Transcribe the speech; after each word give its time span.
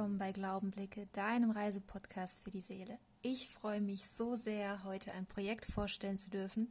willkommen 0.00 0.18
bei 0.18 0.32
Glaubenblicke, 0.32 1.08
deinem 1.12 1.50
Reisepodcast 1.50 2.42
für 2.42 2.50
die 2.50 2.62
Seele. 2.62 2.98
Ich 3.20 3.50
freue 3.50 3.82
mich 3.82 4.06
so 4.06 4.34
sehr, 4.34 4.82
heute 4.84 5.12
ein 5.12 5.26
Projekt 5.26 5.66
vorstellen 5.66 6.16
zu 6.16 6.30
dürfen, 6.30 6.70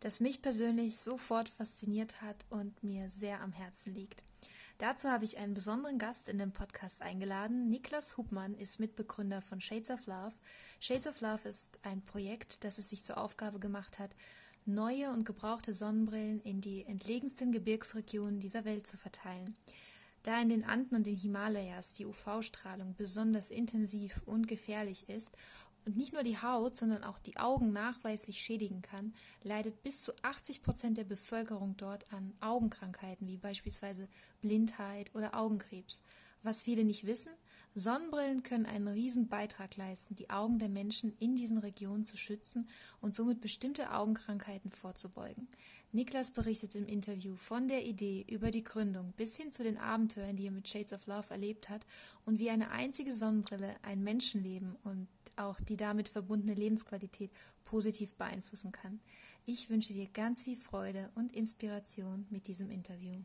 das 0.00 0.20
mich 0.20 0.40
persönlich 0.40 0.96
sofort 0.96 1.50
fasziniert 1.50 2.22
hat 2.22 2.46
und 2.48 2.82
mir 2.82 3.10
sehr 3.10 3.42
am 3.42 3.52
Herzen 3.52 3.94
liegt. 3.94 4.22
Dazu 4.78 5.10
habe 5.10 5.26
ich 5.26 5.36
einen 5.36 5.52
besonderen 5.52 5.98
Gast 5.98 6.30
in 6.30 6.38
den 6.38 6.52
Podcast 6.52 7.02
eingeladen. 7.02 7.66
Niklas 7.66 8.16
Hubmann 8.16 8.54
ist 8.54 8.80
Mitbegründer 8.80 9.42
von 9.42 9.60
Shades 9.60 9.90
of 9.90 10.06
Love. 10.06 10.32
Shades 10.80 11.06
of 11.06 11.20
Love 11.20 11.46
ist 11.46 11.78
ein 11.82 12.00
Projekt, 12.00 12.64
das 12.64 12.78
es 12.78 12.88
sich 12.88 13.04
zur 13.04 13.18
Aufgabe 13.18 13.58
gemacht 13.58 13.98
hat, 13.98 14.16
neue 14.64 15.10
und 15.10 15.26
gebrauchte 15.26 15.74
Sonnenbrillen 15.74 16.40
in 16.40 16.62
die 16.62 16.86
entlegensten 16.86 17.52
Gebirgsregionen 17.52 18.40
dieser 18.40 18.64
Welt 18.64 18.86
zu 18.86 18.96
verteilen. 18.96 19.58
Da 20.22 20.40
in 20.40 20.48
den 20.48 20.64
Anden 20.64 20.94
und 20.94 21.06
den 21.06 21.16
Himalayas 21.16 21.94
die 21.94 22.06
UV-Strahlung 22.06 22.94
besonders 22.94 23.50
intensiv 23.50 24.20
und 24.24 24.46
gefährlich 24.46 25.08
ist 25.08 25.32
und 25.84 25.96
nicht 25.96 26.12
nur 26.12 26.22
die 26.22 26.40
Haut, 26.40 26.76
sondern 26.76 27.02
auch 27.02 27.18
die 27.18 27.36
Augen 27.38 27.72
nachweislich 27.72 28.38
schädigen 28.38 28.82
kann, 28.82 29.14
leidet 29.42 29.82
bis 29.82 30.00
zu 30.00 30.12
80 30.22 30.62
Prozent 30.62 30.96
der 30.96 31.04
Bevölkerung 31.04 31.76
dort 31.76 32.12
an 32.12 32.34
Augenkrankheiten 32.40 33.26
wie 33.26 33.36
beispielsweise 33.36 34.08
Blindheit 34.40 35.12
oder 35.14 35.36
Augenkrebs. 35.36 36.02
Was 36.44 36.62
viele 36.62 36.84
nicht 36.84 37.04
wissen, 37.04 37.32
Sonnenbrillen 37.74 38.42
können 38.42 38.66
einen 38.66 38.88
riesen 38.88 39.28
Beitrag 39.28 39.76
leisten, 39.76 40.14
die 40.14 40.28
Augen 40.28 40.58
der 40.58 40.68
Menschen 40.68 41.16
in 41.18 41.36
diesen 41.36 41.56
Regionen 41.56 42.04
zu 42.04 42.18
schützen 42.18 42.68
und 43.00 43.14
somit 43.14 43.40
bestimmte 43.40 43.92
Augenkrankheiten 43.92 44.70
vorzubeugen. 44.70 45.48
Niklas 45.90 46.32
berichtet 46.32 46.74
im 46.74 46.86
Interview 46.86 47.36
von 47.36 47.68
der 47.68 47.86
Idee 47.86 48.26
über 48.28 48.50
die 48.50 48.62
Gründung 48.62 49.14
bis 49.16 49.36
hin 49.36 49.52
zu 49.52 49.62
den 49.62 49.78
Abenteuern, 49.78 50.36
die 50.36 50.46
er 50.46 50.52
mit 50.52 50.68
Shades 50.68 50.92
of 50.92 51.06
Love 51.06 51.30
erlebt 51.30 51.70
hat 51.70 51.86
und 52.26 52.38
wie 52.38 52.50
eine 52.50 52.70
einzige 52.72 53.14
Sonnenbrille 53.14 53.74
ein 53.82 54.02
Menschenleben 54.02 54.76
und 54.84 55.08
auch 55.36 55.58
die 55.60 55.78
damit 55.78 56.10
verbundene 56.10 56.54
Lebensqualität 56.54 57.30
positiv 57.64 58.14
beeinflussen 58.16 58.72
kann. 58.72 59.00
Ich 59.46 59.70
wünsche 59.70 59.94
dir 59.94 60.08
ganz 60.08 60.44
viel 60.44 60.56
Freude 60.56 61.10
und 61.14 61.34
Inspiration 61.34 62.26
mit 62.28 62.48
diesem 62.48 62.70
Interview. 62.70 63.22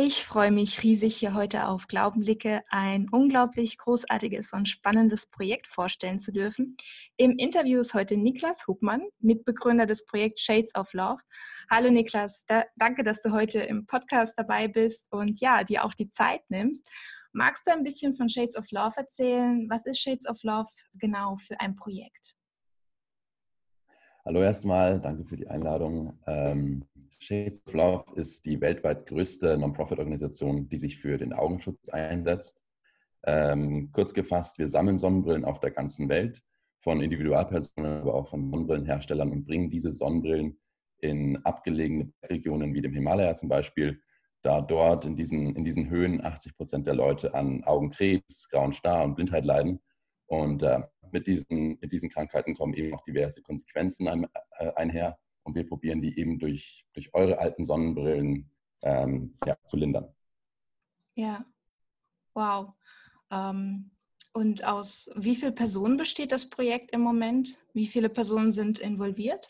Ich 0.00 0.24
freue 0.24 0.52
mich 0.52 0.84
riesig, 0.84 1.16
hier 1.16 1.34
heute 1.34 1.66
auf 1.66 1.88
Glaubenblicke 1.88 2.62
ein 2.68 3.08
unglaublich 3.10 3.78
großartiges 3.78 4.52
und 4.52 4.68
spannendes 4.68 5.26
Projekt 5.26 5.66
vorstellen 5.66 6.20
zu 6.20 6.30
dürfen. 6.30 6.76
Im 7.16 7.32
Interview 7.32 7.80
ist 7.80 7.94
heute 7.94 8.16
Niklas 8.16 8.68
Hubmann, 8.68 9.02
Mitbegründer 9.18 9.86
des 9.86 10.06
Projekts 10.06 10.42
Shades 10.42 10.72
of 10.76 10.92
Love. 10.92 11.20
Hallo 11.68 11.90
Niklas, 11.90 12.44
da, 12.46 12.62
danke, 12.76 13.02
dass 13.02 13.20
du 13.22 13.32
heute 13.32 13.58
im 13.58 13.86
Podcast 13.86 14.34
dabei 14.36 14.68
bist 14.68 15.08
und 15.10 15.40
ja, 15.40 15.64
dir 15.64 15.84
auch 15.84 15.94
die 15.94 16.10
Zeit 16.10 16.42
nimmst. 16.48 16.88
Magst 17.32 17.66
du 17.66 17.72
ein 17.72 17.82
bisschen 17.82 18.14
von 18.14 18.28
Shades 18.28 18.56
of 18.56 18.70
Love 18.70 18.98
erzählen? 18.98 19.66
Was 19.68 19.84
ist 19.84 19.98
Shades 19.98 20.28
of 20.28 20.40
Love 20.44 20.70
genau 20.94 21.38
für 21.38 21.58
ein 21.58 21.74
Projekt? 21.74 22.36
Hallo 24.24 24.42
erstmal, 24.42 25.00
danke 25.00 25.24
für 25.24 25.36
die 25.36 25.48
Einladung. 25.48 26.16
Ähm, 26.28 26.86
Shades 27.20 27.66
of 27.66 27.74
Love 27.74 28.04
ist 28.14 28.46
die 28.46 28.60
weltweit 28.60 29.06
größte 29.06 29.58
Non-Profit-Organisation, 29.58 30.68
die 30.68 30.76
sich 30.76 30.98
für 30.98 31.18
den 31.18 31.32
Augenschutz 31.32 31.88
einsetzt. 31.88 32.62
Ähm, 33.24 33.90
kurz 33.92 34.14
gefasst, 34.14 34.58
wir 34.58 34.68
sammeln 34.68 34.98
Sonnenbrillen 34.98 35.44
auf 35.44 35.60
der 35.60 35.72
ganzen 35.72 36.08
Welt 36.08 36.42
von 36.80 37.00
Individualpersonen, 37.00 38.00
aber 38.00 38.14
auch 38.14 38.28
von 38.28 38.50
Sonnenbrillenherstellern 38.50 39.30
und 39.30 39.44
bringen 39.44 39.70
diese 39.70 39.90
Sonnenbrillen 39.90 40.58
in 41.00 41.44
abgelegene 41.44 42.12
Regionen 42.24 42.74
wie 42.74 42.80
dem 42.80 42.92
Himalaya 42.92 43.34
zum 43.34 43.48
Beispiel, 43.48 44.00
da 44.42 44.60
dort 44.60 45.04
in 45.04 45.16
diesen, 45.16 45.56
in 45.56 45.64
diesen 45.64 45.90
Höhen 45.90 46.24
80 46.24 46.56
Prozent 46.56 46.86
der 46.86 46.94
Leute 46.94 47.34
an 47.34 47.64
Augenkrebs, 47.64 48.48
grauen 48.48 48.72
Star 48.72 49.04
und 49.04 49.16
Blindheit 49.16 49.44
leiden. 49.44 49.80
Und 50.26 50.62
äh, 50.62 50.82
mit, 51.10 51.26
diesen, 51.26 51.78
mit 51.80 51.90
diesen 51.90 52.08
Krankheiten 52.08 52.54
kommen 52.54 52.74
eben 52.74 52.94
auch 52.94 53.02
diverse 53.02 53.42
Konsequenzen 53.42 54.06
ein, 54.08 54.26
äh, 54.58 54.72
einher 54.76 55.18
und 55.48 55.54
wir 55.54 55.66
probieren 55.66 56.02
die 56.02 56.18
eben 56.18 56.38
durch, 56.38 56.84
durch 56.92 57.14
eure 57.14 57.38
alten 57.38 57.64
Sonnenbrillen 57.64 58.50
ähm, 58.82 59.34
ja, 59.46 59.56
zu 59.64 59.78
lindern. 59.78 60.14
Ja, 61.14 61.42
wow. 62.34 62.74
Ähm, 63.30 63.90
und 64.34 64.62
aus 64.64 65.10
wie 65.16 65.34
vielen 65.34 65.54
Personen 65.54 65.96
besteht 65.96 66.32
das 66.32 66.50
Projekt 66.50 66.92
im 66.92 67.00
Moment? 67.00 67.58
Wie 67.72 67.86
viele 67.86 68.10
Personen 68.10 68.52
sind 68.52 68.78
involviert? 68.78 69.48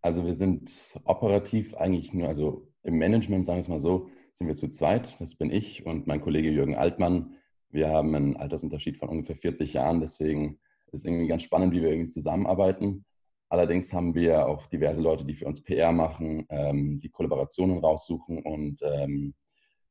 Also 0.00 0.24
wir 0.24 0.32
sind 0.32 0.98
operativ 1.04 1.76
eigentlich 1.76 2.14
nur, 2.14 2.28
also 2.28 2.66
im 2.82 2.96
Management, 2.96 3.44
sagen 3.44 3.58
wir 3.58 3.60
es 3.60 3.68
mal 3.68 3.78
so, 3.78 4.08
sind 4.32 4.46
wir 4.46 4.56
zu 4.56 4.68
zweit. 4.68 5.20
Das 5.20 5.34
bin 5.34 5.50
ich 5.50 5.84
und 5.84 6.06
mein 6.06 6.22
Kollege 6.22 6.50
Jürgen 6.50 6.76
Altmann. 6.76 7.36
Wir 7.68 7.90
haben 7.90 8.14
einen 8.14 8.36
Altersunterschied 8.38 8.96
von 8.96 9.10
ungefähr 9.10 9.36
40 9.36 9.74
Jahren, 9.74 10.00
deswegen 10.00 10.58
ist 10.86 11.00
es 11.00 11.04
irgendwie 11.04 11.28
ganz 11.28 11.42
spannend, 11.42 11.74
wie 11.74 11.82
wir 11.82 11.90
irgendwie 11.90 12.10
zusammenarbeiten. 12.10 13.04
Allerdings 13.52 13.92
haben 13.92 14.14
wir 14.14 14.46
auch 14.46 14.66
diverse 14.66 15.02
Leute, 15.02 15.26
die 15.26 15.34
für 15.34 15.44
uns 15.44 15.62
PR 15.62 15.92
machen, 15.92 16.46
ähm, 16.48 16.98
die 16.98 17.10
Kollaborationen 17.10 17.80
raussuchen 17.80 18.38
und 18.42 18.80
ähm, 18.80 19.34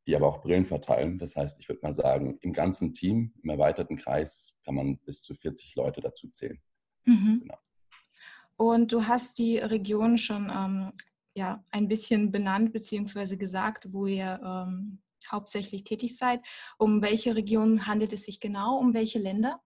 die 0.07 0.15
aber 0.15 0.29
auch 0.29 0.41
Brillen 0.41 0.65
verteilen. 0.65 1.19
Das 1.19 1.35
heißt, 1.35 1.59
ich 1.59 1.69
würde 1.69 1.81
mal 1.83 1.93
sagen, 1.93 2.39
im 2.41 2.53
ganzen 2.53 2.95
Team, 2.95 3.35
im 3.43 3.49
erweiterten 3.51 3.97
Kreis, 3.97 4.57
kann 4.65 4.73
man 4.73 4.97
bis 5.05 5.21
zu 5.21 5.35
40 5.35 5.75
Leute 5.75 6.01
dazu 6.01 6.27
zählen. 6.29 6.59
Mhm. 7.05 7.41
Genau. 7.43 7.57
Und 8.57 8.91
du 8.93 9.05
hast 9.05 9.37
die 9.37 9.59
Region 9.59 10.17
schon 10.17 10.49
ähm, 10.49 10.93
ja, 11.35 11.63
ein 11.69 11.87
bisschen 11.87 12.31
benannt 12.31 12.73
bzw. 12.73 13.37
gesagt, 13.37 13.89
wo 13.93 14.07
ihr 14.07 14.41
ähm, 14.43 15.03
hauptsächlich 15.31 15.83
tätig 15.83 16.17
seid. 16.17 16.41
Um 16.79 17.03
welche 17.03 17.35
Region 17.35 17.85
handelt 17.85 18.11
es 18.11 18.23
sich 18.23 18.39
genau? 18.39 18.79
Um 18.79 18.95
welche 18.95 19.19
Länder? 19.19 19.61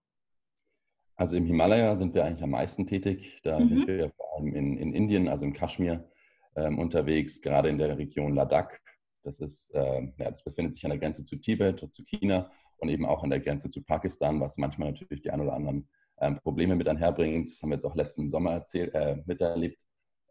Also 1.16 1.36
im 1.36 1.46
Himalaya 1.46 1.96
sind 1.96 2.14
wir 2.14 2.24
eigentlich 2.24 2.42
am 2.42 2.50
meisten 2.50 2.86
tätig. 2.86 3.40
Da 3.42 3.58
mhm. 3.58 3.68
sind 3.68 3.86
wir 3.88 4.10
vor 4.10 4.36
allem 4.36 4.54
in, 4.54 4.76
in 4.76 4.92
Indien, 4.92 5.28
also 5.28 5.44
in 5.44 5.52
Kaschmir, 5.52 6.08
ähm, 6.56 6.78
unterwegs, 6.78 7.40
gerade 7.40 7.68
in 7.68 7.78
der 7.78 7.96
Region 7.96 8.34
Ladakh. 8.34 8.78
Das, 9.22 9.40
ist, 9.40 9.74
äh, 9.74 10.02
ja, 10.18 10.28
das 10.28 10.44
befindet 10.44 10.74
sich 10.74 10.84
an 10.84 10.90
der 10.90 10.98
Grenze 10.98 11.24
zu 11.24 11.36
Tibet 11.36 11.82
und 11.82 11.94
zu 11.94 12.04
China 12.04 12.50
und 12.78 12.90
eben 12.90 13.06
auch 13.06 13.24
an 13.24 13.30
der 13.30 13.40
Grenze 13.40 13.70
zu 13.70 13.82
Pakistan, 13.82 14.40
was 14.40 14.58
manchmal 14.58 14.92
natürlich 14.92 15.22
die 15.22 15.30
ein 15.30 15.40
oder 15.40 15.54
anderen 15.54 15.88
ähm, 16.20 16.38
Probleme 16.38 16.76
mit 16.76 16.88
einherbringt. 16.88 17.48
Das 17.48 17.62
haben 17.62 17.70
wir 17.70 17.76
jetzt 17.76 17.84
auch 17.84 17.94
letzten 17.94 18.28
Sommer 18.28 18.52
erzählt, 18.52 18.94
äh, 18.94 19.16
miterlebt. 19.26 19.84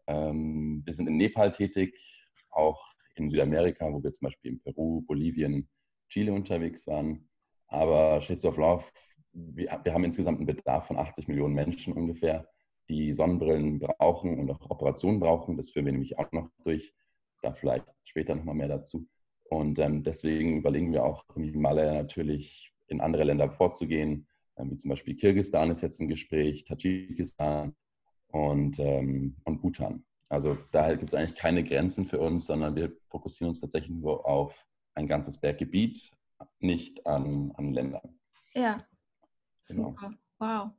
Ähm, 0.06 0.82
wir 0.84 0.94
sind 0.94 1.08
in 1.08 1.16
Nepal 1.16 1.52
tätig, 1.52 1.94
auch 2.50 2.82
in 3.16 3.28
Südamerika, 3.28 3.92
wo 3.92 4.02
wir 4.02 4.12
zum 4.12 4.26
Beispiel 4.26 4.52
in 4.52 4.60
Peru, 4.60 5.02
Bolivien, 5.02 5.68
Chile 6.08 6.32
unterwegs 6.32 6.86
waren. 6.86 7.28
Aber 7.68 8.20
Shades 8.20 8.44
of 8.44 8.56
Love 8.56 8.84
wir, 9.36 9.80
wir 9.82 9.94
haben 9.94 10.04
insgesamt 10.04 10.38
einen 10.38 10.46
Bedarf 10.46 10.86
von 10.86 10.98
80 10.98 11.28
Millionen 11.28 11.54
Menschen 11.54 11.92
ungefähr, 11.92 12.48
die 12.88 13.12
Sonnenbrillen 13.12 13.80
brauchen 13.80 14.38
und 14.38 14.50
auch 14.50 14.70
Operationen 14.70 15.20
brauchen. 15.20 15.56
Das 15.56 15.70
führen 15.70 15.86
wir 15.86 15.92
nämlich 15.92 16.18
auch 16.18 16.30
noch 16.32 16.48
durch. 16.62 16.94
Da 17.42 17.52
vielleicht 17.52 17.86
später 18.04 18.34
nochmal 18.34 18.54
mehr 18.54 18.68
dazu. 18.68 19.06
Und 19.44 19.78
ähm, 19.78 20.02
deswegen 20.02 20.58
überlegen 20.58 20.92
wir 20.92 21.04
auch 21.04 21.24
im 21.34 21.44
Himalaya 21.44 21.94
natürlich 21.94 22.72
in 22.88 23.00
andere 23.00 23.24
Länder 23.24 23.50
vorzugehen, 23.50 24.26
ähm, 24.56 24.70
wie 24.70 24.76
zum 24.76 24.90
Beispiel 24.90 25.14
Kirgisistan 25.14 25.70
ist 25.70 25.82
jetzt 25.82 26.00
im 26.00 26.08
Gespräch, 26.08 26.64
Tadschikistan 26.64 27.74
und, 28.28 28.78
ähm, 28.78 29.36
und 29.44 29.60
Bhutan. 29.60 30.04
Also 30.28 30.56
da 30.72 30.92
gibt 30.94 31.12
es 31.12 31.14
eigentlich 31.14 31.36
keine 31.36 31.62
Grenzen 31.62 32.06
für 32.06 32.18
uns, 32.18 32.46
sondern 32.46 32.74
wir 32.74 32.92
fokussieren 33.08 33.48
uns 33.48 33.60
tatsächlich 33.60 33.94
nur 33.94 34.26
auf 34.26 34.66
ein 34.94 35.06
ganzes 35.06 35.38
Berggebiet, 35.38 36.10
nicht 36.58 37.06
an, 37.06 37.52
an 37.56 37.72
Ländern. 37.72 38.18
Ja, 38.54 38.84
Genau. 39.68 39.90
Super. 39.90 40.14
Wow. 40.38 40.70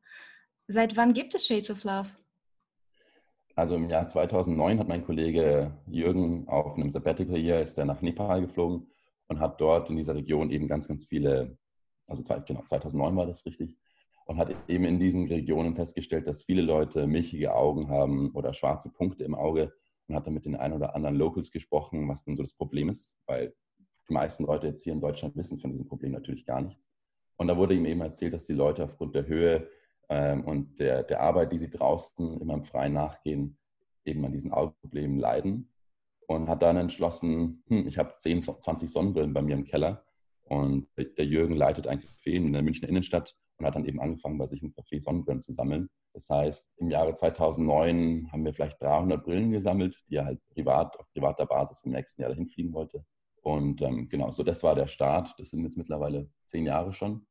Seit 0.68 0.96
wann 0.98 1.14
gibt 1.14 1.34
es 1.36 1.46
Shades 1.48 1.72
of 1.72 1.84
Love? 1.84 2.10
Also 3.56 3.76
im 3.76 3.90
Jahr 3.90 4.08
2009 4.08 4.80
hat 4.80 4.88
mein 4.88 5.04
Kollege 5.04 5.72
Jürgen 5.88 6.48
auf 6.48 6.76
einem 6.76 6.90
Sabbatical 6.90 7.38
hier, 7.38 7.60
ist 7.60 7.78
er 7.78 7.86
nach 7.86 8.02
Nepal 8.02 8.42
geflogen 8.42 8.88
und 9.28 9.40
hat 9.40 9.60
dort 9.60 9.90
in 9.90 9.96
dieser 9.96 10.14
Region 10.14 10.52
eben 10.52 10.68
ganz, 10.68 10.88
ganz 10.88 11.06
viele, 11.06 11.58
also 12.06 12.24
genau, 12.46 12.64
2009 12.64 13.16
war 13.16 13.26
das 13.26 13.46
richtig, 13.46 13.76
und 14.26 14.38
hat 14.38 14.54
eben 14.68 14.84
in 14.86 15.00
diesen 15.00 15.28
Regionen 15.28 15.76
festgestellt, 15.76 16.28
dass 16.28 16.44
viele 16.44 16.62
Leute 16.62 17.08
milchige 17.08 17.56
Augen 17.56 17.90
haben 17.90 18.32
oder 18.32 18.54
schwarze 18.54 18.92
Punkte 18.92 19.24
im 19.24 19.34
Auge 19.34 19.74
und 20.08 20.16
hat 20.16 20.28
dann 20.28 20.34
mit 20.34 20.46
den 20.46 20.56
ein 20.56 20.74
oder 20.74 20.96
anderen 20.96 21.16
Locals 21.16 21.52
gesprochen, 21.52 22.08
was 22.08 22.24
denn 22.24 22.36
so 22.36 22.44
das 22.44 22.54
Problem 22.54 22.90
ist, 22.90 23.18
weil 23.26 23.56
die 24.08 24.14
meisten 24.14 24.46
Leute 24.46 24.68
jetzt 24.68 24.84
hier 24.84 24.94
in 24.94 25.02
Deutschland 25.02 25.36
wissen 25.36 25.60
von 25.60 25.72
diesem 25.72 25.88
Problem 25.88 26.12
natürlich 26.12 26.46
gar 26.46 26.62
nichts. 26.62 26.90
Und 27.38 27.48
da 27.48 27.58
wurde 27.58 27.76
ihm 27.76 27.86
eben 27.86 28.02
erzählt, 28.02 28.34
dass 28.34 28.46
die 28.46 28.54
Leute 28.54 28.84
aufgrund 28.84 29.16
der 29.16 29.28
Höhe 29.28 29.70
ähm, 30.10 30.44
und 30.44 30.80
der, 30.80 31.04
der 31.04 31.22
Arbeit, 31.22 31.52
die 31.52 31.58
sie 31.58 31.70
draußen 31.70 32.42
immer 32.42 32.56
im 32.56 32.64
Freien 32.64 32.94
nachgehen, 32.94 33.58
eben 34.06 34.26
an 34.26 34.34
diesen 34.34 34.52
Augenproblemen 34.52 35.20
leiden. 35.20 35.72
Und 36.28 36.50
hat 36.50 36.62
dann 36.62 36.76
entschlossen, 36.76 37.64
hm, 37.68 37.88
ich 37.88 37.98
habe 37.98 38.16
10, 38.18 38.42
20 38.42 38.90
Sonnenbrillen 38.90 39.34
bei 39.34 39.42
mir 39.42 39.56
im 39.56 39.64
Keller. 39.64 40.04
Und 40.44 40.88
der 40.98 41.26
Jürgen 41.26 41.56
leitet 41.56 41.88
ein 41.88 42.00
Café 42.00 42.32
in 42.32 42.54
der 42.54 42.62
Münchner 42.64 42.90
Innenstadt 42.90 43.36
und 43.58 43.66
hat 43.66 43.76
dann 43.76 43.86
eben 43.86 44.00
angefangen, 44.00 44.38
bei 44.38 44.48
sich 44.48 44.62
im 44.62 44.72
Café 44.72 45.02
Sonnenbrillen 45.02 45.42
zu 45.42 45.52
sammeln. 45.52 45.90
Das 46.14 46.30
heißt, 46.30 46.78
im 46.80 46.90
Jahre 46.90 47.14
2009 47.14 48.32
haben 48.32 48.46
wir 48.46 48.54
vielleicht 48.54 48.82
300 48.82 49.24
Brillen 49.24 49.52
gesammelt, 49.52 50.04
die 50.10 50.16
er 50.16 50.26
halt 50.26 50.40
privat, 50.50 50.98
auf 51.00 51.08
privater 51.12 51.46
Basis 51.46 51.84
im 51.84 51.92
nächsten 51.92 52.22
Jahr 52.22 52.32
dahin 52.32 52.48
fliegen 52.48 52.74
wollte. 52.74 53.06
Und 53.42 53.82
ähm, 53.82 54.10
genau, 54.10 54.32
so 54.32 54.44
das 54.44 54.64
war 54.64 54.76
der 54.76 54.88
Start. 54.88 55.36
Das 55.38 55.50
sind 55.50 55.64
jetzt 55.64 55.78
mittlerweile 55.78 56.30
zehn 56.46 56.66
Jahre 56.66 56.92
schon. 56.92 57.27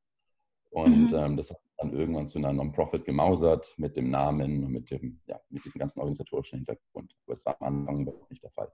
Und 0.76 1.10
mhm. 1.10 1.16
ähm, 1.16 1.36
das 1.38 1.48
hat 1.48 1.58
dann 1.78 1.94
irgendwann 1.94 2.28
zu 2.28 2.36
einer 2.36 2.52
Non-Profit 2.52 3.06
gemausert 3.06 3.74
mit 3.78 3.96
dem 3.96 4.10
Namen 4.10 4.62
und 4.62 4.72
mit, 4.72 4.90
dem, 4.90 5.18
ja, 5.26 5.40
mit 5.48 5.64
diesem 5.64 5.78
ganzen 5.78 6.00
organisatorischen 6.00 6.58
Hintergrund. 6.58 7.16
Aber 7.24 7.32
es 7.32 7.46
war 7.46 7.56
am 7.62 7.88
Anfang 7.88 8.12
nicht 8.28 8.42
der 8.42 8.50
Fall. 8.50 8.70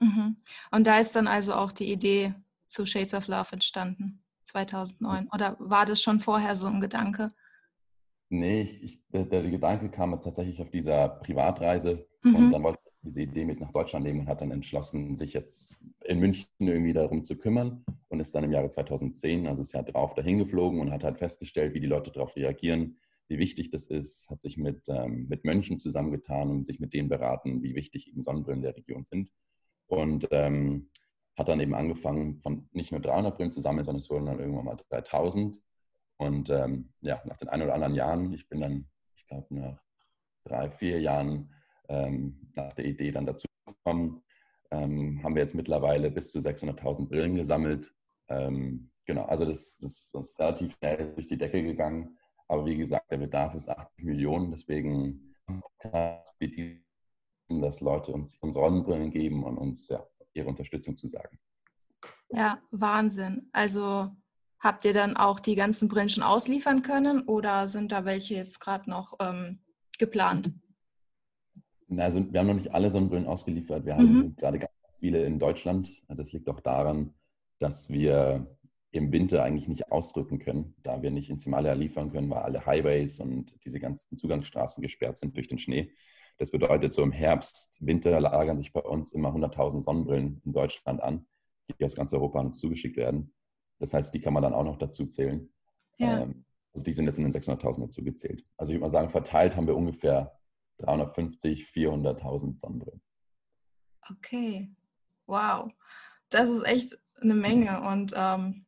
Mhm. 0.00 0.36
Und 0.72 0.84
da 0.84 0.98
ist 0.98 1.14
dann 1.14 1.28
also 1.28 1.54
auch 1.54 1.70
die 1.70 1.92
Idee 1.92 2.34
zu 2.66 2.84
Shades 2.84 3.14
of 3.14 3.28
Love 3.28 3.52
entstanden, 3.52 4.24
2009. 4.46 5.28
Oder 5.32 5.54
war 5.60 5.86
das 5.86 6.02
schon 6.02 6.18
vorher 6.18 6.56
so 6.56 6.66
ein 6.66 6.80
Gedanke? 6.80 7.28
Nee, 8.30 8.62
ich, 8.82 9.06
der, 9.10 9.24
der, 9.24 9.48
Gedanke 9.48 9.90
kam 9.90 10.20
tatsächlich 10.20 10.60
auf 10.60 10.70
dieser 10.70 11.08
Privatreise 11.08 12.04
mhm. 12.24 12.34
und 12.34 12.50
dann 12.50 12.64
wollte 12.64 12.80
diese 13.04 13.20
Idee 13.20 13.44
mit 13.44 13.60
nach 13.60 13.70
Deutschland 13.70 14.04
nehmen 14.04 14.20
und 14.20 14.28
hat 14.28 14.40
dann 14.40 14.50
entschlossen, 14.50 15.16
sich 15.16 15.32
jetzt 15.32 15.76
in 16.04 16.18
München 16.18 16.48
irgendwie 16.58 16.92
darum 16.92 17.24
zu 17.24 17.36
kümmern 17.36 17.84
und 18.08 18.20
ist 18.20 18.34
dann 18.34 18.44
im 18.44 18.52
Jahre 18.52 18.68
2010, 18.68 19.46
also 19.46 19.62
das 19.62 19.72
Jahr 19.72 19.82
drauf, 19.82 20.14
dahin 20.14 20.38
geflogen 20.38 20.80
und 20.80 20.90
hat 20.90 21.04
halt 21.04 21.18
festgestellt, 21.18 21.74
wie 21.74 21.80
die 21.80 21.86
Leute 21.86 22.10
darauf 22.10 22.34
reagieren, 22.36 22.96
wie 23.28 23.38
wichtig 23.38 23.70
das 23.70 23.86
ist, 23.86 24.28
hat 24.30 24.40
sich 24.40 24.56
mit, 24.56 24.88
ähm, 24.88 25.26
mit 25.28 25.44
Mönchen 25.44 25.78
zusammengetan 25.78 26.50
und 26.50 26.66
sich 26.66 26.80
mit 26.80 26.92
denen 26.92 27.08
beraten, 27.08 27.62
wie 27.62 27.74
wichtig 27.74 28.08
eben 28.08 28.22
Sonnenbrillen 28.22 28.62
der 28.62 28.76
Region 28.76 29.04
sind. 29.04 29.30
Und 29.86 30.28
ähm, 30.30 30.88
hat 31.36 31.48
dann 31.48 31.60
eben 31.60 31.74
angefangen, 31.74 32.38
von 32.38 32.68
nicht 32.72 32.92
nur 32.92 33.00
300 33.00 33.36
Brillen 33.36 33.52
zu 33.52 33.60
sammeln, 33.60 33.84
sondern 33.84 34.00
es 34.00 34.10
wurden 34.10 34.26
dann 34.26 34.38
irgendwann 34.38 34.66
mal 34.66 34.76
3000. 34.88 35.60
Und 36.16 36.48
ähm, 36.50 36.90
ja, 37.00 37.20
nach 37.24 37.36
den 37.36 37.48
ein 37.48 37.62
oder 37.62 37.74
anderen 37.74 37.94
Jahren, 37.94 38.32
ich 38.32 38.48
bin 38.48 38.60
dann, 38.60 38.86
ich 39.14 39.26
glaube, 39.26 39.52
nach 39.54 39.82
drei, 40.44 40.70
vier 40.70 41.00
Jahren 41.00 41.50
ähm, 41.88 42.50
nach 42.54 42.72
der 42.72 42.84
Idee 42.84 43.10
dann 43.10 43.26
dazu 43.26 43.46
gekommen, 43.66 44.22
ähm, 44.70 45.22
haben 45.22 45.34
wir 45.34 45.42
jetzt 45.42 45.54
mittlerweile 45.54 46.10
bis 46.10 46.30
zu 46.30 46.38
600.000 46.38 47.08
Brillen 47.08 47.34
gesammelt. 47.34 47.92
Ähm, 48.28 48.90
genau, 49.04 49.24
also 49.24 49.44
das, 49.44 49.78
das, 49.78 50.10
das, 50.12 50.30
ist 50.30 50.40
relativ 50.40 50.74
schnell 50.76 51.12
durch 51.14 51.26
die 51.26 51.38
Decke 51.38 51.62
gegangen. 51.62 52.18
Aber 52.48 52.66
wie 52.66 52.76
gesagt, 52.76 53.10
der 53.10 53.18
Bedarf 53.18 53.54
ist 53.54 53.68
80 53.68 54.04
Millionen, 54.04 54.50
deswegen 54.50 55.34
dass 57.48 57.80
Leute 57.80 58.12
uns 58.12 58.36
unsere 58.36 59.10
geben 59.10 59.44
und 59.44 59.58
uns 59.58 59.88
ja, 59.88 60.06
ihre 60.32 60.48
Unterstützung 60.48 60.96
zu 60.96 61.08
sagen. 61.08 61.38
Ja, 62.30 62.60
Wahnsinn. 62.70 63.48
Also 63.52 64.10
habt 64.58 64.84
ihr 64.84 64.92
dann 64.92 65.16
auch 65.16 65.40
die 65.40 65.54
ganzen 65.54 65.88
Brillen 65.88 66.08
schon 66.08 66.22
ausliefern 66.22 66.82
können 66.82 67.22
oder 67.22 67.68
sind 67.68 67.92
da 67.92 68.04
welche 68.04 68.34
jetzt 68.34 68.60
gerade 68.60 68.88
noch 68.88 69.14
ähm, 69.20 69.60
geplant? 69.98 70.52
Also 71.96 72.32
wir 72.32 72.40
haben 72.40 72.46
noch 72.46 72.54
nicht 72.54 72.74
alle 72.74 72.90
Sonnenbrillen 72.90 73.26
ausgeliefert. 73.26 73.84
Wir 73.84 73.96
haben 73.96 74.18
mhm. 74.18 74.36
gerade 74.36 74.58
ganz 74.58 74.72
viele 74.98 75.24
in 75.24 75.38
Deutschland. 75.38 75.90
Das 76.08 76.32
liegt 76.32 76.48
auch 76.48 76.60
daran, 76.60 77.14
dass 77.58 77.90
wir 77.90 78.46
im 78.90 79.12
Winter 79.12 79.42
eigentlich 79.42 79.68
nicht 79.68 79.90
ausdrücken 79.90 80.38
können, 80.38 80.74
da 80.82 81.02
wir 81.02 81.10
nicht 81.10 81.28
ins 81.28 81.44
Himalaya 81.44 81.74
liefern 81.74 82.12
können, 82.12 82.30
weil 82.30 82.42
alle 82.42 82.64
Highways 82.64 83.20
und 83.20 83.52
diese 83.64 83.80
ganzen 83.80 84.16
Zugangsstraßen 84.16 84.82
gesperrt 84.82 85.18
sind 85.18 85.36
durch 85.36 85.48
den 85.48 85.58
Schnee. 85.58 85.90
Das 86.38 86.50
bedeutet, 86.50 86.92
so 86.92 87.02
im 87.02 87.12
Herbst, 87.12 87.78
Winter 87.80 88.20
lagern 88.20 88.56
sich 88.56 88.72
bei 88.72 88.80
uns 88.80 89.12
immer 89.12 89.30
100.000 89.30 89.80
Sonnenbrillen 89.80 90.40
in 90.44 90.52
Deutschland 90.52 91.02
an, 91.02 91.26
die 91.68 91.84
aus 91.84 91.94
ganz 91.94 92.12
Europa 92.12 92.40
an 92.40 92.46
uns 92.46 92.58
zugeschickt 92.58 92.96
werden. 92.96 93.32
Das 93.78 93.92
heißt, 93.92 94.14
die 94.14 94.20
kann 94.20 94.32
man 94.32 94.42
dann 94.42 94.54
auch 94.54 94.64
noch 94.64 94.78
dazu 94.78 95.06
zählen. 95.06 95.48
Ja. 95.98 96.22
Ähm, 96.22 96.44
also 96.72 96.84
die 96.84 96.92
sind 96.92 97.06
jetzt 97.06 97.18
in 97.18 97.24
den 97.24 97.32
600.000 97.32 97.82
dazu 97.82 98.02
gezählt. 98.02 98.44
Also 98.56 98.72
ich 98.72 98.74
würde 98.74 98.82
mal 98.82 98.90
sagen, 98.90 99.10
verteilt 99.10 99.56
haben 99.56 99.66
wir 99.66 99.76
ungefähr 99.76 100.32
350, 100.78 101.64
400.000 101.66 102.60
Sonnenbrillen. 102.60 103.02
Okay, 104.10 104.70
wow. 105.26 105.70
Das 106.30 106.48
ist 106.48 106.64
echt 106.66 106.98
eine 107.20 107.34
Menge. 107.34 107.80
Und 107.82 108.12
ähm, 108.14 108.66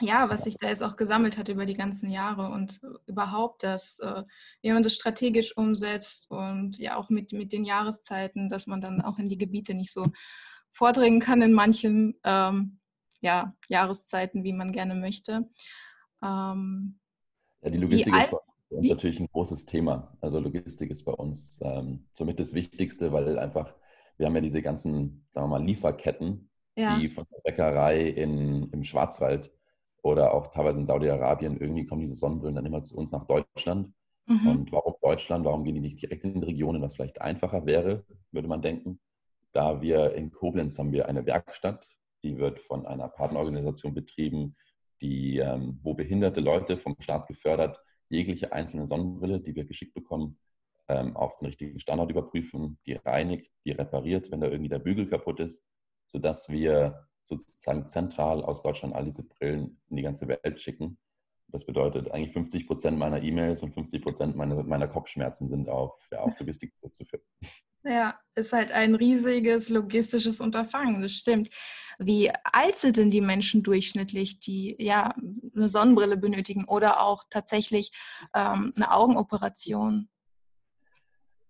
ja, 0.00 0.28
was 0.28 0.44
sich 0.44 0.56
da 0.58 0.68
jetzt 0.68 0.82
auch 0.82 0.96
gesammelt 0.96 1.38
hat 1.38 1.48
über 1.48 1.66
die 1.66 1.74
ganzen 1.74 2.10
Jahre 2.10 2.48
und 2.48 2.80
überhaupt, 3.06 3.62
dass 3.62 3.98
äh, 4.00 4.22
wie 4.62 4.72
man 4.72 4.82
das 4.82 4.94
strategisch 4.94 5.56
umsetzt 5.56 6.30
und 6.30 6.78
ja 6.78 6.96
auch 6.96 7.10
mit, 7.10 7.32
mit 7.32 7.52
den 7.52 7.64
Jahreszeiten, 7.64 8.48
dass 8.48 8.66
man 8.66 8.80
dann 8.80 9.00
auch 9.00 9.18
in 9.18 9.28
die 9.28 9.38
Gebiete 9.38 9.74
nicht 9.74 9.92
so 9.92 10.06
vordringen 10.72 11.20
kann 11.20 11.42
in 11.42 11.52
manchen 11.52 12.18
ähm, 12.24 12.80
ja, 13.20 13.54
Jahreszeiten, 13.68 14.42
wie 14.42 14.52
man 14.52 14.72
gerne 14.72 14.94
möchte. 14.94 15.48
Ähm, 16.22 16.98
ja, 17.62 17.70
die 17.70 17.78
Logistik 17.78 18.14
ist 18.14 18.34
bei 18.74 18.80
uns 18.80 18.88
natürlich 18.88 19.20
ein 19.20 19.28
großes 19.32 19.66
Thema. 19.66 20.16
Also 20.20 20.40
Logistik 20.40 20.90
ist 20.90 21.04
bei 21.04 21.12
uns 21.12 21.60
ähm, 21.62 22.06
somit 22.12 22.40
das 22.40 22.54
Wichtigste, 22.54 23.12
weil 23.12 23.38
einfach, 23.38 23.74
wir 24.16 24.26
haben 24.26 24.34
ja 24.34 24.40
diese 24.40 24.62
ganzen, 24.62 25.26
sagen 25.30 25.46
wir 25.46 25.58
mal, 25.58 25.64
Lieferketten, 25.64 26.50
ja. 26.76 26.98
die 26.98 27.08
von 27.08 27.24
der 27.32 27.40
Bäckerei 27.42 28.08
in, 28.08 28.70
im 28.70 28.84
Schwarzwald 28.84 29.52
oder 30.02 30.34
auch 30.34 30.48
teilweise 30.48 30.80
in 30.80 30.86
Saudi-Arabien, 30.86 31.56
irgendwie 31.58 31.86
kommen 31.86 32.00
diese 32.00 32.14
Sonnenbrillen 32.14 32.56
dann 32.56 32.66
immer 32.66 32.82
zu 32.82 32.96
uns 32.96 33.12
nach 33.12 33.24
Deutschland. 33.24 33.92
Mhm. 34.26 34.48
Und 34.48 34.72
warum 34.72 34.94
Deutschland? 35.02 35.44
Warum 35.44 35.64
gehen 35.64 35.74
die 35.74 35.80
nicht 35.80 36.02
direkt 36.02 36.24
in 36.24 36.42
Regionen, 36.42 36.82
was 36.82 36.96
vielleicht 36.96 37.20
einfacher 37.20 37.66
wäre, 37.66 38.04
würde 38.32 38.48
man 38.48 38.62
denken. 38.62 39.00
Da 39.52 39.80
wir 39.80 40.14
in 40.14 40.32
Koblenz 40.32 40.78
haben 40.78 40.92
wir 40.92 41.08
eine 41.08 41.26
Werkstatt, 41.26 41.88
die 42.22 42.38
wird 42.38 42.58
von 42.58 42.86
einer 42.86 43.08
Partnerorganisation 43.08 43.94
betrieben, 43.94 44.56
die, 45.00 45.38
ähm, 45.38 45.78
wo 45.82 45.94
behinderte 45.94 46.40
Leute 46.40 46.76
vom 46.76 46.96
Staat 47.00 47.28
gefördert, 47.28 47.80
jegliche 48.08 48.52
einzelne 48.52 48.86
Sonnenbrille, 48.86 49.40
die 49.40 49.54
wir 49.54 49.64
geschickt 49.64 49.94
bekommen, 49.94 50.38
ähm, 50.88 51.16
auf 51.16 51.36
den 51.36 51.46
richtigen 51.46 51.80
Standard 51.80 52.10
überprüfen, 52.10 52.78
die 52.86 52.94
reinigt, 52.94 53.50
die 53.64 53.72
repariert, 53.72 54.30
wenn 54.30 54.40
da 54.40 54.48
irgendwie 54.48 54.68
der 54.68 54.78
Bügel 54.78 55.06
kaputt 55.06 55.40
ist, 55.40 55.64
sodass 56.06 56.48
wir 56.48 57.06
sozusagen 57.22 57.86
zentral 57.86 58.42
aus 58.42 58.62
Deutschland 58.62 58.94
all 58.94 59.04
diese 59.04 59.22
Brillen 59.24 59.80
in 59.88 59.96
die 59.96 60.02
ganze 60.02 60.28
Welt 60.28 60.60
schicken. 60.60 60.98
Das 61.48 61.64
bedeutet, 61.64 62.10
eigentlich 62.10 62.32
50 62.32 62.66
Prozent 62.66 62.98
meiner 62.98 63.22
E-Mails 63.22 63.62
und 63.62 63.72
50 63.72 64.02
Prozent 64.02 64.36
meiner, 64.36 64.62
meiner 64.62 64.88
Kopfschmerzen 64.88 65.48
sind 65.48 65.68
auf, 65.68 66.06
ja, 66.10 66.20
auf 66.20 66.38
Logistik 66.38 66.74
zurückzuführen. 66.76 67.24
Ja, 67.84 68.18
ist 68.34 68.52
halt 68.52 68.72
ein 68.72 68.94
riesiges 68.94 69.68
logistisches 69.68 70.40
Unterfangen, 70.40 71.02
das 71.02 71.12
stimmt. 71.12 71.50
Wie 71.98 72.30
alt 72.44 72.76
sind 72.76 72.96
denn 72.96 73.10
die 73.10 73.20
Menschen 73.20 73.62
durchschnittlich, 73.62 74.40
die 74.40 74.74
ja 74.78 75.14
eine 75.54 75.68
Sonnenbrille 75.68 76.16
benötigen 76.16 76.64
oder 76.64 77.02
auch 77.02 77.24
tatsächlich 77.30 77.92
ähm, 78.34 78.72
eine 78.74 78.90
Augenoperation? 78.90 80.08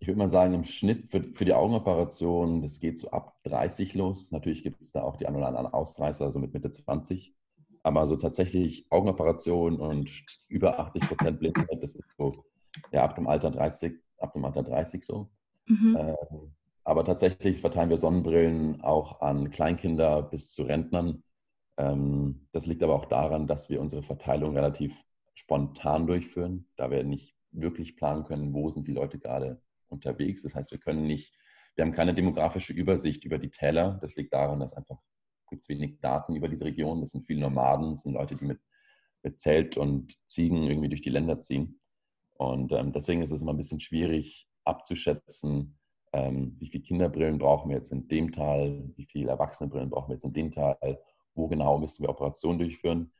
ich 0.04 0.08
würde 0.08 0.18
mal 0.18 0.28
sagen, 0.28 0.52
im 0.52 0.64
Schnitt 0.64 1.10
für, 1.10 1.22
für 1.32 1.46
die 1.46 1.54
Augenoperation, 1.54 2.60
das 2.60 2.78
geht 2.78 2.98
so 2.98 3.10
ab 3.10 3.38
30 3.44 3.94
los. 3.94 4.32
Natürlich 4.32 4.62
gibt 4.62 4.82
es 4.82 4.92
da 4.92 5.02
auch 5.02 5.16
die 5.16 5.26
ein 5.26 5.34
oder 5.34 5.46
anderen 5.46 5.68
Ausreißer, 5.68 6.30
so 6.30 6.38
mit 6.38 6.52
Mitte 6.52 6.70
20. 6.70 7.34
Aber 7.82 8.06
so 8.06 8.14
tatsächlich 8.16 8.86
Augenoperation 8.90 9.80
und 9.80 10.10
über 10.48 10.78
80 10.78 11.08
Prozent 11.08 11.38
Blindheit, 11.38 11.82
das 11.82 11.94
ist 11.94 12.04
so 12.18 12.44
ja, 12.92 13.02
ab 13.02 13.14
dem 13.14 13.26
Alter 13.26 13.50
30, 13.50 13.94
ab 14.18 14.34
dem 14.34 14.44
Alter 14.44 14.62
30 14.62 15.06
so. 15.06 15.30
Mhm. 15.66 15.96
Ähm, 15.98 16.54
aber 16.84 17.04
tatsächlich 17.04 17.60
verteilen 17.60 17.90
wir 17.90 17.96
Sonnenbrillen 17.96 18.82
auch 18.82 19.20
an 19.20 19.50
Kleinkinder 19.50 20.22
bis 20.22 20.52
zu 20.52 20.64
Rentnern. 20.64 21.22
Ähm, 21.78 22.46
das 22.52 22.66
liegt 22.66 22.82
aber 22.82 22.94
auch 22.94 23.06
daran, 23.06 23.46
dass 23.46 23.70
wir 23.70 23.80
unsere 23.80 24.02
Verteilung 24.02 24.54
relativ 24.54 24.94
spontan 25.34 26.06
durchführen, 26.06 26.68
da 26.76 26.90
wir 26.90 27.02
nicht 27.04 27.34
wirklich 27.50 27.96
planen 27.96 28.24
können, 28.24 28.52
wo 28.52 28.70
sind 28.70 28.86
die 28.86 28.92
Leute 28.92 29.18
gerade 29.18 29.60
unterwegs. 29.88 30.42
Das 30.42 30.54
heißt, 30.54 30.70
wir 30.72 30.78
können 30.78 31.06
nicht, 31.06 31.34
wir 31.74 31.84
haben 31.84 31.92
keine 31.92 32.14
demografische 32.14 32.72
Übersicht 32.72 33.24
über 33.24 33.38
die 33.38 33.50
Täler. 33.50 33.98
Das 34.02 34.14
liegt 34.16 34.32
daran, 34.32 34.60
dass 34.60 34.74
einfach 34.74 34.98
gibt 35.50 35.62
es 35.62 35.68
wenig 35.68 36.00
Daten 36.00 36.36
über 36.36 36.48
diese 36.48 36.64
Region. 36.64 37.00
Das 37.00 37.10
sind 37.10 37.26
viele 37.26 37.40
Nomaden, 37.40 37.92
das 37.92 38.02
sind 38.02 38.12
Leute, 38.12 38.36
die 38.36 38.44
mit, 38.44 38.60
mit 39.22 39.38
Zelt 39.38 39.76
und 39.76 40.16
Ziegen 40.26 40.64
irgendwie 40.64 40.88
durch 40.88 41.02
die 41.02 41.10
Länder 41.10 41.40
ziehen. 41.40 41.80
Und 42.34 42.72
ähm, 42.72 42.92
deswegen 42.92 43.22
ist 43.22 43.30
es 43.30 43.42
immer 43.42 43.52
ein 43.52 43.56
bisschen 43.58 43.80
schwierig 43.80 44.48
abzuschätzen, 44.64 45.78
ähm, 46.12 46.56
wie 46.58 46.68
viele 46.68 46.84
Kinderbrillen 46.84 47.38
brauchen 47.38 47.70
wir 47.70 47.76
jetzt 47.76 47.92
in 47.92 48.06
dem 48.08 48.32
Tal, 48.32 48.92
wie 48.96 49.04
viele 49.04 49.30
Erwachsenebrillen 49.30 49.90
brauchen 49.90 50.08
wir 50.08 50.14
jetzt 50.14 50.24
in 50.24 50.32
dem 50.32 50.52
Tal, 50.52 51.00
wo 51.34 51.48
genau 51.48 51.78
müssen 51.78 52.02
wir 52.02 52.10
Operationen 52.10 52.58
durchführen. 52.58 53.12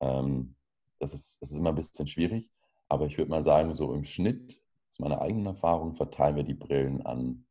Ähm, 0.00 0.54
das, 0.98 1.14
ist, 1.14 1.40
das 1.40 1.50
ist 1.50 1.58
immer 1.58 1.70
ein 1.70 1.76
bisschen 1.76 2.06
schwierig. 2.06 2.50
Aber 2.88 3.06
ich 3.06 3.16
würde 3.16 3.30
mal 3.30 3.42
sagen, 3.42 3.72
so 3.72 3.94
im 3.94 4.04
Schnitt 4.04 4.60
aus 4.90 4.98
meiner 4.98 5.22
eigenen 5.22 5.46
Erfahrung 5.46 5.94
verteilen 5.94 6.36
wir 6.36 6.42
die 6.42 6.52
Brillen 6.52 7.00
an 7.06 7.46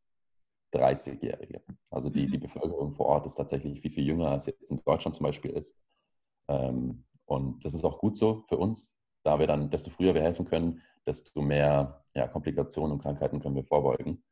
30-Jährige. 0.73 1.61
Also 1.89 2.09
die, 2.09 2.27
die 2.27 2.37
mhm. 2.37 2.41
Bevölkerung 2.41 2.93
vor 2.93 3.07
Ort 3.07 3.25
ist 3.25 3.35
tatsächlich 3.35 3.81
viel, 3.81 3.91
viel 3.91 4.05
jünger, 4.05 4.29
als 4.29 4.45
jetzt 4.45 4.69
in 4.69 4.79
Deutschland 4.85 5.15
zum 5.15 5.23
Beispiel 5.23 5.51
ist. 5.51 5.75
Ähm, 6.47 7.03
und 7.25 7.65
das 7.65 7.73
ist 7.73 7.83
auch 7.83 7.97
gut 7.97 8.17
so 8.17 8.43
für 8.47 8.57
uns, 8.57 8.95
da 9.23 9.39
wir 9.39 9.47
dann, 9.47 9.69
desto 9.71 9.89
früher 9.89 10.13
wir 10.13 10.21
helfen 10.21 10.45
können, 10.45 10.81
desto 11.05 11.41
mehr 11.41 12.03
ja, 12.15 12.27
Komplikationen 12.27 12.93
und 12.93 13.01
Krankheiten 13.01 13.39
können 13.39 13.55
wir 13.55 13.63
vorbeugen. 13.63 14.23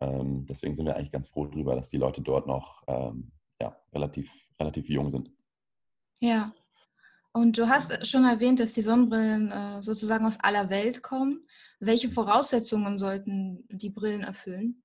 Ähm, 0.00 0.46
deswegen 0.46 0.74
sind 0.74 0.86
wir 0.86 0.96
eigentlich 0.96 1.12
ganz 1.12 1.28
froh 1.28 1.46
darüber, 1.46 1.74
dass 1.74 1.88
die 1.88 1.96
Leute 1.96 2.20
dort 2.22 2.46
noch 2.46 2.82
ähm, 2.86 3.32
ja, 3.60 3.76
relativ, 3.92 4.30
relativ 4.58 4.88
jung 4.88 5.10
sind. 5.10 5.30
Ja, 6.20 6.52
und 7.36 7.58
du 7.58 7.68
hast 7.68 8.06
schon 8.06 8.24
erwähnt, 8.24 8.60
dass 8.60 8.74
die 8.74 8.82
Sonnenbrillen 8.82 9.50
äh, 9.50 9.82
sozusagen 9.82 10.24
aus 10.24 10.38
aller 10.38 10.70
Welt 10.70 11.02
kommen. 11.02 11.46
Welche 11.80 12.08
Voraussetzungen 12.08 12.96
sollten 12.96 13.66
die 13.70 13.90
Brillen 13.90 14.22
erfüllen? 14.22 14.84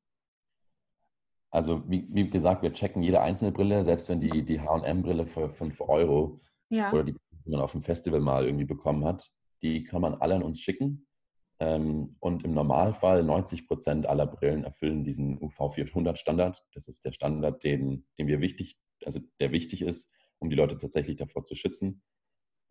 Also 1.51 1.83
wie, 1.87 2.07
wie 2.09 2.27
gesagt, 2.27 2.63
wir 2.63 2.73
checken 2.73 3.03
jede 3.03 3.21
einzelne 3.21 3.51
Brille, 3.51 3.83
selbst 3.83 4.09
wenn 4.09 4.19
die, 4.19 4.43
die 4.43 4.59
H&M-Brille 4.59 5.27
für 5.27 5.49
5 5.49 5.79
Euro 5.81 6.39
ja. 6.69 6.91
oder 6.91 7.03
die, 7.03 7.13
die 7.13 7.51
man 7.51 7.61
auf 7.61 7.71
dem 7.71 7.83
Festival 7.83 8.19
mal 8.19 8.45
irgendwie 8.45 8.65
bekommen 8.65 9.05
hat, 9.05 9.31
Die 9.61 9.83
kann 9.83 10.01
man 10.01 10.15
alle 10.15 10.35
an 10.35 10.43
uns 10.43 10.59
schicken. 10.59 11.07
Ähm, 11.59 12.15
und 12.19 12.45
im 12.45 12.53
Normalfall 12.53 13.23
90 13.23 13.67
Prozent 13.67 14.05
aller 14.05 14.25
Brillen 14.25 14.63
erfüllen 14.63 15.03
diesen 15.03 15.41
UV 15.41 15.73
400 15.73 16.17
Standard. 16.17 16.63
Das 16.73 16.87
ist 16.87 17.03
der 17.03 17.11
Standard, 17.11 17.63
den, 17.63 18.05
den 18.17 18.27
wir 18.27 18.39
wichtig, 18.39 18.77
also 19.05 19.19
der 19.39 19.51
wichtig 19.51 19.81
ist, 19.81 20.09
um 20.39 20.49
die 20.49 20.55
Leute 20.55 20.77
tatsächlich 20.77 21.17
davor 21.17 21.43
zu 21.43 21.55
schützen. 21.55 22.01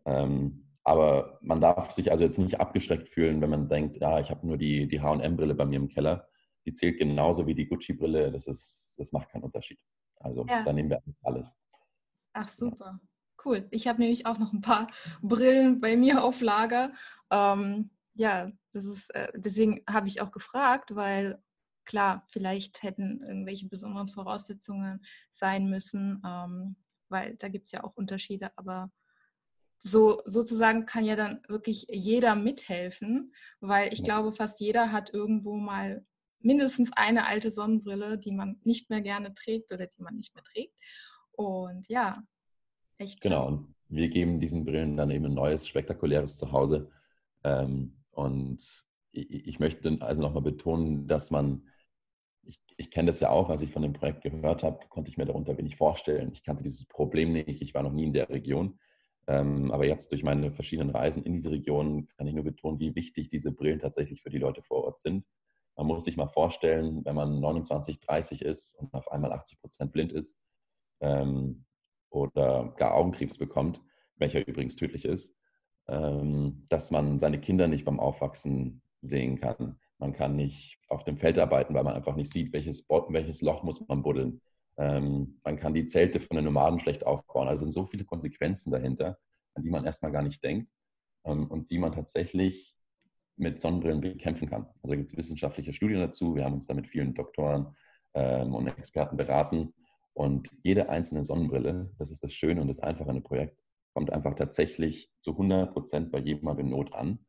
Ähm, 0.05 0.65
aber 0.83 1.37
man 1.41 1.61
darf 1.61 1.91
sich 1.91 2.11
also 2.11 2.23
jetzt 2.23 2.39
nicht 2.39 2.59
abgeschreckt 2.59 3.09
fühlen, 3.09 3.41
wenn 3.41 3.49
man 3.51 3.67
denkt, 3.67 3.97
ja, 3.97 4.19
ich 4.19 4.31
habe 4.31 4.47
nur 4.47 4.57
die, 4.57 4.87
die 4.87 5.01
HM-Brille 5.01 5.53
bei 5.53 5.65
mir 5.65 5.77
im 5.77 5.87
Keller. 5.87 6.27
Die 6.65 6.73
zählt 6.73 6.97
genauso 6.97 7.45
wie 7.45 7.53
die 7.53 7.67
Gucci-Brille. 7.67 8.31
Das, 8.31 8.95
das 8.97 9.11
macht 9.11 9.29
keinen 9.29 9.43
Unterschied. 9.43 9.79
Also 10.15 10.45
ja. 10.47 10.63
da 10.63 10.73
nehmen 10.73 10.89
wir 10.89 11.03
alles. 11.21 11.55
Ach, 12.33 12.47
super. 12.47 12.99
Cool. 13.43 13.67
Ich 13.71 13.87
habe 13.87 14.01
nämlich 14.01 14.25
auch 14.25 14.39
noch 14.39 14.51
ein 14.51 14.61
paar 14.61 14.87
Brillen 15.21 15.79
bei 15.79 15.95
mir 15.95 16.23
auf 16.23 16.41
Lager. 16.41 16.91
Ähm, 17.31 17.91
ja, 18.19 18.51
das 18.73 18.83
ist, 18.83 19.15
äh, 19.15 19.31
deswegen 19.33 19.81
habe 19.89 20.07
ich 20.07 20.19
auch 20.19 20.31
gefragt, 20.31 20.93
weil 20.93 21.41
klar, 21.85 22.27
vielleicht 22.27 22.83
hätten 22.83 23.23
irgendwelche 23.25 23.69
besonderen 23.69 24.09
Voraussetzungen 24.09 24.99
sein 25.31 25.69
müssen, 25.69 26.21
ähm, 26.25 26.75
weil 27.07 27.35
da 27.37 27.47
gibt 27.47 27.67
es 27.67 27.71
ja 27.71 27.83
auch 27.83 27.95
Unterschiede, 27.95 28.51
aber 28.57 28.91
so 29.79 30.21
sozusagen 30.25 30.85
kann 30.85 31.05
ja 31.05 31.15
dann 31.15 31.41
wirklich 31.47 31.87
jeder 31.89 32.35
mithelfen, 32.35 33.33
weil 33.61 33.93
ich 33.93 33.99
ja. 33.99 34.05
glaube, 34.05 34.33
fast 34.33 34.59
jeder 34.59 34.91
hat 34.91 35.13
irgendwo 35.13 35.55
mal 35.55 36.05
mindestens 36.39 36.91
eine 36.97 37.25
alte 37.25 37.51
Sonnenbrille, 37.51 38.17
die 38.17 38.33
man 38.33 38.59
nicht 38.65 38.89
mehr 38.89 39.01
gerne 39.01 39.33
trägt 39.33 39.71
oder 39.71 39.87
die 39.87 40.01
man 40.01 40.17
nicht 40.17 40.35
mehr 40.35 40.43
trägt. 40.43 40.75
Und 41.31 41.87
ja, 41.87 42.21
echt. 42.97 43.21
Genau, 43.21 43.47
und 43.47 43.75
wir 43.87 44.09
geben 44.09 44.41
diesen 44.41 44.65
Brillen 44.65 44.97
dann 44.97 45.09
eben 45.09 45.25
ein 45.25 45.33
neues, 45.33 45.65
spektakuläres 45.65 46.37
Zuhause. 46.37 46.91
Ähm, 47.45 47.98
und 48.19 48.85
ich, 49.11 49.47
ich 49.47 49.59
möchte 49.59 49.97
also 50.01 50.21
nochmal 50.21 50.43
betonen, 50.43 51.07
dass 51.07 51.31
man, 51.31 51.67
ich, 52.43 52.59
ich 52.77 52.91
kenne 52.91 53.07
das 53.07 53.19
ja 53.19 53.29
auch, 53.29 53.49
als 53.49 53.61
ich 53.61 53.71
von 53.71 53.81
dem 53.81 53.93
Projekt 53.93 54.21
gehört 54.21 54.63
habe, 54.63 54.87
konnte 54.89 55.09
ich 55.09 55.17
mir 55.17 55.25
darunter 55.25 55.57
wenig 55.57 55.77
vorstellen. 55.77 56.31
Ich 56.33 56.43
kannte 56.43 56.63
dieses 56.63 56.85
Problem 56.85 57.31
nicht, 57.31 57.61
ich 57.61 57.73
war 57.73 57.83
noch 57.83 57.93
nie 57.93 58.03
in 58.03 58.13
der 58.13 58.29
Region. 58.29 58.79
Ähm, 59.27 59.71
aber 59.71 59.85
jetzt 59.85 60.11
durch 60.11 60.23
meine 60.23 60.51
verschiedenen 60.51 60.89
Reisen 60.89 61.23
in 61.23 61.33
diese 61.33 61.51
Region 61.51 62.07
kann 62.17 62.27
ich 62.27 62.33
nur 62.33 62.43
betonen, 62.43 62.79
wie 62.79 62.95
wichtig 62.95 63.29
diese 63.29 63.51
Brillen 63.51 63.79
tatsächlich 63.79 64.21
für 64.21 64.29
die 64.29 64.39
Leute 64.39 64.63
vor 64.63 64.83
Ort 64.83 64.99
sind. 64.99 65.25
Man 65.75 65.87
muss 65.87 66.03
sich 66.03 66.17
mal 66.17 66.27
vorstellen, 66.27 67.05
wenn 67.05 67.15
man 67.15 67.39
29, 67.39 67.99
30 67.99 68.41
ist 68.41 68.73
und 68.75 68.93
auf 68.93 69.11
einmal 69.11 69.31
80 69.31 69.61
Prozent 69.61 69.91
blind 69.91 70.11
ist 70.11 70.39
ähm, 70.99 71.65
oder 72.09 72.73
gar 72.75 72.95
Augenkrebs 72.95 73.37
bekommt, 73.37 73.81
welcher 74.17 74.45
übrigens 74.45 74.75
tödlich 74.75 75.05
ist, 75.05 75.38
dass 76.69 76.91
man 76.91 77.19
seine 77.19 77.39
Kinder 77.39 77.67
nicht 77.67 77.85
beim 77.85 77.99
Aufwachsen 77.99 78.81
sehen 79.01 79.39
kann. 79.39 79.79
Man 79.97 80.13
kann 80.13 80.35
nicht 80.35 80.77
auf 80.87 81.03
dem 81.03 81.17
Feld 81.17 81.39
arbeiten, 81.39 81.73
weil 81.73 81.83
man 81.83 81.95
einfach 81.95 82.15
nicht 82.15 82.31
sieht, 82.31 82.53
welches, 82.53 82.87
welches 82.89 83.41
Loch 83.41 83.63
muss 83.63 83.85
man 83.87 84.01
buddeln. 84.01 84.41
Ähm, 84.77 85.39
man 85.43 85.57
kann 85.57 85.73
die 85.73 85.85
Zelte 85.85 86.19
von 86.19 86.35
den 86.35 86.45
Nomaden 86.45 86.79
schlecht 86.79 87.05
aufbauen. 87.05 87.47
Also 87.47 87.65
sind 87.65 87.73
so 87.73 87.85
viele 87.85 88.05
Konsequenzen 88.05 88.71
dahinter, 88.71 89.17
an 89.53 89.63
die 89.63 89.69
man 89.69 89.85
erstmal 89.85 90.11
gar 90.11 90.21
nicht 90.21 90.43
denkt 90.43 90.71
ähm, 91.25 91.47
und 91.47 91.69
die 91.69 91.79
man 91.79 91.91
tatsächlich 91.91 92.75
mit 93.35 93.59
Sonnenbrillen 93.59 94.01
bekämpfen 94.01 94.49
kann. 94.49 94.67
Also 94.81 94.95
gibt 94.95 95.09
es 95.09 95.17
wissenschaftliche 95.17 95.73
Studien 95.73 95.99
dazu. 95.99 96.35
Wir 96.35 96.45
haben 96.45 96.55
uns 96.55 96.67
da 96.67 96.73
mit 96.73 96.87
vielen 96.87 97.13
Doktoren 97.13 97.75
ähm, 98.13 98.55
und 98.55 98.67
Experten 98.67 99.17
beraten. 99.17 99.73
Und 100.13 100.49
jede 100.63 100.89
einzelne 100.89 101.23
Sonnenbrille, 101.23 101.91
das 101.97 102.11
ist 102.11 102.23
das 102.23 102.33
Schöne 102.33 102.61
und 102.61 102.67
das 102.67 102.79
Einfache 102.79 103.09
an 103.09 103.15
dem 103.15 103.23
Projekt, 103.23 103.57
kommt 103.93 104.11
einfach 104.11 104.35
tatsächlich 104.35 105.11
zu 105.19 105.31
100 105.31 105.73
Prozent 105.73 106.11
bei 106.11 106.19
jedem 106.19 106.47
in 106.59 106.69
Not 106.69 106.93
an 106.93 107.25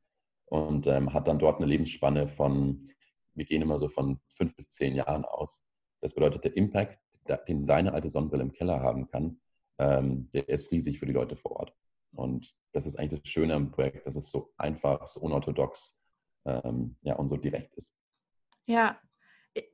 und 0.47 0.87
ähm, 0.87 1.13
hat 1.13 1.29
dann 1.29 1.39
dort 1.39 1.59
eine 1.59 1.67
Lebensspanne 1.67 2.29
von, 2.29 2.89
wir 3.35 3.45
gehen 3.45 3.63
immer 3.63 3.79
so 3.79 3.89
von 3.89 4.21
fünf 4.37 4.55
bis 4.57 4.71
zehn 4.71 4.95
Jahren 4.95 5.25
aus. 5.25 5.65
Das 6.01 6.15
bedeutet, 6.15 6.45
der 6.45 6.57
Impact 6.57 6.99
den 7.49 7.67
deine 7.67 7.93
alte 7.93 8.09
Sonnenbrille 8.09 8.43
im 8.43 8.53
Keller 8.53 8.81
haben 8.81 9.07
kann, 9.07 9.41
ähm, 9.79 10.31
der 10.33 10.49
ist 10.49 10.71
riesig 10.73 10.99
für 10.99 11.07
die 11.07 11.13
Leute 11.13 11.37
vor 11.37 11.53
Ort. 11.53 11.75
Und 12.13 12.55
das 12.73 12.87
ist 12.87 12.99
eigentlich 12.99 13.23
das 13.23 13.31
Schöne 13.31 13.55
am 13.55 13.71
Projekt, 13.71 14.07
dass 14.07 14.17
es 14.17 14.31
so 14.31 14.53
einfach, 14.57 15.07
so 15.07 15.21
unorthodox 15.21 15.97
ähm, 16.45 16.97
ja, 17.03 17.15
und 17.15 17.29
so 17.29 17.37
direkt 17.37 17.75
ist. 17.75 17.95
Ja, 18.67 19.01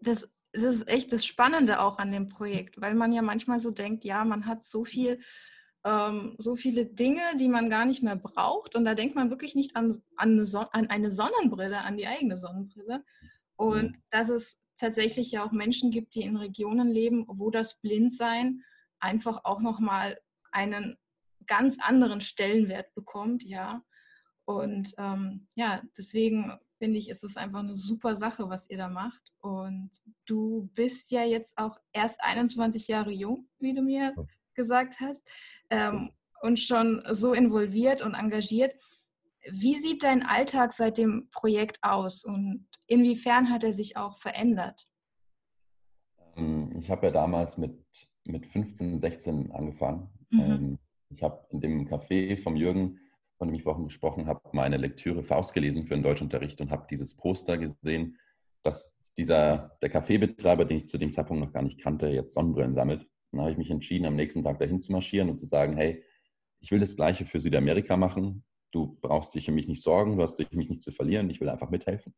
das, 0.01 0.31
das 0.53 0.77
ist 0.77 0.89
echt 0.89 1.13
das 1.13 1.25
Spannende 1.25 1.81
auch 1.81 1.99
an 1.99 2.13
dem 2.13 2.29
Projekt, 2.29 2.81
weil 2.81 2.95
man 2.95 3.13
ja 3.13 3.23
manchmal 3.23 3.61
so 3.61 3.71
denkt, 3.71 4.05
ja, 4.05 4.25
man 4.25 4.47
hat 4.47 4.65
so 4.65 4.85
viel 4.85 5.21
ähm, 5.87 6.35
so 6.39 6.57
viele 6.57 6.85
Dinge, 6.85 7.23
die 7.39 7.49
man 7.49 7.71
gar 7.71 7.85
nicht 7.85 8.03
mehr 8.03 8.17
braucht. 8.17 8.75
Und 8.75 8.85
da 8.85 8.97
denkt 8.97 9.15
man 9.15 9.31
wirklich 9.31 9.55
nicht 9.55 9.77
an, 9.77 9.97
an, 10.17 10.33
eine, 10.33 10.45
Son 10.45 10.67
an 10.73 10.91
eine 10.91 11.13
Sonnenbrille, 11.13 11.79
an 11.79 11.97
die 11.97 12.09
eigene 12.09 12.37
Sonnenbrille. 12.37 13.05
Und 13.55 13.93
mhm. 13.93 14.03
dass 14.11 14.29
es 14.29 14.59
tatsächlich 14.79 15.31
ja 15.31 15.45
auch 15.45 15.53
Menschen 15.53 15.93
gibt, 15.93 16.17
die 16.17 16.23
in 16.23 16.37
Regionen 16.37 16.91
leben, 16.91 17.25
wo 17.29 17.51
das 17.51 17.81
Blindsein 17.81 18.65
einfach 18.99 19.45
auch 19.45 19.61
nochmal 19.61 20.19
einen 20.51 20.97
ganz 21.47 21.77
anderen 21.81 22.21
Stellenwert 22.21 22.93
bekommt, 22.95 23.45
ja. 23.45 23.83
Und 24.45 24.93
ähm, 24.99 25.47
ja, 25.55 25.83
deswegen 25.97 26.53
finde 26.79 26.99
ich, 26.99 27.09
ist 27.09 27.23
es 27.23 27.37
einfach 27.37 27.61
eine 27.61 27.77
super 27.77 28.17
Sache, 28.17 28.49
was 28.49 28.69
ihr 28.69 28.77
da 28.77 28.89
macht. 28.89 29.33
Und 29.39 29.91
du 30.25 30.69
bist 30.75 31.11
ja 31.13 31.25
jetzt 31.25 31.57
auch 31.57 31.79
erst 31.93 32.21
21 32.23 32.89
Jahre 32.89 33.13
jung, 33.13 33.49
wie 33.59 33.75
du 33.75 33.83
mir 33.83 34.15
gesagt 34.57 35.01
hast, 35.01 35.25
ähm, 35.71 36.11
und 36.43 36.61
schon 36.61 37.03
so 37.11 37.33
involviert 37.33 38.03
und 38.03 38.15
engagiert. 38.15 38.75
Wie 39.49 39.75
sieht 39.75 40.03
dein 40.03 40.23
Alltag 40.23 40.73
seit 40.73 40.99
dem 40.99 41.29
Projekt 41.31 41.79
aus 41.83 42.25
und 42.25 42.67
inwiefern 42.87 43.51
hat 43.51 43.65
er 43.65 43.73
sich 43.73 43.97
auch 43.97 44.19
verändert? 44.19 44.89
Ähm, 46.37 46.71
ich 46.79 46.91
habe 46.91 47.07
ja 47.07 47.13
damals 47.13 47.57
mit, 47.59 47.79
mit 48.25 48.47
15, 48.47 48.99
16 48.99 49.53
angefangen. 49.53 50.09
Mhm. 50.31 50.41
Ähm, 50.41 50.79
ich 51.11 51.23
habe 51.23 51.47
in 51.51 51.61
dem 51.61 51.89
Café 51.89 52.37
vom 52.43 52.57
Jürgen, 52.57 52.99
von 53.39 53.49
dem 53.49 53.55
ich 53.55 53.63
vorhin 53.63 53.85
gesprochen 53.85 54.27
habe, 54.27 54.41
meine 54.53 54.77
Lektüre 54.77 55.23
Faust 55.23 55.55
gelesen 55.55 55.85
für 55.85 55.95
den 55.95 56.03
Deutschunterricht 56.03 56.61
und 56.61 56.71
habe 56.71 56.87
dieses 56.91 57.15
Poster 57.15 57.59
gesehen, 57.59 58.19
dass 58.63 58.97
dieser, 59.17 59.77
der 59.81 59.89
Kaffeebetreiber, 59.89 60.65
den 60.65 60.79
ich 60.79 60.89
zu 60.89 60.99
dem 60.99 61.13
Zeitpunkt 61.13 61.45
noch 61.45 61.53
gar 61.53 61.63
nicht 61.63 61.81
kannte, 61.81 62.09
jetzt 62.09 62.35
Sonnenbrillen 62.35 62.75
sammelt. 62.75 63.07
Dann 63.33 63.41
habe 63.41 63.53
ich 63.53 63.59
mich 63.59 63.71
entschieden, 63.71 64.07
am 64.07 64.17
nächsten 64.17 64.43
Tag 64.43 64.59
dahin 64.59 64.81
zu 64.81 64.93
marschieren 64.93 65.31
und 65.31 65.39
zu 65.39 65.47
sagen, 65.47 65.77
hey, 65.77 66.03
ich 66.61 66.71
will 66.71 66.81
das 66.81 66.97
Gleiche 66.97 67.25
für 67.25 67.41
Südamerika 67.41 67.97
machen 67.97 68.45
du 68.77 68.99
brauchst 69.01 69.35
dich 69.35 69.49
um 69.49 69.55
mich 69.55 69.69
nicht 69.69 69.83
sorgen, 69.83 70.17
du 70.17 70.23
hast 70.23 70.39
durch 70.39 70.53
mich 70.53 70.69
nicht 70.69 70.83
zu 70.83 70.93
verlieren, 70.93 71.31
ich 71.31 71.41
will 71.41 71.49
einfach 71.49 71.71
mithelfen. 71.71 72.15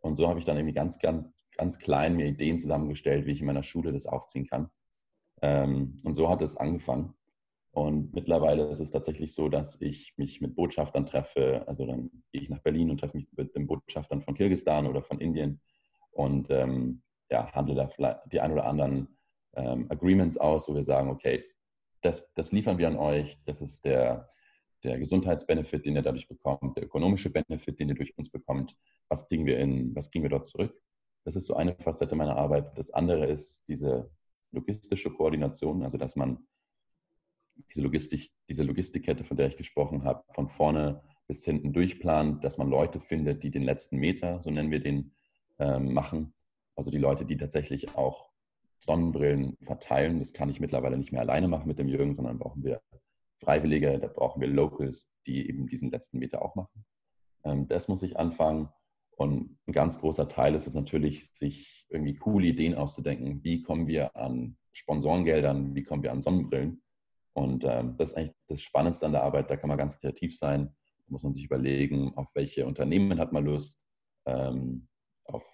Und 0.00 0.16
so 0.16 0.28
habe 0.28 0.38
ich 0.38 0.44
dann 0.44 0.56
irgendwie 0.56 0.74
ganz, 0.74 0.98
ganz, 0.98 1.28
ganz 1.56 1.78
klein 1.78 2.16
mir 2.16 2.26
Ideen 2.26 2.58
zusammengestellt, 2.58 3.26
wie 3.26 3.32
ich 3.32 3.40
in 3.40 3.46
meiner 3.46 3.62
Schule 3.62 3.92
das 3.92 4.06
aufziehen 4.06 4.46
kann. 4.46 4.70
Ähm, 5.42 5.96
und 6.04 6.14
so 6.14 6.28
hat 6.28 6.42
es 6.42 6.56
angefangen. 6.56 7.14
Und 7.70 8.12
mittlerweile 8.12 8.70
ist 8.70 8.80
es 8.80 8.90
tatsächlich 8.90 9.34
so, 9.34 9.48
dass 9.48 9.80
ich 9.80 10.14
mich 10.16 10.40
mit 10.40 10.56
Botschaftern 10.56 11.06
treffe. 11.06 11.64
Also 11.68 11.86
dann 11.86 12.10
gehe 12.32 12.42
ich 12.42 12.48
nach 12.48 12.60
Berlin 12.60 12.90
und 12.90 12.98
treffe 12.98 13.16
mich 13.16 13.28
mit 13.36 13.54
den 13.54 13.66
Botschaftern 13.66 14.22
von 14.22 14.34
Kirgisistan 14.34 14.86
oder 14.86 15.02
von 15.02 15.20
Indien 15.20 15.60
und 16.10 16.48
ähm, 16.50 17.02
ja, 17.30 17.52
handle 17.52 17.74
da 17.74 17.88
vielleicht 17.88 18.20
die 18.32 18.40
ein 18.40 18.52
oder 18.52 18.66
anderen 18.66 19.17
ähm, 19.58 19.86
Agreements 19.88 20.36
aus, 20.36 20.68
wo 20.68 20.74
wir 20.74 20.84
sagen, 20.84 21.10
okay, 21.10 21.44
das, 22.00 22.32
das 22.34 22.52
liefern 22.52 22.78
wir 22.78 22.88
an 22.88 22.96
euch, 22.96 23.38
das 23.44 23.60
ist 23.60 23.84
der, 23.84 24.28
der 24.84 24.98
Gesundheitsbenefit, 24.98 25.84
den 25.84 25.96
ihr 25.96 26.02
dadurch 26.02 26.28
bekommt, 26.28 26.76
der 26.76 26.84
ökonomische 26.84 27.30
Benefit, 27.30 27.78
den 27.78 27.88
ihr 27.88 27.94
durch 27.94 28.16
uns 28.16 28.30
bekommt, 28.30 28.76
was 29.08 29.26
kriegen 29.26 29.46
wir 29.46 29.58
in, 29.58 29.94
was 29.94 30.10
kriegen 30.10 30.22
wir 30.22 30.30
dort 30.30 30.46
zurück? 30.46 30.80
Das 31.24 31.34
ist 31.36 31.46
so 31.46 31.54
eine 31.56 31.74
Facette 31.74 32.14
meiner 32.14 32.36
Arbeit. 32.36 32.78
Das 32.78 32.90
andere 32.90 33.26
ist 33.26 33.68
diese 33.68 34.10
logistische 34.52 35.10
Koordination, 35.10 35.82
also 35.82 35.98
dass 35.98 36.16
man 36.16 36.46
diese, 37.68 37.82
Logistik, 37.82 38.30
diese 38.48 38.62
Logistikkette, 38.62 39.24
von 39.24 39.36
der 39.36 39.48
ich 39.48 39.56
gesprochen 39.56 40.04
habe, 40.04 40.22
von 40.32 40.48
vorne 40.48 41.02
bis 41.26 41.44
hinten 41.44 41.72
durchplant, 41.72 42.44
dass 42.44 42.56
man 42.56 42.70
Leute 42.70 43.00
findet, 43.00 43.42
die 43.42 43.50
den 43.50 43.64
letzten 43.64 43.98
Meter, 43.98 44.40
so 44.40 44.50
nennen 44.50 44.70
wir 44.70 44.80
den, 44.80 45.12
ähm, 45.58 45.92
machen. 45.92 46.32
Also 46.76 46.90
die 46.90 46.98
Leute, 46.98 47.26
die 47.26 47.36
tatsächlich 47.36 47.96
auch 47.96 48.27
Sonnenbrillen 48.78 49.56
verteilen. 49.62 50.18
Das 50.18 50.32
kann 50.32 50.50
ich 50.50 50.60
mittlerweile 50.60 50.96
nicht 50.96 51.12
mehr 51.12 51.20
alleine 51.20 51.48
machen 51.48 51.68
mit 51.68 51.78
dem 51.78 51.88
Jürgen, 51.88 52.14
sondern 52.14 52.38
brauchen 52.38 52.64
wir 52.64 52.80
Freiwillige, 53.38 53.98
da 53.98 54.08
brauchen 54.08 54.40
wir 54.40 54.48
Locals, 54.48 55.10
die 55.26 55.48
eben 55.48 55.66
diesen 55.68 55.90
letzten 55.90 56.18
Meter 56.18 56.42
auch 56.42 56.54
machen. 56.54 56.84
Ähm, 57.44 57.68
das 57.68 57.88
muss 57.88 58.02
ich 58.02 58.18
anfangen. 58.18 58.68
Und 59.16 59.58
ein 59.66 59.72
ganz 59.72 59.98
großer 59.98 60.28
Teil 60.28 60.54
ist 60.54 60.66
es 60.66 60.74
natürlich, 60.74 61.32
sich 61.32 61.86
irgendwie 61.88 62.14
coole 62.14 62.46
Ideen 62.46 62.74
auszudenken. 62.74 63.42
Wie 63.42 63.62
kommen 63.62 63.88
wir 63.88 64.14
an 64.16 64.56
Sponsorengeldern? 64.72 65.74
Wie 65.74 65.82
kommen 65.82 66.02
wir 66.02 66.12
an 66.12 66.20
Sonnenbrillen? 66.20 66.82
Und 67.32 67.64
ähm, 67.64 67.96
das 67.96 68.10
ist 68.10 68.16
eigentlich 68.16 68.36
das 68.48 68.62
Spannendste 68.62 69.06
an 69.06 69.12
der 69.12 69.22
Arbeit. 69.22 69.50
Da 69.50 69.56
kann 69.56 69.68
man 69.68 69.78
ganz 69.78 69.98
kreativ 69.98 70.36
sein. 70.36 70.74
Da 71.06 71.12
muss 71.12 71.22
man 71.22 71.32
sich 71.32 71.44
überlegen, 71.44 72.14
auf 72.14 72.28
welche 72.34 72.66
Unternehmen 72.66 73.18
hat 73.18 73.32
man 73.32 73.44
Lust, 73.44 73.86
ähm, 74.26 74.88
auf 75.24 75.44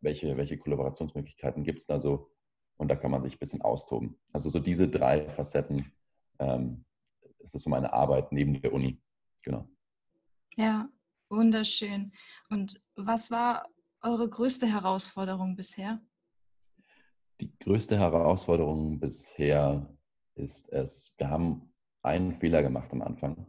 welche, 0.00 0.36
welche 0.36 0.58
Kollaborationsmöglichkeiten 0.58 1.64
gibt 1.64 1.80
es 1.80 1.86
da 1.86 1.98
so. 1.98 2.30
Und 2.76 2.88
da 2.88 2.96
kann 2.96 3.10
man 3.10 3.22
sich 3.22 3.36
ein 3.36 3.38
bisschen 3.38 3.62
austoben. 3.62 4.18
Also 4.32 4.50
so 4.50 4.58
diese 4.58 4.88
drei 4.88 5.28
Facetten 5.30 5.92
ähm, 6.38 6.84
ist 7.38 7.54
das 7.54 7.62
so 7.62 7.70
meine 7.70 7.92
Arbeit 7.92 8.32
neben 8.32 8.60
der 8.60 8.72
Uni. 8.72 9.00
Genau. 9.42 9.68
Ja, 10.56 10.88
wunderschön. 11.28 12.12
Und 12.50 12.80
was 12.96 13.30
war 13.30 13.68
eure 14.02 14.28
größte 14.28 14.66
Herausforderung 14.66 15.56
bisher? 15.56 16.00
Die 17.40 17.52
größte 17.58 17.98
Herausforderung 17.98 19.00
bisher 19.00 19.88
ist 20.34 20.68
es, 20.72 21.14
wir 21.18 21.30
haben 21.30 21.72
einen 22.02 22.34
Fehler 22.36 22.62
gemacht 22.62 22.92
am 22.92 23.02
Anfang. 23.02 23.46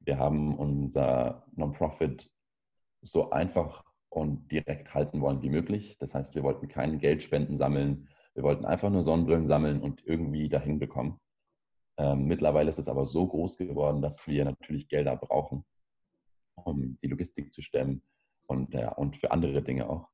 Wir 0.00 0.18
haben 0.18 0.56
unser 0.56 1.46
Non-Profit 1.54 2.30
so 3.02 3.30
einfach 3.30 3.84
und 4.08 4.50
direkt 4.50 4.94
halten 4.94 5.20
wollen 5.20 5.42
wie 5.42 5.50
möglich. 5.50 5.98
Das 5.98 6.14
heißt, 6.14 6.34
wir 6.34 6.42
wollten 6.42 6.68
keinen 6.68 6.98
Geldspenden 6.98 7.54
sammeln. 7.54 8.08
Wir 8.34 8.42
wollten 8.42 8.64
einfach 8.64 8.90
nur 8.90 9.02
Sonnenbrillen 9.02 9.46
sammeln 9.46 9.80
und 9.80 10.06
irgendwie 10.06 10.48
dahin 10.48 10.78
bekommen. 10.78 11.18
Ähm, 11.98 12.26
mittlerweile 12.26 12.70
ist 12.70 12.78
es 12.78 12.88
aber 12.88 13.04
so 13.04 13.26
groß 13.26 13.58
geworden, 13.58 14.00
dass 14.00 14.26
wir 14.26 14.44
natürlich 14.44 14.88
Gelder 14.88 15.16
brauchen, 15.16 15.64
um 16.54 16.98
die 17.02 17.08
Logistik 17.08 17.52
zu 17.52 17.60
stemmen 17.60 18.02
und, 18.46 18.72
ja, 18.74 18.92
und 18.92 19.16
für 19.16 19.30
andere 19.32 19.62
Dinge 19.62 19.88
auch. 19.88 20.08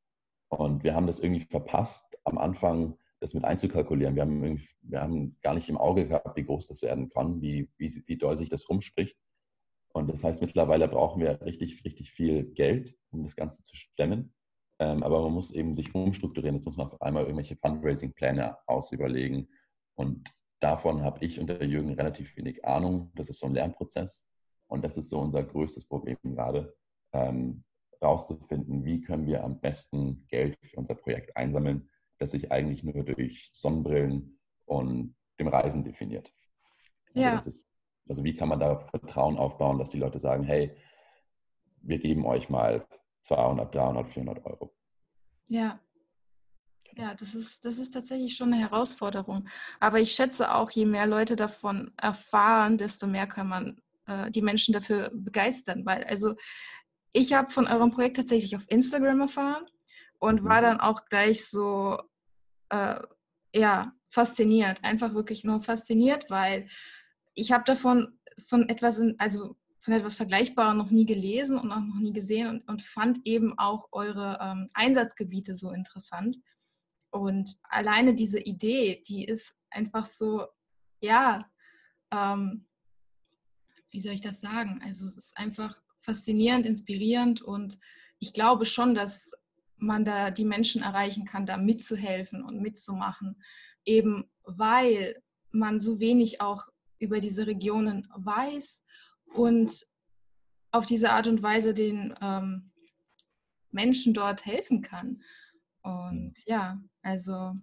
Und 0.48 0.84
wir 0.84 0.94
haben 0.94 1.06
das 1.06 1.20
irgendwie 1.20 1.44
verpasst, 1.44 2.18
am 2.24 2.38
Anfang 2.38 2.98
das 3.20 3.34
mit 3.34 3.44
einzukalkulieren. 3.44 4.14
Wir 4.14 4.22
haben, 4.22 4.62
wir 4.82 5.00
haben 5.00 5.36
gar 5.42 5.54
nicht 5.54 5.68
im 5.68 5.78
Auge 5.78 6.06
gehabt, 6.06 6.36
wie 6.36 6.44
groß 6.44 6.68
das 6.68 6.82
werden 6.82 7.08
kann, 7.08 7.40
wie, 7.40 7.70
wie, 7.78 7.90
wie 8.06 8.18
doll 8.18 8.36
sich 8.36 8.48
das 8.48 8.68
rumspricht. 8.68 9.18
Und 9.92 10.08
das 10.08 10.22
heißt, 10.22 10.42
mittlerweile 10.42 10.88
brauchen 10.88 11.22
wir 11.22 11.40
richtig, 11.42 11.84
richtig 11.84 12.10
viel 12.10 12.44
Geld, 12.44 12.94
um 13.10 13.22
das 13.22 13.34
Ganze 13.34 13.62
zu 13.62 13.74
stemmen. 13.74 14.34
Ähm, 14.78 15.02
aber 15.02 15.22
man 15.22 15.32
muss 15.32 15.50
eben 15.50 15.74
sich 15.74 15.94
umstrukturieren. 15.94 16.56
Jetzt 16.56 16.66
muss 16.66 16.76
man 16.76 16.90
auf 16.90 17.00
einmal 17.00 17.24
irgendwelche 17.24 17.56
Fundraising-Pläne 17.56 18.58
ausüberlegen. 18.66 19.48
Und 19.94 20.30
davon 20.60 21.02
habe 21.02 21.24
ich 21.24 21.40
und 21.40 21.48
der 21.48 21.64
Jürgen 21.64 21.94
relativ 21.94 22.36
wenig 22.36 22.64
Ahnung. 22.64 23.10
Das 23.14 23.28
ist 23.30 23.40
so 23.40 23.46
ein 23.46 23.54
Lernprozess. 23.54 24.26
Und 24.68 24.84
das 24.84 24.96
ist 24.96 25.10
so 25.10 25.20
unser 25.20 25.42
größtes 25.42 25.86
Problem 25.86 26.18
gerade, 26.22 26.74
ähm, 27.12 27.64
rauszufinden, 28.02 28.84
wie 28.84 29.00
können 29.00 29.26
wir 29.26 29.42
am 29.42 29.60
besten 29.60 30.26
Geld 30.28 30.58
für 30.60 30.76
unser 30.76 30.94
Projekt 30.94 31.36
einsammeln, 31.36 31.88
das 32.18 32.32
sich 32.32 32.52
eigentlich 32.52 32.84
nur 32.84 33.04
durch 33.04 33.50
Sonnenbrillen 33.54 34.38
und 34.66 35.14
dem 35.38 35.48
Reisen 35.48 35.84
definiert. 35.84 36.32
Also 37.14 37.20
ja. 37.20 37.36
Ist, 37.38 37.68
also 38.08 38.24
wie 38.24 38.34
kann 38.34 38.48
man 38.48 38.60
da 38.60 38.78
Vertrauen 38.78 39.38
aufbauen, 39.38 39.78
dass 39.78 39.90
die 39.90 39.98
Leute 39.98 40.18
sagen, 40.18 40.44
hey, 40.44 40.76
wir 41.82 41.98
geben 41.98 42.26
euch 42.26 42.48
mal 42.48 42.86
200, 43.26 43.74
300, 43.74 44.08
400 44.08 44.46
Euro. 44.46 44.74
Ja. 45.48 45.80
Ja, 46.94 47.14
das 47.14 47.34
ist, 47.34 47.64
das 47.64 47.78
ist 47.78 47.92
tatsächlich 47.92 48.36
schon 48.36 48.54
eine 48.54 48.62
Herausforderung. 48.62 49.46
Aber 49.80 50.00
ich 50.00 50.12
schätze 50.12 50.54
auch, 50.54 50.70
je 50.70 50.86
mehr 50.86 51.06
Leute 51.06 51.36
davon 51.36 51.92
erfahren, 52.00 52.78
desto 52.78 53.06
mehr 53.06 53.26
kann 53.26 53.48
man 53.48 53.82
äh, 54.06 54.30
die 54.30 54.40
Menschen 54.40 54.72
dafür 54.72 55.10
begeistern. 55.12 55.84
Weil, 55.84 56.04
also, 56.04 56.34
ich 57.12 57.34
habe 57.34 57.50
von 57.50 57.66
eurem 57.66 57.90
Projekt 57.90 58.16
tatsächlich 58.16 58.56
auf 58.56 58.64
Instagram 58.68 59.20
erfahren 59.20 59.66
und 60.18 60.44
war 60.44 60.60
mhm. 60.60 60.64
dann 60.64 60.80
auch 60.80 61.04
gleich 61.04 61.46
so, 61.46 62.00
äh, 62.70 63.00
ja, 63.54 63.92
fasziniert. 64.08 64.82
Einfach 64.82 65.12
wirklich 65.12 65.44
nur 65.44 65.62
fasziniert, 65.62 66.30
weil 66.30 66.68
ich 67.34 67.52
habe 67.52 67.64
davon 67.64 68.18
von 68.46 68.68
etwas, 68.70 68.98
in, 68.98 69.16
also 69.18 69.56
von 69.86 69.94
etwas 69.94 70.16
Vergleichbarem 70.16 70.76
noch 70.76 70.90
nie 70.90 71.06
gelesen 71.06 71.56
und 71.56 71.70
auch 71.70 71.78
noch 71.78 72.00
nie 72.00 72.12
gesehen 72.12 72.48
und, 72.48 72.68
und 72.68 72.82
fand 72.82 73.20
eben 73.24 73.56
auch 73.56 73.86
eure 73.92 74.36
ähm, 74.42 74.68
Einsatzgebiete 74.74 75.54
so 75.54 75.70
interessant. 75.70 76.38
Und 77.10 77.56
alleine 77.62 78.12
diese 78.12 78.40
Idee, 78.40 79.00
die 79.06 79.24
ist 79.24 79.54
einfach 79.70 80.06
so, 80.06 80.44
ja, 81.00 81.48
ähm, 82.10 82.66
wie 83.92 84.00
soll 84.00 84.14
ich 84.14 84.20
das 84.20 84.40
sagen? 84.40 84.80
Also 84.84 85.06
es 85.06 85.16
ist 85.16 85.38
einfach 85.38 85.80
faszinierend, 86.00 86.66
inspirierend 86.66 87.40
und 87.40 87.78
ich 88.18 88.32
glaube 88.32 88.64
schon, 88.64 88.92
dass 88.92 89.30
man 89.76 90.04
da 90.04 90.32
die 90.32 90.44
Menschen 90.44 90.82
erreichen 90.82 91.26
kann, 91.26 91.46
da 91.46 91.58
mitzuhelfen 91.58 92.42
und 92.42 92.60
mitzumachen, 92.60 93.40
eben 93.84 94.28
weil 94.42 95.22
man 95.52 95.78
so 95.78 96.00
wenig 96.00 96.40
auch 96.40 96.66
über 96.98 97.20
diese 97.20 97.46
Regionen 97.46 98.08
weiß 98.16 98.82
und 99.34 99.86
auf 100.70 100.86
diese 100.86 101.10
Art 101.10 101.26
und 101.26 101.42
Weise 101.42 101.74
den 101.74 102.14
ähm, 102.20 102.70
Menschen 103.70 104.14
dort 104.14 104.44
helfen 104.44 104.82
kann. 104.82 105.22
Und 105.82 106.34
ja, 106.46 106.80
also 107.02 107.54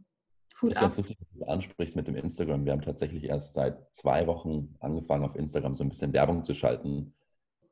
Hut 0.62 0.76
das 0.76 0.93
ist 0.93 0.97
lustig, 0.97 1.17
dass 1.17 1.28
du 1.30 1.39
das 1.39 1.47
ansprichst 1.49 1.95
mit 1.95 2.08
dem 2.08 2.15
Instagram. 2.15 2.65
Wir 2.65 2.71
haben 2.71 2.82
tatsächlich 2.82 3.26
erst 3.26 3.54
seit 3.54 3.93
zwei 3.93 4.26
Wochen 4.28 4.76
angefangen, 4.80 5.26
auf 5.26 5.36
Instagram 5.36 5.76
so 5.76 5.84
ein 5.84 5.89
bisschen 5.89 6.13
Werbung 6.13 6.43
zu 6.43 6.54
schalten, 6.54 7.13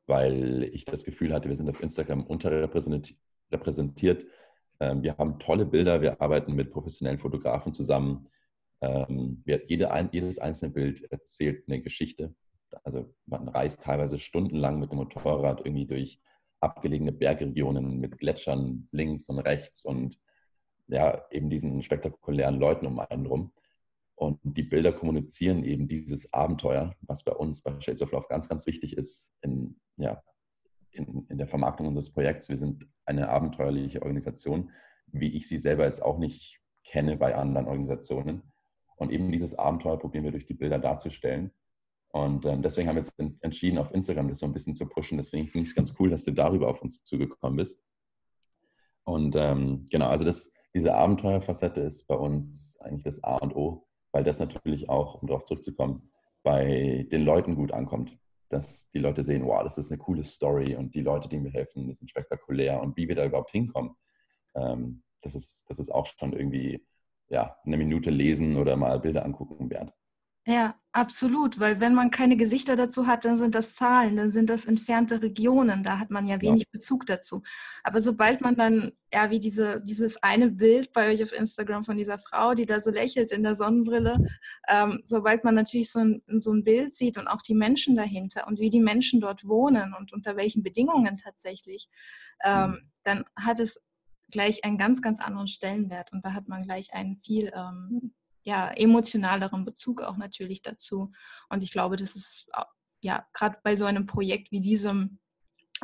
weil 0.06 0.64
ich 0.64 0.84
das 0.84 1.04
Gefühl 1.04 1.32
hatte, 1.32 1.48
wir 1.48 1.56
sind 1.56 1.70
auf 1.70 1.80
Instagram 1.80 2.24
unterrepräsentiert 2.24 3.18
repräsentiert. 3.52 4.26
Ähm, 4.80 5.02
wir 5.02 5.16
haben 5.16 5.38
tolle 5.38 5.66
Bilder, 5.66 6.00
wir 6.00 6.20
arbeiten 6.20 6.54
mit 6.54 6.70
professionellen 6.70 7.18
Fotografen 7.18 7.72
zusammen. 7.74 8.28
Ähm, 8.80 9.42
jede, 9.46 10.08
jedes 10.10 10.38
einzelne 10.38 10.72
Bild 10.72 11.10
erzählt 11.12 11.64
eine 11.68 11.80
Geschichte. 11.80 12.34
Also 12.84 13.12
man 13.26 13.48
reist 13.48 13.82
teilweise 13.82 14.18
stundenlang 14.18 14.78
mit 14.78 14.90
dem 14.90 14.98
Motorrad 14.98 15.60
irgendwie 15.64 15.86
durch 15.86 16.20
abgelegene 16.60 17.12
Bergregionen 17.12 17.98
mit 17.98 18.18
Gletschern 18.18 18.88
links 18.92 19.28
und 19.28 19.40
rechts 19.40 19.84
und 19.84 20.18
ja, 20.86 21.24
eben 21.30 21.50
diesen 21.50 21.82
spektakulären 21.82 22.58
Leuten 22.58 22.86
um 22.86 23.00
einen 23.00 23.26
rum. 23.26 23.52
Und 24.14 24.38
die 24.42 24.62
Bilder 24.62 24.92
kommunizieren 24.92 25.64
eben 25.64 25.88
dieses 25.88 26.32
Abenteuer, 26.32 26.94
was 27.00 27.24
bei 27.24 27.32
uns 27.32 27.62
bei 27.62 27.80
Shades 27.80 28.02
of 28.02 28.12
Love 28.12 28.26
ganz, 28.28 28.48
ganz 28.48 28.66
wichtig 28.66 28.96
ist 28.96 29.32
in, 29.40 29.80
ja, 29.96 30.22
in, 30.92 31.26
in 31.28 31.38
der 31.38 31.48
Vermarktung 31.48 31.88
unseres 31.88 32.12
Projekts. 32.12 32.48
Wir 32.48 32.56
sind 32.56 32.86
eine 33.06 33.28
abenteuerliche 33.28 34.02
Organisation, 34.02 34.70
wie 35.06 35.34
ich 35.36 35.48
sie 35.48 35.58
selber 35.58 35.86
jetzt 35.86 36.02
auch 36.02 36.18
nicht 36.18 36.60
kenne 36.84 37.16
bei 37.16 37.34
anderen 37.34 37.66
Organisationen. 37.66 38.42
Und 38.96 39.10
eben 39.10 39.32
dieses 39.32 39.54
Abenteuer 39.54 39.98
probieren 39.98 40.24
wir 40.24 40.30
durch 40.30 40.46
die 40.46 40.54
Bilder 40.54 40.78
darzustellen. 40.78 41.50
Und 42.12 42.44
ähm, 42.44 42.62
deswegen 42.62 42.88
haben 42.88 42.96
wir 42.96 43.02
jetzt 43.02 43.18
entschieden, 43.42 43.78
auf 43.78 43.92
Instagram 43.92 44.28
das 44.28 44.38
so 44.38 44.46
ein 44.46 44.52
bisschen 44.52 44.76
zu 44.76 44.86
pushen. 44.86 45.16
Deswegen 45.16 45.48
finde 45.48 45.64
ich 45.64 45.70
es 45.70 45.74
ganz 45.74 45.94
cool, 45.98 46.10
dass 46.10 46.24
du 46.24 46.32
darüber 46.32 46.68
auf 46.68 46.82
uns 46.82 47.02
zugekommen 47.04 47.56
bist. 47.56 47.82
Und 49.04 49.34
ähm, 49.36 49.86
genau, 49.90 50.08
also 50.08 50.24
das, 50.24 50.52
diese 50.74 50.94
Abenteuerfacette 50.94 51.80
ist 51.80 52.06
bei 52.06 52.14
uns 52.14 52.78
eigentlich 52.80 53.02
das 53.02 53.24
A 53.24 53.36
und 53.36 53.56
O, 53.56 53.86
weil 54.12 54.24
das 54.24 54.38
natürlich 54.38 54.88
auch, 54.88 55.20
um 55.22 55.28
darauf 55.28 55.44
zurückzukommen, 55.44 56.12
bei 56.42 57.06
den 57.10 57.24
Leuten 57.24 57.56
gut 57.56 57.72
ankommt 57.72 58.16
dass 58.52 58.90
die 58.90 58.98
Leute 58.98 59.24
sehen, 59.24 59.46
wow, 59.46 59.62
das 59.62 59.78
ist 59.78 59.90
eine 59.90 59.98
coole 59.98 60.24
Story 60.24 60.76
und 60.76 60.94
die 60.94 61.00
Leute, 61.00 61.28
die 61.28 61.40
mir 61.40 61.50
helfen, 61.50 61.86
die 61.86 61.94
sind 61.94 62.10
spektakulär 62.10 62.80
und 62.80 62.96
wie 62.96 63.08
wir 63.08 63.14
da 63.14 63.24
überhaupt 63.24 63.50
hinkommen, 63.50 63.96
ähm, 64.54 65.02
das, 65.22 65.34
ist, 65.34 65.64
das 65.68 65.78
ist 65.78 65.90
auch 65.90 66.06
schon 66.06 66.34
irgendwie 66.34 66.86
ja, 67.28 67.56
eine 67.64 67.78
Minute 67.78 68.10
lesen 68.10 68.56
oder 68.56 68.76
mal 68.76 69.00
Bilder 69.00 69.24
angucken 69.24 69.70
wert. 69.70 69.92
Ja, 70.44 70.74
absolut, 70.90 71.60
weil 71.60 71.78
wenn 71.80 71.94
man 71.94 72.10
keine 72.10 72.36
Gesichter 72.36 72.74
dazu 72.74 73.06
hat, 73.06 73.24
dann 73.24 73.38
sind 73.38 73.54
das 73.54 73.76
Zahlen, 73.76 74.16
dann 74.16 74.30
sind 74.32 74.50
das 74.50 74.64
entfernte 74.64 75.22
Regionen, 75.22 75.84
da 75.84 76.00
hat 76.00 76.10
man 76.10 76.26
ja 76.26 76.40
wenig 76.40 76.62
ja. 76.62 76.68
Bezug 76.72 77.06
dazu. 77.06 77.44
Aber 77.84 78.00
sobald 78.00 78.40
man 78.40 78.56
dann, 78.56 78.90
ja, 79.12 79.30
wie 79.30 79.38
diese, 79.38 79.80
dieses 79.84 80.20
eine 80.20 80.50
Bild 80.50 80.92
bei 80.92 81.12
euch 81.12 81.22
auf 81.22 81.32
Instagram 81.32 81.84
von 81.84 81.96
dieser 81.96 82.18
Frau, 82.18 82.54
die 82.54 82.66
da 82.66 82.80
so 82.80 82.90
lächelt 82.90 83.30
in 83.30 83.44
der 83.44 83.54
Sonnenbrille, 83.54 84.16
ähm, 84.68 85.00
sobald 85.04 85.44
man 85.44 85.54
natürlich 85.54 85.92
so 85.92 86.00
ein, 86.00 86.22
so 86.40 86.52
ein 86.52 86.64
Bild 86.64 86.92
sieht 86.92 87.18
und 87.18 87.28
auch 87.28 87.42
die 87.42 87.54
Menschen 87.54 87.94
dahinter 87.94 88.48
und 88.48 88.58
wie 88.58 88.70
die 88.70 88.80
Menschen 88.80 89.20
dort 89.20 89.46
wohnen 89.46 89.94
und 89.96 90.12
unter 90.12 90.36
welchen 90.36 90.64
Bedingungen 90.64 91.18
tatsächlich, 91.18 91.88
ähm, 92.42 92.70
mhm. 92.70 92.90
dann 93.04 93.24
hat 93.36 93.60
es 93.60 93.80
gleich 94.32 94.64
einen 94.64 94.76
ganz, 94.76 95.02
ganz 95.02 95.20
anderen 95.20 95.46
Stellenwert 95.46 96.12
und 96.12 96.24
da 96.24 96.32
hat 96.32 96.48
man 96.48 96.64
gleich 96.64 96.92
einen 96.92 97.18
viel 97.22 97.52
ähm, 97.54 98.12
ja, 98.44 98.70
emotionaleren 98.70 99.64
Bezug 99.64 100.02
auch 100.02 100.16
natürlich 100.16 100.62
dazu. 100.62 101.12
Und 101.48 101.62
ich 101.62 101.72
glaube, 101.72 101.96
das 101.96 102.16
ist 102.16 102.46
ja 103.00 103.26
gerade 103.32 103.58
bei 103.62 103.76
so 103.76 103.84
einem 103.84 104.06
Projekt 104.06 104.50
wie 104.52 104.60
diesem 104.60 105.18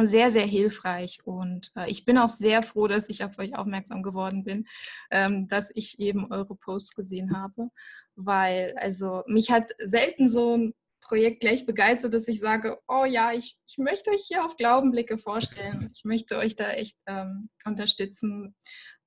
sehr, 0.07 0.31
sehr 0.31 0.47
hilfreich. 0.47 1.19
Und 1.25 1.73
äh, 1.77 1.91
ich 1.91 2.05
bin 2.05 2.19
auch 2.19 2.29
sehr 2.29 2.63
froh, 2.63 2.87
dass 2.89 3.09
ich 3.09 3.25
auf 3.25 3.39
euch 3.39 3.57
aufmerksam 3.57 4.03
geworden 4.03 4.45
bin, 4.45 4.67
ähm, 5.11 5.49
dass 5.49 5.71
ich 5.75 5.99
eben 5.99 6.31
eure 6.31 6.55
Posts 6.55 6.95
gesehen 6.95 7.37
habe, 7.37 7.69
weil 8.15 8.75
also 8.77 9.23
mich 9.27 9.51
hat 9.51 9.71
selten 9.79 10.31
so 10.31 10.57
ein 10.57 10.75
Projekt 11.01 11.41
gleich 11.41 11.65
begeistert, 11.65 12.13
dass 12.13 12.29
ich 12.29 12.39
sage, 12.39 12.79
oh 12.87 13.05
ja, 13.05 13.33
ich, 13.33 13.59
ich 13.67 13.79
möchte 13.79 14.11
euch 14.11 14.25
hier 14.29 14.45
auf 14.45 14.57
Glaubenblicke 14.57 15.17
vorstellen. 15.17 15.89
Ich 15.95 16.05
möchte 16.05 16.37
euch 16.37 16.55
da 16.55 16.71
echt 16.71 16.99
ähm, 17.07 17.49
unterstützen. 17.65 18.55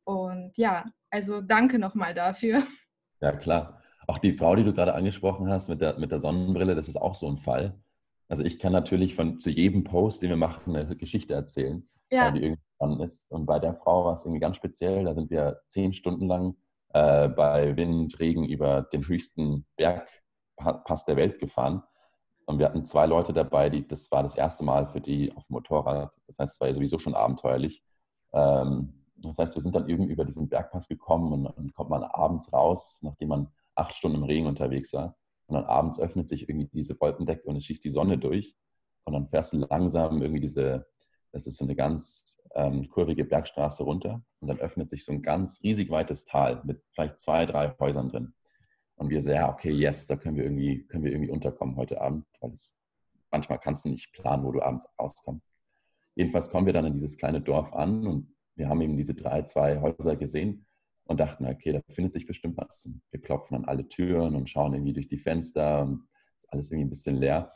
Und 0.04 0.58
ja, 0.58 0.86
also 1.12 1.42
danke 1.42 1.78
nochmal 1.78 2.14
dafür. 2.14 2.64
Ja, 3.22 3.32
klar. 3.32 3.82
Auch 4.08 4.18
die 4.18 4.34
Frau, 4.34 4.56
die 4.56 4.64
du 4.64 4.74
gerade 4.74 4.94
angesprochen 4.94 5.50
hast 5.50 5.70
mit 5.70 5.80
der, 5.82 5.98
mit 6.00 6.12
der 6.12 6.20
Sonnenbrille, 6.20 6.76
das 6.76 6.88
ist 6.88 6.98
auch 6.98 7.16
so 7.16 7.30
ein 7.30 7.38
Fall. 7.38 7.80
Also 8.28 8.44
ich 8.44 8.60
kann 8.60 8.74
natürlich 8.74 9.16
von 9.16 9.40
zu 9.40 9.50
jedem 9.50 9.84
Post, 9.84 10.22
den 10.22 10.30
wir 10.30 10.38
machen, 10.38 10.76
eine 10.76 10.96
Geschichte 10.96 11.34
erzählen, 11.34 11.88
ja. 12.10 12.32
die 12.32 12.44
irgendwie 12.44 12.62
spannend 12.76 13.02
ist. 13.02 13.30
Und 13.32 13.46
bei 13.46 13.60
der 13.60 13.76
Frau 13.76 14.06
war 14.06 14.14
es 14.14 14.26
irgendwie 14.26 14.40
ganz 14.40 14.58
speziell. 14.58 15.04
Da 15.04 15.14
sind 15.14 15.30
wir 15.30 15.62
zehn 15.68 15.94
Stunden 15.94 16.28
lang 16.28 16.56
äh, 16.94 17.28
bei 17.28 17.76
Wind, 17.78 18.20
Regen 18.20 18.46
über 18.46 18.84
den 18.84 19.08
höchsten 19.08 19.66
Bergpass 19.78 21.06
der 21.06 21.18
Welt 21.18 21.40
gefahren. 21.40 21.84
Und 22.46 22.58
wir 22.58 22.66
hatten 22.66 22.86
zwei 22.86 23.06
Leute 23.06 23.34
dabei, 23.34 23.70
die, 23.70 23.88
das 23.88 24.12
war 24.12 24.24
das 24.24 24.36
erste 24.36 24.66
Mal 24.66 24.88
für 24.88 25.00
die 25.00 25.32
auf 25.36 25.46
dem 25.46 25.54
Motorrad. 25.54 26.12
Das 26.26 26.40
heißt, 26.40 26.54
es 26.56 26.60
war 26.60 26.68
ja 26.68 26.74
sowieso 26.74 26.98
schon 26.98 27.16
abenteuerlich. 27.16 27.84
Ähm, 28.34 29.01
das 29.24 29.38
heißt, 29.38 29.56
wir 29.56 29.62
sind 29.62 29.76
dann 29.76 29.88
irgendwie 29.88 30.12
über 30.12 30.26
diesen 30.26 30.50
Bergpass 30.50 30.88
gekommen 30.88 31.32
und 31.34 31.44
dann 31.44 31.74
kommt 31.74 31.90
man 31.90 32.04
abends 32.04 32.52
raus, 32.54 33.00
nachdem 33.04 33.30
man 33.30 33.52
acht 33.76 33.94
Stunden 33.94 34.18
im 34.18 34.24
Regen 34.24 34.48
unterwegs 34.48 34.94
war. 34.94 35.18
Und 35.48 35.56
dann 35.56 35.66
abends 35.66 36.00
öffnet 36.00 36.30
sich 36.30 36.48
irgendwie 36.48 36.70
diese 36.74 37.00
Wolkendecke 37.00 37.44
und 37.48 37.58
es 37.58 37.66
schießt 37.66 37.84
die 37.84 37.90
Sonne 37.90 38.18
durch. 38.18 38.56
Und 39.04 39.14
dann 39.14 39.28
fährst 39.28 39.54
du 39.54 39.58
langsam 39.58 40.22
irgendwie 40.22 40.40
diese, 40.40 40.88
das 41.32 41.48
ist 41.48 41.58
so 41.58 41.66
eine 41.66 41.76
ganz 41.76 42.42
ähm, 42.56 42.90
kurvige 42.90 43.26
Bergstraße 43.26 43.84
runter. 43.84 44.22
Und 44.40 44.48
dann 44.48 44.60
öffnet 44.60 44.90
sich 44.90 45.04
so 45.04 45.12
ein 45.12 45.22
ganz 45.22 45.62
riesig 45.64 45.90
weites 45.90 46.26
Tal 46.26 46.62
mit 46.64 46.82
vielleicht 46.92 47.20
zwei, 47.20 47.46
drei 47.46 47.76
Häusern 47.80 48.10
drin. 48.10 48.34
Und 48.96 49.10
wir 49.10 49.22
so, 49.22 49.32
ja, 49.32 49.52
okay, 49.52 49.72
yes, 49.72 50.08
da 50.08 50.16
können 50.16 50.38
wir 50.38 50.44
irgendwie, 50.44 50.86
können 50.86 51.04
wir 51.04 51.12
irgendwie 51.12 51.32
unterkommen 51.32 51.76
heute 51.76 52.00
Abend, 52.00 52.26
weil 52.40 52.52
es 52.52 52.78
manchmal 53.32 53.60
kannst 53.60 53.86
du 53.86 53.90
nicht 53.90 54.14
planen, 54.14 54.44
wo 54.44 54.52
du 54.52 54.62
abends 54.62 54.88
rauskommst. 55.00 55.50
Jedenfalls 56.16 56.50
kommen 56.50 56.66
wir 56.66 56.74
dann 56.74 56.86
in 56.86 56.94
dieses 56.94 57.18
kleine 57.18 57.42
Dorf 57.42 57.74
an 57.74 58.06
und 58.06 58.36
wir 58.62 58.70
haben 58.70 58.82
eben 58.82 58.96
diese 58.96 59.16
drei, 59.16 59.42
zwei 59.42 59.82
Häuser 59.82 60.16
gesehen 60.16 60.68
und 61.06 61.20
dachten, 61.20 61.48
okay, 61.48 61.74
da 61.74 61.82
findet 61.90 62.14
sich 62.14 62.28
bestimmt 62.28 62.58
was. 62.58 62.86
Und 62.86 63.02
wir 63.10 63.20
klopfen 63.20 63.58
an 63.58 63.66
alle 63.66 63.90
Türen 63.90 64.36
und 64.36 64.52
schauen 64.52 64.76
irgendwie 64.76 64.94
durch 64.94 65.08
die 65.08 65.18
Fenster 65.18 65.82
und 65.82 66.08
ist 66.38 66.54
alles 66.54 66.70
irgendwie 66.70 66.86
ein 66.86 66.90
bisschen 66.90 67.16
leer. 67.16 67.52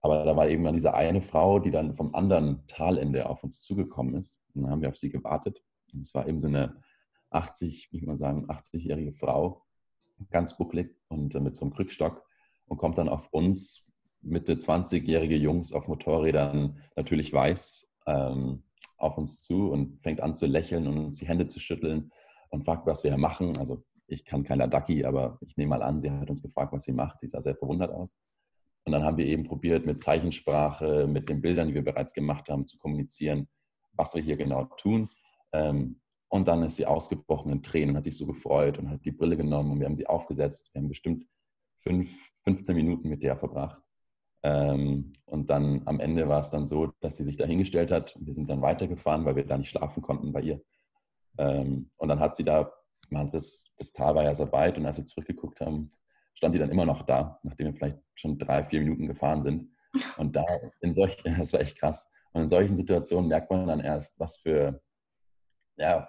Aber 0.00 0.24
da 0.24 0.34
war 0.34 0.48
eben 0.48 0.64
dann 0.64 0.74
diese 0.74 0.94
eine 0.94 1.22
Frau, 1.22 1.60
die 1.60 1.70
dann 1.70 1.94
vom 1.94 2.12
anderen 2.12 2.66
Talende 2.66 3.28
auf 3.28 3.44
uns 3.44 3.62
zugekommen 3.62 4.16
ist. 4.16 4.40
Und 4.52 4.62
dann 4.62 4.72
haben 4.72 4.82
wir 4.82 4.88
auf 4.88 4.96
sie 4.96 5.10
gewartet. 5.10 5.62
Und 5.92 6.00
es 6.00 6.12
war 6.12 6.26
eben 6.26 6.40
so 6.40 6.48
eine 6.48 6.82
80, 7.30 7.92
wie 7.92 7.98
ich 7.98 8.06
mal 8.06 8.18
sagen, 8.18 8.50
80-jährige 8.50 9.12
Frau, 9.12 9.62
ganz 10.30 10.56
bucklig 10.56 10.96
und 11.06 11.34
mit 11.40 11.54
so 11.54 11.64
einem 11.64 11.72
Krückstock 11.72 12.26
und 12.66 12.78
kommt 12.78 12.98
dann 12.98 13.08
auf 13.08 13.28
uns 13.32 13.88
Mitte 14.22 14.54
20-jährige 14.54 15.36
Jungs 15.36 15.72
auf 15.72 15.86
Motorrädern, 15.86 16.82
natürlich 16.96 17.32
weiß, 17.32 17.88
ähm, 18.06 18.64
auf 18.98 19.16
uns 19.16 19.42
zu 19.42 19.70
und 19.70 20.02
fängt 20.02 20.20
an 20.20 20.34
zu 20.34 20.46
lächeln 20.46 20.86
und 20.86 20.98
uns 20.98 21.18
die 21.18 21.28
Hände 21.28 21.48
zu 21.48 21.60
schütteln 21.60 22.10
und 22.50 22.64
fragt, 22.64 22.86
was 22.86 23.04
wir 23.04 23.16
machen. 23.16 23.56
Also 23.56 23.84
ich 24.06 24.24
kann 24.24 24.44
kein 24.44 24.58
Ladaki, 24.58 25.04
aber 25.04 25.38
ich 25.40 25.56
nehme 25.56 25.70
mal 25.70 25.82
an, 25.82 26.00
sie 26.00 26.10
hat 26.10 26.28
uns 26.28 26.42
gefragt, 26.42 26.72
was 26.72 26.84
sie 26.84 26.92
macht. 26.92 27.22
Die 27.22 27.28
sah 27.28 27.40
sehr 27.40 27.56
verwundert 27.56 27.92
aus. 27.92 28.18
Und 28.84 28.92
dann 28.92 29.04
haben 29.04 29.18
wir 29.18 29.26
eben 29.26 29.44
probiert, 29.44 29.84
mit 29.84 30.02
Zeichensprache, 30.02 31.06
mit 31.06 31.28
den 31.28 31.42
Bildern, 31.42 31.68
die 31.68 31.74
wir 31.74 31.84
bereits 31.84 32.12
gemacht 32.12 32.48
haben, 32.48 32.66
zu 32.66 32.78
kommunizieren, 32.78 33.48
was 33.92 34.14
wir 34.14 34.22
hier 34.22 34.36
genau 34.36 34.64
tun. 34.64 35.10
Ähm, 35.52 36.00
und 36.28 36.48
dann 36.48 36.62
ist 36.62 36.76
sie 36.76 36.86
ausgebrochen 36.86 37.52
in 37.52 37.62
Tränen 37.62 37.96
hat 37.96 38.04
sich 38.04 38.16
so 38.16 38.26
gefreut 38.26 38.78
und 38.78 38.90
hat 38.90 39.04
die 39.04 39.12
Brille 39.12 39.36
genommen 39.36 39.72
und 39.72 39.80
wir 39.80 39.86
haben 39.86 39.94
sie 39.94 40.06
aufgesetzt. 40.06 40.70
Wir 40.72 40.80
haben 40.80 40.88
bestimmt 40.88 41.26
fünf, 41.82 42.10
15 42.44 42.76
Minuten 42.76 43.08
mit 43.08 43.22
der 43.22 43.36
verbracht. 43.36 43.82
Ähm, 44.42 45.12
und 45.26 45.50
dann 45.50 45.82
am 45.86 46.00
Ende 46.00 46.28
war 46.28 46.40
es 46.40 46.50
dann 46.50 46.66
so, 46.66 46.92
dass 47.00 47.16
sie 47.16 47.24
sich 47.24 47.36
da 47.36 47.44
hingestellt 47.44 47.90
hat. 47.90 48.14
Wir 48.18 48.34
sind 48.34 48.48
dann 48.48 48.62
weitergefahren, 48.62 49.24
weil 49.24 49.36
wir 49.36 49.46
da 49.46 49.58
nicht 49.58 49.70
schlafen 49.70 50.02
konnten 50.02 50.32
bei 50.32 50.40
ihr. 50.42 50.60
Ähm, 51.38 51.90
und 51.96 52.08
dann 52.08 52.20
hat 52.20 52.36
sie 52.36 52.44
da, 52.44 52.72
man, 53.10 53.30
das, 53.30 53.74
das 53.78 53.92
Tal 53.92 54.14
war 54.14 54.24
ja 54.24 54.34
sehr 54.34 54.52
weit 54.52 54.76
und 54.78 54.86
als 54.86 54.98
wir 54.98 55.04
zurückgeguckt 55.04 55.60
haben, 55.60 55.92
stand 56.34 56.54
die 56.54 56.58
dann 56.58 56.70
immer 56.70 56.86
noch 56.86 57.02
da, 57.02 57.40
nachdem 57.42 57.66
wir 57.66 57.74
vielleicht 57.74 57.98
schon 58.14 58.38
drei, 58.38 58.64
vier 58.64 58.80
Minuten 58.80 59.08
gefahren 59.08 59.42
sind. 59.42 59.70
Und 60.18 60.36
da 60.36 60.44
in 60.80 60.94
solchen, 60.94 61.16
das 61.38 61.52
war 61.52 61.60
echt 61.60 61.78
krass. 61.78 62.08
Und 62.32 62.42
in 62.42 62.48
solchen 62.48 62.76
Situationen 62.76 63.28
merkt 63.28 63.50
man 63.50 63.66
dann 63.66 63.80
erst, 63.80 64.20
was 64.20 64.36
für, 64.36 64.80
ja, 65.76 66.08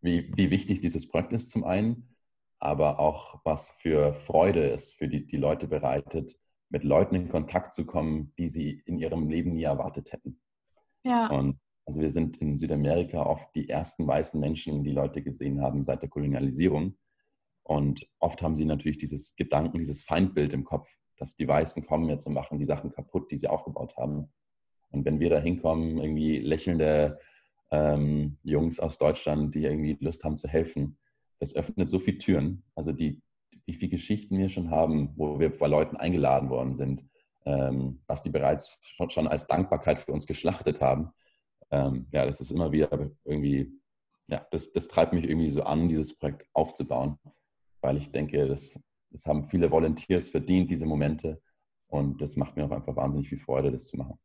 wie, 0.00 0.30
wie 0.36 0.50
wichtig 0.50 0.80
dieses 0.80 1.08
Projekt 1.08 1.32
ist 1.32 1.50
zum 1.50 1.64
einen, 1.64 2.14
aber 2.58 2.98
auch 2.98 3.40
was 3.44 3.70
für 3.70 4.12
Freude 4.14 4.68
es 4.70 4.92
für 4.92 5.08
die, 5.08 5.26
die 5.26 5.36
Leute 5.36 5.68
bereitet, 5.68 6.38
mit 6.70 6.84
Leuten 6.84 7.14
in 7.14 7.28
Kontakt 7.28 7.72
zu 7.72 7.86
kommen, 7.86 8.32
die 8.38 8.48
sie 8.48 8.82
in 8.84 8.98
ihrem 8.98 9.28
Leben 9.28 9.52
nie 9.52 9.62
erwartet 9.62 10.12
hätten. 10.12 10.40
Ja. 11.02 11.28
Und 11.28 11.58
also 11.86 12.00
wir 12.00 12.10
sind 12.10 12.36
in 12.38 12.58
Südamerika 12.58 13.22
oft 13.22 13.54
die 13.54 13.68
ersten 13.68 14.06
weißen 14.06 14.38
Menschen, 14.38 14.84
die 14.84 14.92
Leute 14.92 15.22
gesehen 15.22 15.62
haben 15.62 15.82
seit 15.82 16.02
der 16.02 16.10
Kolonialisierung. 16.10 16.98
Und 17.62 18.06
oft 18.18 18.42
haben 18.42 18.56
sie 18.56 18.66
natürlich 18.66 18.98
dieses 18.98 19.36
Gedanken, 19.36 19.78
dieses 19.78 20.04
Feindbild 20.04 20.52
im 20.52 20.64
Kopf, 20.64 20.88
dass 21.16 21.36
die 21.36 21.48
Weißen 21.48 21.86
kommen 21.86 22.08
jetzt 22.08 22.26
und 22.26 22.34
machen 22.34 22.58
die 22.58 22.66
Sachen 22.66 22.90
kaputt, 22.90 23.30
die 23.30 23.38
sie 23.38 23.48
aufgebaut 23.48 23.96
haben. 23.96 24.30
Und 24.90 25.04
wenn 25.04 25.20
wir 25.20 25.30
da 25.30 25.38
hinkommen, 25.38 25.98
irgendwie 25.98 26.38
lächelnde 26.38 27.18
ähm, 27.70 28.38
Jungs 28.42 28.80
aus 28.80 28.98
Deutschland, 28.98 29.54
die 29.54 29.64
irgendwie 29.64 29.96
Lust 30.00 30.24
haben 30.24 30.36
zu 30.36 30.48
helfen, 30.48 30.98
das 31.38 31.54
öffnet 31.54 31.90
so 31.90 31.98
viele 31.98 32.18
Türen. 32.18 32.64
Also 32.74 32.92
die, 32.92 33.22
wie 33.68 33.74
viele 33.74 33.90
Geschichten 33.90 34.38
wir 34.38 34.48
schon 34.48 34.70
haben, 34.70 35.12
wo 35.16 35.38
wir 35.38 35.50
bei 35.56 35.66
Leuten 35.66 35.98
eingeladen 35.98 36.48
worden 36.48 36.72
sind, 36.72 37.04
ähm, 37.44 38.00
was 38.06 38.22
die 38.22 38.30
bereits 38.30 38.78
schon 38.80 39.28
als 39.28 39.46
Dankbarkeit 39.46 40.00
für 40.00 40.12
uns 40.12 40.26
geschlachtet 40.26 40.80
haben. 40.80 41.10
Ähm, 41.70 42.06
ja, 42.10 42.24
das 42.24 42.40
ist 42.40 42.50
immer 42.50 42.72
wieder 42.72 43.10
irgendwie, 43.24 43.70
ja, 44.26 44.46
das, 44.50 44.72
das 44.72 44.88
treibt 44.88 45.12
mich 45.12 45.28
irgendwie 45.28 45.50
so 45.50 45.64
an, 45.64 45.86
dieses 45.86 46.16
Projekt 46.16 46.48
aufzubauen, 46.54 47.18
weil 47.82 47.98
ich 47.98 48.10
denke, 48.10 48.48
das, 48.48 48.80
das 49.10 49.26
haben 49.26 49.44
viele 49.44 49.70
Volunteers 49.70 50.30
verdient, 50.30 50.70
diese 50.70 50.86
Momente. 50.86 51.42
Und 51.88 52.22
das 52.22 52.36
macht 52.36 52.56
mir 52.56 52.64
auch 52.64 52.70
einfach 52.70 52.96
wahnsinnig 52.96 53.28
viel 53.28 53.38
Freude, 53.38 53.70
das 53.70 53.84
zu 53.84 53.98
machen. 53.98 54.18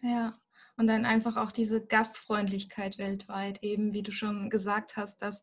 Ja, 0.00 0.38
und 0.78 0.86
dann 0.86 1.04
einfach 1.04 1.36
auch 1.36 1.52
diese 1.52 1.84
Gastfreundlichkeit 1.84 2.96
weltweit, 2.96 3.62
eben 3.62 3.92
wie 3.92 4.02
du 4.02 4.12
schon 4.12 4.48
gesagt 4.48 4.96
hast, 4.96 5.20
dass 5.20 5.42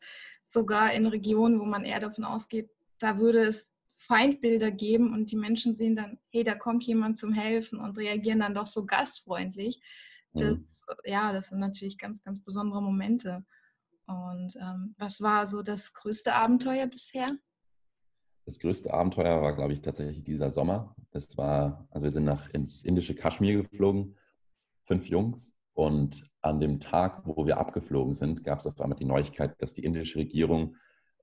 sogar 0.49 0.93
in 0.93 1.05
Regionen, 1.05 1.59
wo 1.59 1.65
man 1.65 1.85
eher 1.85 1.99
davon 1.99 2.23
ausgeht, 2.23 2.71
da 2.99 3.19
würde 3.19 3.39
es 3.45 3.73
Feindbilder 3.97 4.71
geben 4.71 5.13
und 5.13 5.31
die 5.31 5.35
Menschen 5.35 5.73
sehen 5.73 5.95
dann, 5.95 6.19
hey, 6.29 6.43
da 6.43 6.55
kommt 6.55 6.83
jemand 6.83 7.17
zum 7.17 7.33
Helfen 7.33 7.79
und 7.79 7.97
reagieren 7.97 8.39
dann 8.39 8.53
doch 8.53 8.67
so 8.67 8.85
gastfreundlich. 8.85 9.81
Das, 10.33 10.57
mhm. 10.57 10.65
Ja, 11.05 11.33
das 11.33 11.47
sind 11.47 11.59
natürlich 11.59 11.97
ganz, 11.97 12.23
ganz 12.23 12.43
besondere 12.43 12.81
Momente. 12.81 13.43
Und 14.07 14.55
ähm, 14.57 14.93
was 14.97 15.21
war 15.21 15.47
so 15.47 15.63
das 15.63 15.93
größte 15.93 16.33
Abenteuer 16.33 16.85
bisher? 16.87 17.37
Das 18.45 18.59
größte 18.59 18.93
Abenteuer 18.93 19.41
war, 19.41 19.55
glaube 19.55 19.73
ich, 19.73 19.81
tatsächlich 19.81 20.23
dieser 20.23 20.51
Sommer. 20.51 20.95
Das 21.11 21.35
war, 21.37 21.87
also 21.89 22.03
wir 22.03 22.11
sind 22.11 22.25
nach 22.25 22.47
ins 22.49 22.83
indische 22.83 23.15
Kaschmir 23.15 23.63
geflogen, 23.63 24.15
fünf 24.83 25.07
Jungs. 25.07 25.55
Und 25.73 26.29
an 26.41 26.59
dem 26.59 26.79
Tag, 26.79 27.23
wo 27.25 27.45
wir 27.45 27.57
abgeflogen 27.57 28.13
sind, 28.13 28.43
gab 28.43 28.59
es 28.59 28.67
auf 28.67 28.79
einmal 28.79 28.97
die 28.97 29.05
Neuigkeit, 29.05 29.59
dass 29.61 29.73
die 29.73 29.83
indische 29.83 30.19
Regierung 30.19 30.75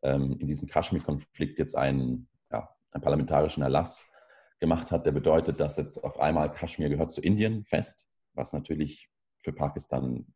in 0.03 0.47
diesem 0.47 0.69
Kaschmir-Konflikt 0.69 1.59
jetzt 1.59 1.77
einen, 1.77 2.29
ja, 2.51 2.69
einen 2.93 3.03
parlamentarischen 3.03 3.63
Erlass 3.63 4.13
gemacht 4.59 4.91
hat, 4.91 5.07
der 5.07 5.13
bedeutet, 5.13 5.61
dass 5.61 5.77
jetzt 5.77 6.03
auf 6.03 6.21
einmal 6.21 6.51
Kaschmir 6.51 6.89
gehört 6.89 7.11
zu 7.11 7.21
Indien 7.21 7.65
fest, 7.65 8.07
was 8.35 8.53
natürlich 8.53 9.09
für 9.43 9.53
Pakistan 9.53 10.27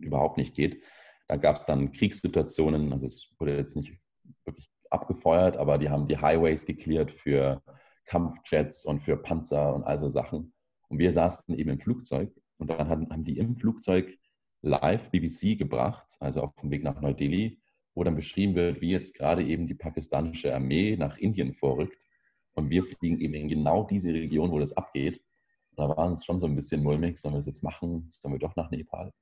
überhaupt 0.00 0.36
nicht 0.36 0.54
geht. 0.54 0.82
Da 1.28 1.36
gab 1.36 1.58
es 1.58 1.66
dann 1.66 1.92
Kriegssituationen, 1.92 2.92
also 2.92 3.06
es 3.06 3.30
wurde 3.38 3.56
jetzt 3.56 3.76
nicht 3.76 3.98
wirklich 4.44 4.70
abgefeuert, 4.90 5.56
aber 5.56 5.78
die 5.78 5.88
haben 5.88 6.06
die 6.06 6.18
Highways 6.18 6.66
geklärt 6.66 7.10
für 7.10 7.62
Kampfjets 8.04 8.84
und 8.84 9.00
für 9.00 9.16
Panzer 9.16 9.74
und 9.74 9.84
all 9.84 9.98
so 9.98 10.08
Sachen. 10.08 10.52
Und 10.88 10.98
wir 10.98 11.12
saßen 11.12 11.54
eben 11.56 11.70
im 11.70 11.80
Flugzeug 11.80 12.30
und 12.58 12.70
dann 12.70 12.88
haben 12.88 13.24
die 13.24 13.38
im 13.38 13.56
Flugzeug 13.56 14.18
live 14.62 15.10
BBC 15.10 15.58
gebracht, 15.58 16.06
also 16.20 16.42
auf 16.42 16.54
dem 16.56 16.70
Weg 16.70 16.82
nach 16.84 17.00
Neu-Delhi, 17.00 17.60
wo 17.94 18.02
dann 18.02 18.16
beschrieben 18.16 18.54
wird, 18.54 18.80
wie 18.80 18.90
jetzt 18.90 19.14
gerade 19.14 19.44
eben 19.44 19.66
die 19.66 19.74
pakistanische 19.74 20.54
Armee 20.54 20.96
nach 20.96 21.16
Indien 21.16 21.54
vorrückt. 21.54 22.06
Und 22.54 22.70
wir 22.70 22.84
fliegen 22.84 23.20
eben 23.20 23.34
in 23.34 23.48
genau 23.48 23.84
diese 23.84 24.12
Region, 24.12 24.50
wo 24.50 24.58
das 24.58 24.76
abgeht. 24.76 25.22
Und 25.70 25.78
da 25.78 25.96
waren 25.96 26.12
es 26.12 26.24
schon 26.24 26.40
so 26.40 26.46
ein 26.46 26.54
bisschen 26.54 26.82
mulmig, 26.82 27.18
sollen 27.18 27.34
wir 27.34 27.38
das 27.38 27.46
jetzt 27.46 27.62
machen? 27.62 28.06
Sollen 28.10 28.34
wir 28.34 28.38
doch 28.38 28.56
nach 28.56 28.70
Nepal? 28.70 29.12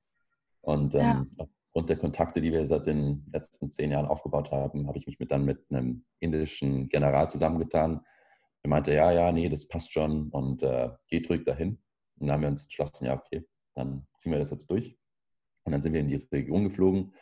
Und 0.61 0.94
ähm, 0.94 1.30
ja. 1.38 1.46
aufgrund 1.66 1.88
der 1.88 1.96
Kontakte, 1.96 2.40
die 2.40 2.52
wir 2.52 2.66
seit 2.66 2.87
den 2.87 3.26
letzten 3.32 3.70
zehn 3.70 3.90
Jahren 3.90 4.06
aufgebaut 4.06 4.50
haben, 4.50 4.87
habe 4.87 4.98
ich 4.98 5.06
mich 5.06 5.18
mit, 5.18 5.30
dann 5.30 5.44
mit 5.44 5.64
einem 5.70 6.04
indischen 6.20 6.88
General 6.88 7.28
zusammengetan. 7.28 8.00
Er 8.62 8.70
meinte, 8.70 8.94
ja, 8.94 9.11
ja, 9.12 9.32
nee, 9.32 9.48
das 9.48 9.66
passt 9.66 9.92
schon 9.92 10.28
und 10.30 10.62
äh, 10.62 10.90
geht 11.08 11.28
ruhig 11.28 11.44
dahin. 11.44 11.82
Und 12.18 12.28
dann 12.28 12.32
haben 12.32 12.42
wir 12.42 12.48
uns 12.48 12.62
entschlossen, 12.62 13.06
ja, 13.06 13.14
okay, 13.14 13.44
dann 13.74 14.06
ziehen 14.16 14.32
wir 14.32 14.38
das 14.38 14.50
jetzt 14.50 14.70
durch. 14.70 14.96
Und 15.64 15.72
dann 15.72 15.82
sind 15.82 15.92
wir 15.92 16.00
in 16.00 16.08
diese 16.08 16.30
Region 16.30 16.64
geflogen 16.64 17.12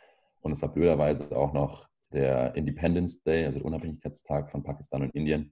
und 0.41 0.51
es 0.51 0.61
war 0.61 0.73
blöderweise 0.73 1.35
auch 1.35 1.53
noch 1.53 1.87
der 2.11 2.55
Independence 2.55 3.23
Day, 3.23 3.45
also 3.45 3.59
der 3.59 3.65
Unabhängigkeitstag 3.65 4.49
von 4.49 4.63
Pakistan 4.63 5.03
und 5.03 5.15
Indien. 5.15 5.51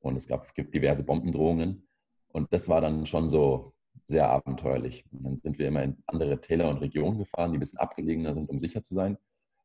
Und 0.00 0.16
es 0.16 0.26
gab 0.26 0.54
diverse 0.54 1.04
Bombendrohungen. 1.04 1.86
Und 2.28 2.52
das 2.52 2.68
war 2.68 2.80
dann 2.80 3.06
schon 3.06 3.28
so 3.28 3.74
sehr 4.06 4.28
abenteuerlich. 4.28 5.04
Und 5.12 5.24
dann 5.24 5.36
sind 5.36 5.58
wir 5.58 5.68
immer 5.68 5.82
in 5.82 6.02
andere 6.06 6.40
Täler 6.40 6.68
und 6.68 6.78
Regionen 6.78 7.18
gefahren, 7.18 7.52
die 7.52 7.58
ein 7.58 7.60
bisschen 7.60 7.78
abgelegener 7.78 8.34
sind, 8.34 8.48
um 8.48 8.58
sicher 8.58 8.82
zu 8.82 8.94
sein. 8.94 9.18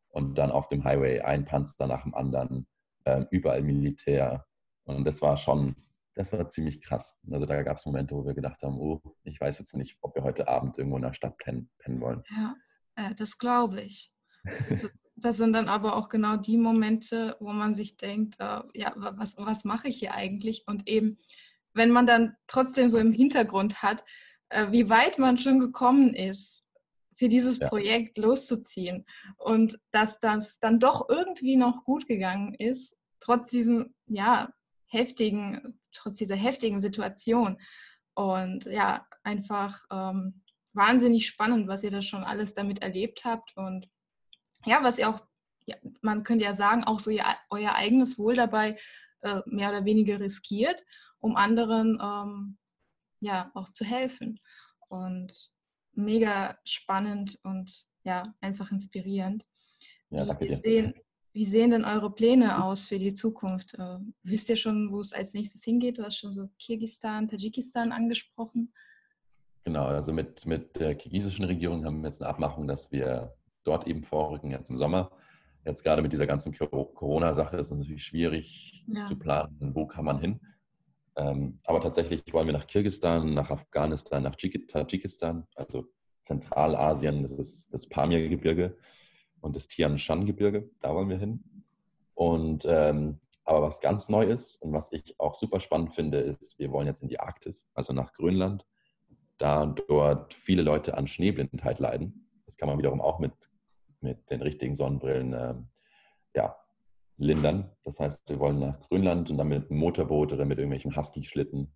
Und 0.10 0.38
dann 0.38 0.52
auf 0.52 0.68
dem 0.68 0.84
Highway 0.84 1.22
ein 1.22 1.46
Panzer 1.46 1.88
nach 1.88 2.04
dem 2.04 2.14
anderen, 2.14 2.68
äh, 3.06 3.26
überall 3.32 3.62
Militär. 3.62 4.46
Und 4.84 5.06
das 5.06 5.22
war 5.22 5.38
schon, 5.38 5.76
das 6.16 6.32
war 6.34 6.48
ziemlich 6.48 6.82
krass. 6.82 7.16
Also 7.30 7.46
da 7.46 7.62
gab 7.64 7.78
es 7.78 7.86
Momente, 7.86 8.16
wo 8.16 8.26
wir 8.26 8.34
gedacht 8.34 8.62
haben, 8.64 8.80
oh, 8.80 9.02
ich 9.24 9.40
weiß 9.40 9.60
jetzt 9.60 9.76
nicht, 9.76 9.98
ob 10.02 10.16
wir 10.16 10.24
heute 10.24 10.48
Abend 10.48 10.78
irgendwo 10.78 10.98
in 10.98 11.04
der 11.04 11.14
Stadt 11.14 11.38
pennen, 11.38 11.70
pennen 11.80 12.02
wollen. 12.02 12.24
Ja, 12.30 12.56
äh, 12.96 13.16
das 13.16 13.38
glaube 13.38 13.82
ich. 13.82 14.15
Das, 15.18 15.38
sind 15.38 15.54
dann 15.54 15.70
aber 15.70 15.96
auch 15.96 16.10
genau 16.10 16.38
die 16.38 16.58
Momente, 16.58 17.38
wo 17.40 17.52
man 17.52 17.74
sich 17.74 17.98
denkt, 17.98 18.36
äh, 18.40 18.62
ja, 18.74 18.94
was, 18.96 19.36
was 19.38 19.64
mache 19.64 19.88
ich 19.88 19.98
hier 19.98 20.14
eigentlich? 20.14 20.64
Und 20.68 20.88
eben 20.88 21.18
wenn 21.76 21.92
man 21.92 22.08
dann 22.08 22.36
trotzdem 22.48 22.90
so 22.90 22.98
im 22.98 23.12
Hintergrund 23.12 23.84
hat, 23.84 24.04
äh, 24.50 24.72
wie 24.72 24.90
weit 24.90 25.20
man 25.20 25.38
schon 25.38 25.60
gekommen 25.60 26.16
ist, 26.16 26.64
für 27.18 27.28
dieses 27.28 27.60
ja. 27.60 27.68
Projekt 27.68 28.18
loszuziehen 28.18 29.06
und 29.38 29.80
dass 29.92 30.20
das 30.20 30.60
dann 30.60 30.80
doch 30.80 31.08
irgendwie 31.08 31.56
noch 31.56 31.84
gut 31.84 32.08
gegangen 32.08 32.56
ist, 32.56 32.98
trotz 33.20 33.52
diesem, 33.52 33.94
ja, 34.08 34.52
heftigen, 34.88 35.80
trotz 35.94 36.18
dieser 36.18 36.36
heftigen 36.36 36.80
Situation. 36.80 37.58
Und 38.16 38.66
ja, 38.66 39.06
einfach 39.24 39.86
ähm, 39.92 40.42
wahnsinnig 40.74 41.28
spannend, 41.28 41.68
was 41.68 41.84
ihr 41.84 41.92
da 41.92 42.02
schon 42.02 42.24
alles 42.24 42.54
damit 42.54 42.82
erlebt 42.82 43.24
habt 43.26 43.56
und 43.56 43.90
ja, 44.66 44.84
was 44.84 45.00
ihr 45.00 45.10
auch, 45.10 45.22
ja, 45.66 45.76
man 46.02 46.24
könnte 46.24 46.46
ja 46.46 46.54
sagen, 46.54 46.84
auch 46.84 47.00
so 47.00 47.10
ihr, 47.10 47.24
euer 47.50 47.74
eigenes 47.76 48.18
Wohl 48.18 48.36
dabei 48.36 48.78
äh, 49.22 49.42
mehr 49.46 49.70
oder 49.70 49.86
weniger 49.86 50.20
riskiert, 50.20 50.84
um 51.20 51.36
anderen 51.36 52.00
ähm, 52.02 52.58
ja 53.20 53.52
auch 53.54 53.70
zu 53.70 53.86
helfen. 53.86 54.40
Und 54.88 55.50
mega 55.94 56.58
spannend 56.64 57.40
und 57.44 57.86
ja, 58.04 58.34
einfach 58.42 58.72
inspirierend. 58.72 59.46
Ja, 60.10 60.26
danke 60.26 60.48
dir. 60.48 60.58
Sehen, 60.58 60.94
wie 61.34 61.46
sehen 61.46 61.72
denn 61.72 61.84
eure 61.84 62.14
Pläne 62.14 62.64
aus 62.64 62.86
für 62.86 63.00
die 63.00 63.14
Zukunft? 63.14 63.74
Äh, 63.74 63.98
wisst 64.24 64.50
ihr 64.50 64.56
schon, 64.56 64.92
wo 64.92 65.00
es 65.00 65.12
als 65.12 65.34
nächstes 65.34 65.64
hingeht? 65.64 65.98
Du 65.98 66.04
hast 66.04 66.18
schon 66.18 66.34
so 66.34 66.50
Kirgisistan, 66.60 67.28
Tadschikistan 67.28 67.92
angesprochen. 67.92 68.74
Genau, 69.64 69.86
also 69.86 70.14
mit, 70.14 70.46
mit 70.46 70.76
der 70.76 70.96
kirgisischen 70.96 71.46
Regierung 71.46 71.86
haben 71.86 72.02
wir 72.02 72.10
jetzt 72.10 72.22
eine 72.22 72.30
Abmachung, 72.30 72.68
dass 72.68 72.92
wir 72.92 73.36
dort 73.66 73.88
eben 73.88 74.04
vorrücken, 74.04 74.52
jetzt 74.52 74.70
im 74.70 74.78
Sommer. 74.78 75.12
Jetzt 75.66 75.84
gerade 75.84 76.02
mit 76.02 76.14
dieser 76.14 76.28
ganzen 76.28 76.56
Corona-Sache 76.56 77.58
ist 77.58 77.72
es 77.72 77.78
natürlich 77.78 78.04
schwierig 78.04 78.86
ja. 78.88 79.06
zu 79.08 79.18
planen, 79.18 79.72
wo 79.74 79.88
kann 79.88 80.06
man 80.06 80.20
hin. 80.20 80.40
Ähm, 81.18 81.60
aber 81.66 81.82
tatsächlich 81.82 82.22
wollen 82.32 82.48
wir 82.48 82.54
nach 82.54 82.68
Kirgisistan, 82.68 83.34
nach 83.34 83.50
Afghanistan, 83.50 84.24
nach 84.24 84.36
Tadschikistan, 84.36 85.48
also 85.56 85.86
Zentralasien, 86.22 87.24
das 87.24 87.34
ist 87.34 87.74
das 87.74 87.88
Pamir-Gebirge 87.88 88.78
und 89.42 89.56
das 89.56 89.68
Tian 89.68 89.98
Shan-Gebirge, 89.98 90.70
da 90.82 90.94
wollen 90.94 91.10
wir 91.10 91.20
hin. 91.20 91.44
Und 92.14 92.66
ähm, 92.68 93.20
aber 93.46 93.62
was 93.62 93.80
ganz 93.80 94.10
neu 94.10 94.26
ist 94.26 94.56
und 94.62 94.74
was 94.74 94.92
ich 94.92 95.20
auch 95.20 95.36
super 95.36 95.60
spannend 95.60 95.94
finde, 95.94 96.20
ist, 96.20 96.58
wir 96.58 96.72
wollen 96.72 96.88
jetzt 96.88 97.04
in 97.04 97.10
die 97.10 97.20
Arktis, 97.20 97.68
also 97.76 97.94
nach 97.94 98.14
Grönland, 98.14 98.66
da 99.38 99.68
dort 99.68 100.34
viele 100.34 100.64
Leute 100.64 100.98
an 100.98 101.08
Schneeblindheit 101.08 101.80
leiden. 101.80 102.28
Das 102.46 102.58
kann 102.58 102.68
man 102.68 102.80
wiederum 102.80 103.02
auch 103.02 103.20
mit, 103.20 103.34
mit 104.06 104.30
den 104.30 104.42
richtigen 104.42 104.76
Sonnenbrillen 104.76 105.34
äh, 105.34 105.56
ja, 106.36 106.56
lindern. 107.18 107.72
Das 107.84 108.00
heißt, 108.00 108.30
wir 108.30 108.40
wollen 108.40 108.60
nach 108.60 108.80
Grönland 108.80 109.30
und 109.30 109.38
dann 109.38 109.48
mit 109.48 109.70
einem 109.70 109.80
Motorboot 109.80 110.34
oder 110.34 110.46
mit 110.46 110.58
irgendwelchen 110.58 110.96
Husky-Schlitten 110.96 111.74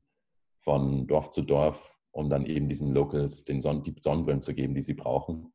von 0.62 1.08
Dorf 1.08 1.32
zu 1.32 1.42
Dorf, 1.42 1.98
um 2.12 2.30
dann 2.30 2.46
eben 2.46 2.70
diesen 2.70 2.94
Locals 2.94 3.44
den 3.44 3.62
Son 3.62 3.84
die 3.84 3.96
Sonnenbrillen 4.00 4.42
zu 4.42 4.54
geben, 4.54 4.76
die 4.76 4.82
sie 4.82 4.94
brauchen. 4.94 5.54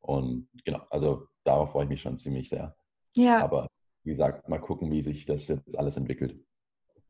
Und 0.00 0.48
genau, 0.64 0.86
also 0.90 1.26
darauf 1.44 1.72
freue 1.72 1.84
ich 1.84 1.90
mich 1.90 2.02
schon 2.02 2.16
ziemlich 2.16 2.48
sehr. 2.48 2.76
Ja. 3.14 3.42
Aber 3.42 3.66
wie 4.04 4.10
gesagt, 4.10 4.48
mal 4.48 4.60
gucken, 4.60 4.90
wie 4.90 5.02
sich 5.02 5.26
das 5.26 5.48
jetzt 5.48 5.78
alles 5.78 5.96
entwickelt. 5.96 6.38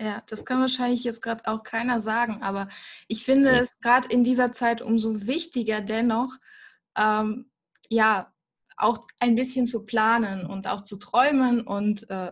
Ja, 0.00 0.22
das 0.26 0.44
kann 0.44 0.60
wahrscheinlich 0.60 1.04
jetzt 1.04 1.22
gerade 1.22 1.46
auch 1.46 1.62
keiner 1.62 2.00
sagen, 2.00 2.42
aber 2.42 2.68
ich 3.08 3.24
finde 3.24 3.50
ja. 3.50 3.60
es 3.62 3.78
gerade 3.80 4.08
in 4.08 4.24
dieser 4.24 4.52
Zeit 4.52 4.82
umso 4.82 5.26
wichtiger 5.26 5.80
dennoch, 5.80 6.34
ähm, 6.96 7.50
ja, 7.88 8.32
auch 8.76 8.98
ein 9.20 9.34
bisschen 9.34 9.66
zu 9.66 9.84
planen 9.84 10.46
und 10.46 10.66
auch 10.66 10.82
zu 10.82 10.96
träumen 10.96 11.62
und 11.62 12.08
äh, 12.10 12.30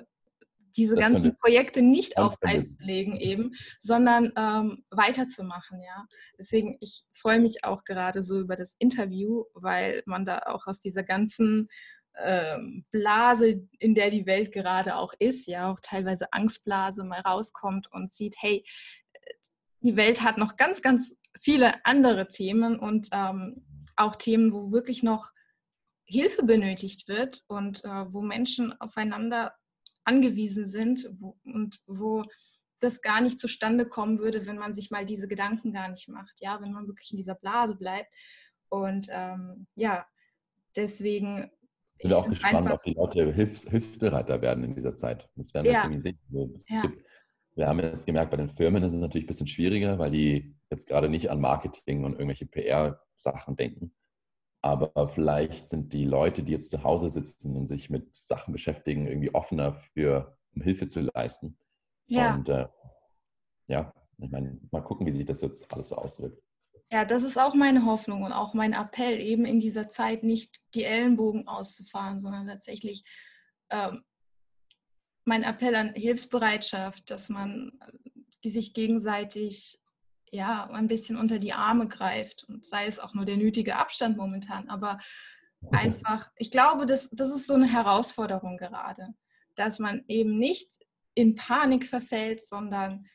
diese 0.76 0.96
das 0.96 1.04
ganzen 1.04 1.36
Projekte 1.36 1.82
nicht 1.82 2.18
auf 2.18 2.34
Eis 2.40 2.68
zu 2.76 2.82
legen 2.82 3.16
eben, 3.16 3.54
sondern 3.82 4.32
ähm, 4.36 4.84
weiterzumachen, 4.90 5.80
ja. 5.80 6.06
Deswegen, 6.38 6.76
ich 6.80 7.04
freue 7.12 7.40
mich 7.40 7.64
auch 7.64 7.84
gerade 7.84 8.22
so 8.22 8.40
über 8.40 8.56
das 8.56 8.74
Interview, 8.78 9.44
weil 9.54 10.02
man 10.06 10.24
da 10.24 10.40
auch 10.46 10.66
aus 10.66 10.80
dieser 10.80 11.04
ganzen 11.04 11.68
ähm, 12.16 12.84
Blase, 12.90 13.68
in 13.78 13.94
der 13.94 14.10
die 14.10 14.26
Welt 14.26 14.52
gerade 14.52 14.96
auch 14.96 15.14
ist, 15.18 15.46
ja, 15.46 15.70
auch 15.70 15.80
teilweise 15.80 16.32
Angstblase 16.32 17.04
mal 17.04 17.20
rauskommt 17.20 17.90
und 17.92 18.10
sieht, 18.10 18.36
hey, 18.38 18.64
die 19.80 19.96
Welt 19.96 20.22
hat 20.22 20.38
noch 20.38 20.56
ganz, 20.56 20.82
ganz 20.82 21.12
viele 21.38 21.84
andere 21.84 22.28
Themen 22.28 22.78
und 22.78 23.08
ähm, 23.12 23.64
auch 23.96 24.16
Themen, 24.16 24.52
wo 24.52 24.72
wirklich 24.72 25.02
noch 25.02 25.30
Hilfe 26.14 26.44
benötigt 26.44 27.08
wird 27.08 27.42
und 27.48 27.84
äh, 27.84 28.12
wo 28.12 28.22
Menschen 28.22 28.72
aufeinander 28.80 29.52
angewiesen 30.04 30.66
sind 30.66 31.10
wo, 31.18 31.36
und 31.44 31.78
wo 31.86 32.24
das 32.80 33.00
gar 33.00 33.20
nicht 33.20 33.40
zustande 33.40 33.86
kommen 33.86 34.18
würde, 34.18 34.46
wenn 34.46 34.58
man 34.58 34.74
sich 34.74 34.90
mal 34.90 35.04
diese 35.04 35.26
Gedanken 35.26 35.72
gar 35.72 35.88
nicht 35.88 36.08
macht, 36.08 36.34
ja, 36.40 36.60
wenn 36.60 36.72
man 36.72 36.86
wirklich 36.86 37.10
in 37.10 37.16
dieser 37.16 37.34
Blase 37.34 37.74
bleibt. 37.74 38.12
Und 38.68 39.08
ähm, 39.10 39.66
ja, 39.74 40.06
deswegen. 40.76 41.50
Ich 41.98 42.08
bin 42.08 42.12
auch 42.12 42.28
gespannt, 42.28 42.70
ob 42.70 42.82
die 42.82 42.94
Leute 42.94 43.32
hilfs 43.32 43.68
hilfsbereiter 43.68 44.42
werden 44.42 44.64
in 44.64 44.74
dieser 44.74 44.96
Zeit. 44.96 45.28
Das 45.36 45.54
werden 45.54 45.66
wir 45.66 45.72
ja. 45.72 45.88
jetzt 45.88 46.02
sehen. 46.02 46.18
Ja. 46.68 46.82
Gibt, 46.82 47.04
wir 47.56 47.68
haben 47.68 47.78
jetzt 47.78 48.04
gemerkt, 48.04 48.30
bei 48.30 48.36
den 48.36 48.48
Firmen 48.48 48.82
ist 48.82 48.92
es 48.92 48.98
natürlich 48.98 49.24
ein 49.24 49.28
bisschen 49.28 49.46
schwieriger, 49.46 49.98
weil 49.98 50.10
die 50.10 50.56
jetzt 50.70 50.88
gerade 50.88 51.08
nicht 51.08 51.30
an 51.30 51.40
Marketing 51.40 52.04
und 52.04 52.14
irgendwelche 52.14 52.46
PR-Sachen 52.46 53.56
denken. 53.56 53.94
Aber 54.64 55.08
vielleicht 55.08 55.68
sind 55.68 55.92
die 55.92 56.06
Leute, 56.06 56.42
die 56.42 56.52
jetzt 56.52 56.70
zu 56.70 56.82
Hause 56.82 57.10
sitzen 57.10 57.54
und 57.54 57.66
sich 57.66 57.90
mit 57.90 58.14
Sachen 58.16 58.50
beschäftigen, 58.50 59.06
irgendwie 59.06 59.34
offener 59.34 59.74
für, 59.74 60.38
um 60.54 60.62
Hilfe 60.62 60.88
zu 60.88 61.02
leisten. 61.02 61.58
Ja. 62.06 62.34
Und 62.34 62.48
äh, 62.48 62.66
ja, 63.66 63.92
ich 64.16 64.30
meine, 64.30 64.58
mal 64.70 64.80
gucken, 64.80 65.06
wie 65.06 65.10
sich 65.10 65.26
das 65.26 65.42
jetzt 65.42 65.70
alles 65.70 65.90
so 65.90 65.96
auswirkt. 65.96 66.42
Ja, 66.90 67.04
das 67.04 67.24
ist 67.24 67.36
auch 67.36 67.54
meine 67.54 67.84
Hoffnung 67.84 68.22
und 68.22 68.32
auch 68.32 68.54
mein 68.54 68.72
Appell, 68.72 69.20
eben 69.20 69.44
in 69.44 69.60
dieser 69.60 69.90
Zeit 69.90 70.22
nicht 70.22 70.62
die 70.74 70.84
Ellenbogen 70.84 71.46
auszufahren, 71.46 72.22
sondern 72.22 72.46
tatsächlich 72.46 73.04
ähm, 73.68 74.02
mein 75.26 75.42
Appell 75.42 75.74
an 75.74 75.92
Hilfsbereitschaft, 75.92 77.10
dass 77.10 77.28
man 77.28 77.78
die 78.44 78.50
sich 78.50 78.72
gegenseitig 78.72 79.78
ja, 80.34 80.68
ein 80.70 80.88
bisschen 80.88 81.16
unter 81.16 81.38
die 81.38 81.52
Arme 81.52 81.86
greift 81.86 82.44
und 82.48 82.66
sei 82.66 82.86
es 82.86 82.98
auch 82.98 83.14
nur 83.14 83.24
der 83.24 83.36
nötige 83.36 83.76
Abstand 83.76 84.16
momentan. 84.16 84.68
Aber 84.68 84.98
einfach, 85.70 86.30
ich 86.36 86.50
glaube, 86.50 86.86
das, 86.86 87.08
das 87.10 87.30
ist 87.30 87.46
so 87.46 87.54
eine 87.54 87.70
Herausforderung 87.70 88.58
gerade, 88.58 89.14
dass 89.54 89.78
man 89.78 90.04
eben 90.08 90.36
nicht 90.38 90.68
in 91.14 91.36
Panik 91.36 91.86
verfällt, 91.86 92.44
sondern 92.44 93.06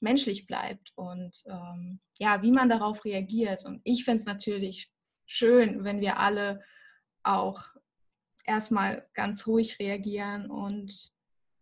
menschlich 0.00 0.46
bleibt 0.46 0.92
und 0.96 1.42
ähm, 1.46 2.00
ja, 2.18 2.42
wie 2.42 2.50
man 2.50 2.68
darauf 2.68 3.04
reagiert. 3.04 3.64
Und 3.64 3.80
ich 3.84 4.04
finde 4.04 4.20
es 4.20 4.26
natürlich 4.26 4.90
schön, 5.26 5.84
wenn 5.84 6.00
wir 6.00 6.18
alle 6.18 6.64
auch 7.22 7.62
erstmal 8.44 9.08
ganz 9.14 9.46
ruhig 9.46 9.78
reagieren 9.78 10.50
und 10.50 11.12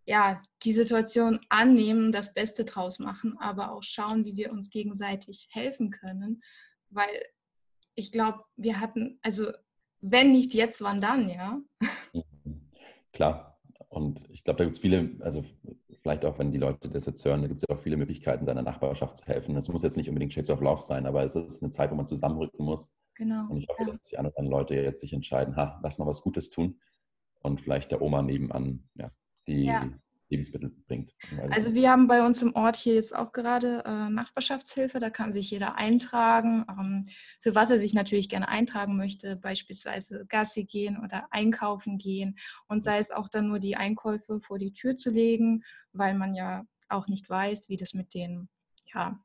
ja, 0.08 0.40
die 0.62 0.72
Situation 0.72 1.38
annehmen, 1.50 2.12
das 2.12 2.32
Beste 2.32 2.64
draus 2.64 2.98
machen, 2.98 3.36
aber 3.38 3.72
auch 3.72 3.82
schauen, 3.82 4.24
wie 4.24 4.36
wir 4.36 4.50
uns 4.50 4.70
gegenseitig 4.70 5.48
helfen 5.52 5.90
können. 5.90 6.42
Weil 6.88 7.10
ich 7.94 8.10
glaube, 8.10 8.38
wir 8.56 8.80
hatten, 8.80 9.18
also 9.22 9.52
wenn 10.00 10.32
nicht 10.32 10.54
jetzt, 10.54 10.80
wann 10.80 11.02
dann, 11.02 11.28
ja? 11.28 11.60
Mhm. 12.14 12.70
Klar. 13.12 13.60
Und 13.90 14.22
ich 14.30 14.44
glaube, 14.44 14.58
da 14.58 14.64
gibt 14.64 14.76
es 14.76 14.80
viele, 14.80 15.14
also 15.20 15.44
vielleicht 16.00 16.24
auch, 16.24 16.38
wenn 16.38 16.52
die 16.52 16.58
Leute 16.58 16.88
das 16.88 17.04
jetzt 17.04 17.24
hören, 17.26 17.42
da 17.42 17.48
gibt 17.48 17.62
es 17.62 17.68
ja 17.68 17.76
auch 17.76 17.82
viele 17.82 17.98
Möglichkeiten, 17.98 18.46
seiner 18.46 18.62
Nachbarschaft 18.62 19.18
zu 19.18 19.26
helfen. 19.26 19.56
Es 19.56 19.68
muss 19.68 19.82
jetzt 19.82 19.96
nicht 19.98 20.08
unbedingt 20.08 20.32
Shades 20.32 20.50
of 20.50 20.62
Love 20.62 20.80
sein, 20.80 21.04
aber 21.04 21.22
es 21.22 21.36
ist 21.36 21.62
eine 21.62 21.70
Zeit, 21.70 21.90
wo 21.90 21.96
man 21.96 22.06
zusammenrücken 22.06 22.64
muss. 22.64 22.94
Genau. 23.14 23.46
Und 23.50 23.58
ich 23.58 23.68
hoffe, 23.68 23.82
ja. 23.82 23.92
dass 23.92 24.08
die 24.08 24.16
anderen 24.16 24.46
Leute 24.46 24.74
jetzt 24.74 25.00
sich 25.00 25.12
entscheiden, 25.12 25.56
ha, 25.56 25.78
lass 25.82 25.98
mal 25.98 26.06
was 26.06 26.22
Gutes 26.22 26.48
tun 26.48 26.80
und 27.42 27.60
vielleicht 27.60 27.90
der 27.90 28.00
Oma 28.00 28.22
nebenan 28.22 28.88
ja, 28.94 29.10
die 29.48 29.64
ja. 29.64 29.88
Lebensmittel 30.30 30.70
bringt. 30.86 31.14
Also 31.50 31.74
wir 31.74 31.90
haben 31.90 32.06
bei 32.06 32.24
uns 32.24 32.42
im 32.42 32.54
Ort 32.54 32.76
hier 32.76 32.94
jetzt 32.94 33.14
auch 33.14 33.32
gerade 33.32 33.82
äh, 33.86 34.10
Nachbarschaftshilfe, 34.10 34.98
da 34.98 35.10
kann 35.10 35.32
sich 35.32 35.50
jeder 35.50 35.76
eintragen, 35.76 36.66
ähm, 36.68 37.06
für 37.40 37.54
was 37.54 37.70
er 37.70 37.78
sich 37.78 37.94
natürlich 37.94 38.28
gerne 38.28 38.48
eintragen 38.48 38.96
möchte, 38.96 39.36
beispielsweise 39.36 40.26
Gassi 40.28 40.64
gehen 40.64 40.98
oder 41.02 41.28
einkaufen 41.30 41.98
gehen 41.98 42.38
und 42.68 42.84
sei 42.84 42.98
es 42.98 43.10
auch 43.10 43.28
dann 43.28 43.48
nur 43.48 43.58
die 43.58 43.76
Einkäufe 43.76 44.40
vor 44.40 44.58
die 44.58 44.72
Tür 44.72 44.96
zu 44.96 45.10
legen, 45.10 45.64
weil 45.92 46.14
man 46.14 46.34
ja 46.34 46.66
auch 46.88 47.08
nicht 47.08 47.28
weiß, 47.28 47.68
wie 47.68 47.76
das 47.76 47.94
mit 47.94 48.14
den, 48.14 48.48
ja, 48.92 49.18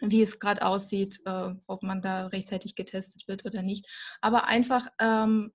wie 0.00 0.22
es 0.22 0.38
gerade 0.38 0.64
aussieht, 0.64 1.20
äh, 1.26 1.54
ob 1.66 1.82
man 1.82 2.02
da 2.02 2.26
rechtzeitig 2.28 2.74
getestet 2.74 3.26
wird 3.28 3.44
oder 3.44 3.62
nicht. 3.62 3.86
Aber 4.20 4.46
einfach 4.46 4.86
ähm, 4.98 5.52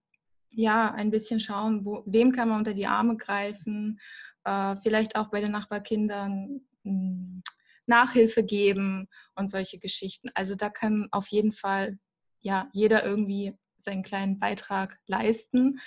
ja, 0.51 0.91
ein 0.91 1.11
bisschen 1.11 1.39
schauen, 1.39 1.85
wo, 1.85 2.03
wem 2.05 2.31
kann 2.31 2.49
man 2.49 2.59
unter 2.59 2.73
die 2.73 2.87
Arme 2.87 3.17
greifen, 3.17 3.99
äh, 4.43 4.75
vielleicht 4.77 5.15
auch 5.15 5.29
bei 5.29 5.41
den 5.41 5.51
Nachbarkindern 5.51 6.61
mh, 6.83 6.91
hm, 6.91 7.43
Nachhilfe 7.87 8.43
geben 8.43 9.07
und 9.35 9.51
solche 9.51 9.77
Geschichten. 9.77 10.29
Also 10.33 10.55
da 10.55 10.69
kann 10.69 11.07
auf 11.11 11.27
jeden 11.27 11.51
Fall 11.51 11.99
ja 12.41 12.69
jeder 12.73 13.05
irgendwie 13.05 13.53
seinen 13.77 14.03
kleinen 14.03 14.39
Beitrag 14.39 14.99
leisten. 15.05 15.79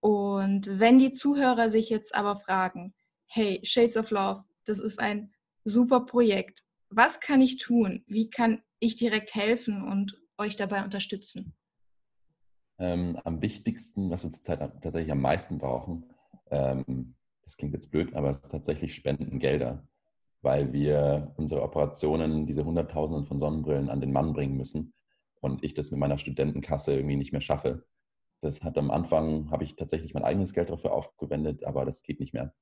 Und 0.00 0.68
wenn 0.78 0.98
die 0.98 1.12
Zuhörer 1.12 1.70
sich 1.70 1.88
jetzt 1.88 2.14
aber 2.14 2.36
fragen, 2.36 2.94
hey, 3.26 3.60
Shades 3.62 3.96
of 3.96 4.10
Love, 4.10 4.44
das 4.64 4.78
ist 4.78 5.00
ein 5.00 5.32
super 5.64 6.00
Projekt. 6.00 6.62
Was 6.90 7.20
kann 7.20 7.40
ich 7.40 7.56
tun? 7.56 8.04
Wie 8.06 8.30
kann 8.30 8.62
ich 8.78 8.96
direkt 8.96 9.34
helfen 9.34 9.82
und 9.82 10.20
euch 10.38 10.56
dabei 10.56 10.84
unterstützen? 10.84 11.54
Ähm, 12.78 13.18
am 13.24 13.40
wichtigsten, 13.40 14.10
was 14.10 14.22
wir 14.22 14.30
zurzeit 14.30 14.58
tatsächlich 14.82 15.10
am 15.12 15.20
meisten 15.20 15.58
brauchen, 15.58 16.04
ähm, 16.50 17.14
das 17.42 17.56
klingt 17.56 17.74
jetzt 17.74 17.90
blöd, 17.90 18.14
aber 18.14 18.30
es 18.30 18.40
ist 18.40 18.50
tatsächlich 18.50 18.94
Spendengelder, 18.94 19.86
weil 20.42 20.72
wir 20.72 21.32
unsere 21.36 21.62
Operationen, 21.62 22.46
diese 22.46 22.64
Hunderttausenden 22.64 23.26
von 23.26 23.38
Sonnenbrillen 23.38 23.88
an 23.88 24.00
den 24.00 24.12
Mann 24.12 24.32
bringen 24.32 24.56
müssen 24.56 24.92
und 25.40 25.64
ich 25.64 25.74
das 25.74 25.90
mit 25.90 26.00
meiner 26.00 26.18
Studentenkasse 26.18 26.94
irgendwie 26.94 27.16
nicht 27.16 27.32
mehr 27.32 27.40
schaffe. 27.40 27.86
Das 28.42 28.62
hat 28.62 28.76
am 28.78 28.90
Anfang, 28.90 29.50
habe 29.50 29.64
ich 29.64 29.76
tatsächlich 29.76 30.12
mein 30.12 30.24
eigenes 30.24 30.52
Geld 30.52 30.70
dafür 30.70 30.92
aufgewendet, 30.92 31.64
aber 31.64 31.84
das 31.84 32.02
geht 32.02 32.20
nicht 32.20 32.34
mehr. 32.34 32.52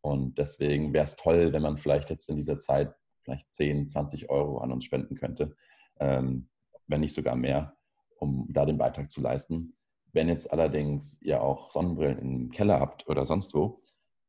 Und 0.00 0.38
deswegen 0.38 0.92
wäre 0.92 1.04
es 1.04 1.16
toll, 1.16 1.52
wenn 1.52 1.62
man 1.62 1.78
vielleicht 1.78 2.10
jetzt 2.10 2.28
in 2.28 2.36
dieser 2.36 2.58
Zeit 2.58 2.94
vielleicht 3.22 3.52
10, 3.54 3.88
20 3.88 4.30
Euro 4.30 4.58
an 4.58 4.72
uns 4.72 4.84
spenden 4.84 5.16
könnte, 5.16 5.54
ähm, 6.00 6.48
wenn 6.86 7.00
nicht 7.00 7.14
sogar 7.14 7.36
mehr, 7.36 7.76
um 8.22 8.46
da 8.48 8.64
den 8.64 8.78
Beitrag 8.78 9.10
zu 9.10 9.20
leisten. 9.20 9.74
Wenn 10.12 10.28
jetzt 10.28 10.52
allerdings 10.52 11.20
ihr 11.22 11.42
auch 11.42 11.72
Sonnenbrillen 11.72 12.18
im 12.18 12.50
Keller 12.50 12.78
habt 12.78 13.08
oder 13.08 13.24
sonst 13.24 13.52
wo, 13.52 13.80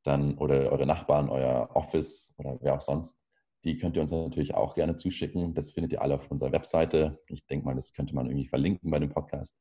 dann 0.03 0.38
oder 0.38 0.71
eure 0.71 0.88
Nachbarn, 0.88 1.29
euer 1.29 1.69
Office 1.75 2.34
oder 2.38 2.58
wer 2.62 2.73
auch 2.75 2.82
sonst, 2.82 3.15
die 3.63 3.77
könnt 3.77 3.95
ihr 3.95 4.01
uns 4.01 4.12
natürlich 4.12 4.56
auch 4.56 4.73
gerne 4.73 4.97
zuschicken. 4.97 5.53
Das 5.53 5.71
findet 5.71 5.93
ihr 5.93 6.01
alle 6.01 6.15
auf 6.15 6.29
unserer 6.32 6.51
Webseite. 6.51 7.19
Ich 7.27 7.45
denke 7.45 7.65
mal, 7.65 7.75
das 7.75 7.93
könnte 7.93 8.15
man 8.15 8.25
irgendwie 8.25 8.47
verlinken 8.47 8.89
bei 8.89 8.99
dem 8.99 9.10
Podcast. 9.10 9.56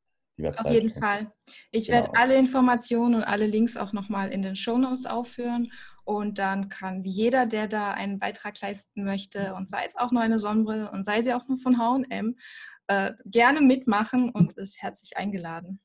Auf 0.57 0.73
jeden 0.73 0.95
Fall. 0.95 1.31
Ich 1.71 1.87
genau. 1.87 1.99
werde 1.99 2.17
alle 2.17 2.39
Informationen 2.39 3.17
und 3.17 3.23
alle 3.23 3.47
Links 3.47 3.77
auch 3.77 3.93
nochmal 3.93 4.31
in 4.31 4.43
den 4.43 4.57
Show 4.57 4.79
Notes 4.79 5.05
aufführen. 5.07 5.71
Und 6.05 6.39
dann 6.39 6.69
kann 6.69 7.05
jeder, 7.05 7.47
der 7.47 7.69
da 7.69 7.93
einen 7.93 8.19
Beitrag 8.19 8.61
leisten 8.61 9.05
möchte, 9.05 9.55
und 9.55 9.69
sei 9.69 9.85
es 9.87 9.97
auch 9.97 10.11
nur 10.11 10.23
eine 10.23 10.41
Sonnenbrille 10.41 10.91
und 10.91 11.05
sei 11.05 11.23
sie 11.23 11.33
auch 11.35 11.47
nur 11.47 11.59
von 11.59 11.79
HM, 11.79 12.37
äh, 12.89 13.13
gerne 13.27 13.61
mitmachen 13.61 14.31
und 14.31 14.55
ist 14.55 14.81
herzlich 14.83 15.17
eingeladen. 15.17 15.81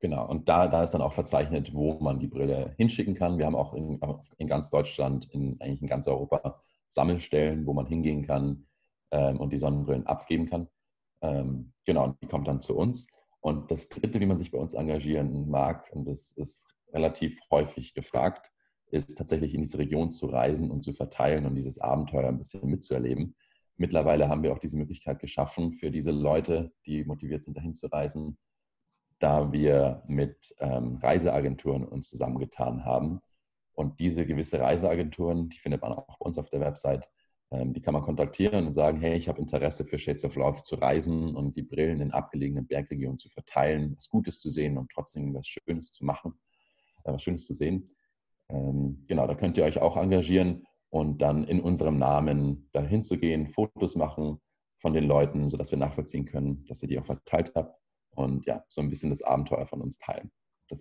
Genau, 0.00 0.26
und 0.26 0.48
da, 0.48 0.66
da 0.66 0.82
ist 0.82 0.92
dann 0.92 1.02
auch 1.02 1.12
verzeichnet, 1.12 1.74
wo 1.74 1.98
man 2.00 2.18
die 2.18 2.26
Brille 2.26 2.72
hinschicken 2.78 3.14
kann. 3.14 3.36
Wir 3.36 3.44
haben 3.44 3.54
auch 3.54 3.74
in, 3.74 4.00
in 4.38 4.46
ganz 4.46 4.70
Deutschland, 4.70 5.28
in, 5.32 5.60
eigentlich 5.60 5.82
in 5.82 5.88
ganz 5.88 6.08
Europa 6.08 6.62
Sammelstellen, 6.88 7.66
wo 7.66 7.74
man 7.74 7.86
hingehen 7.86 8.26
kann 8.26 8.66
ähm, 9.10 9.38
und 9.38 9.52
die 9.52 9.58
Sonnenbrillen 9.58 10.06
abgeben 10.06 10.46
kann. 10.46 10.68
Ähm, 11.20 11.72
genau, 11.84 12.16
die 12.22 12.26
kommt 12.26 12.48
dann 12.48 12.62
zu 12.62 12.76
uns. 12.76 13.08
Und 13.40 13.70
das 13.70 13.88
Dritte, 13.88 14.20
wie 14.20 14.26
man 14.26 14.38
sich 14.38 14.50
bei 14.50 14.58
uns 14.58 14.72
engagieren 14.72 15.48
mag, 15.48 15.90
und 15.92 16.06
das 16.06 16.32
ist 16.32 16.74
relativ 16.92 17.38
häufig 17.50 17.94
gefragt, 17.94 18.50
ist 18.90 19.16
tatsächlich 19.16 19.54
in 19.54 19.62
diese 19.62 19.78
Region 19.78 20.10
zu 20.10 20.26
reisen 20.26 20.70
und 20.70 20.82
zu 20.82 20.92
verteilen 20.92 21.46
und 21.46 21.54
dieses 21.54 21.78
Abenteuer 21.78 22.28
ein 22.28 22.38
bisschen 22.38 22.68
mitzuerleben. 22.68 23.36
Mittlerweile 23.80 24.28
haben 24.28 24.42
wir 24.42 24.52
auch 24.52 24.58
diese 24.58 24.76
Möglichkeit 24.76 25.20
geschaffen 25.20 25.72
für 25.72 25.90
diese 25.90 26.10
Leute, 26.10 26.70
die 26.84 27.02
motiviert 27.02 27.42
sind, 27.42 27.56
dahin 27.56 27.74
zu 27.74 27.86
reisen, 27.86 28.36
da 29.20 29.52
wir 29.52 30.02
mit 30.06 30.54
ähm, 30.58 30.96
Reiseagenturen 30.96 31.86
uns 31.86 32.10
zusammengetan 32.10 32.84
haben. 32.84 33.22
Und 33.72 33.98
diese 33.98 34.26
gewisse 34.26 34.60
Reiseagenturen, 34.60 35.48
die 35.48 35.56
findet 35.56 35.80
man 35.80 35.94
auch 35.94 36.18
bei 36.18 36.26
uns 36.26 36.36
auf 36.36 36.50
der 36.50 36.60
Website, 36.60 37.08
ähm, 37.50 37.72
die 37.72 37.80
kann 37.80 37.94
man 37.94 38.02
kontaktieren 38.02 38.66
und 38.66 38.74
sagen, 38.74 39.00
hey, 39.00 39.16
ich 39.16 39.30
habe 39.30 39.40
Interesse 39.40 39.86
für 39.86 39.98
Shades 39.98 40.26
of 40.26 40.36
Love 40.36 40.62
zu 40.62 40.74
reisen 40.74 41.34
und 41.34 41.56
die 41.56 41.62
Brillen 41.62 42.02
in 42.02 42.10
abgelegenen 42.10 42.66
Bergregionen 42.66 43.16
zu 43.16 43.30
verteilen, 43.30 43.94
was 43.96 44.10
Gutes 44.10 44.40
zu 44.40 44.50
sehen 44.50 44.76
und 44.76 44.90
trotzdem 44.92 45.32
was 45.32 45.46
Schönes 45.46 45.92
zu 45.92 46.04
machen, 46.04 46.34
äh, 47.04 47.14
was 47.14 47.22
Schönes 47.22 47.46
zu 47.46 47.54
sehen. 47.54 47.88
Ähm, 48.50 49.06
genau, 49.08 49.26
da 49.26 49.34
könnt 49.34 49.56
ihr 49.56 49.64
euch 49.64 49.78
auch 49.78 49.96
engagieren 49.96 50.66
und 50.90 51.22
dann 51.22 51.44
in 51.44 51.60
unserem 51.60 51.98
Namen 51.98 52.68
dahin 52.72 53.04
zu 53.04 53.16
gehen, 53.16 53.48
Fotos 53.48 53.96
machen 53.96 54.40
von 54.78 54.92
den 54.92 55.04
Leuten, 55.04 55.48
sodass 55.48 55.70
wir 55.70 55.78
nachvollziehen 55.78 56.24
können, 56.24 56.64
dass 56.64 56.82
ihr 56.82 56.88
die 56.88 56.98
auch 56.98 57.06
verteilt 57.06 57.52
habt 57.54 57.80
und 58.14 58.46
ja, 58.46 58.64
so 58.68 58.80
ein 58.80 58.90
bisschen 58.90 59.10
das 59.10 59.22
Abenteuer 59.22 59.66
von 59.66 59.80
uns 59.80 59.98
teilen. 59.98 60.30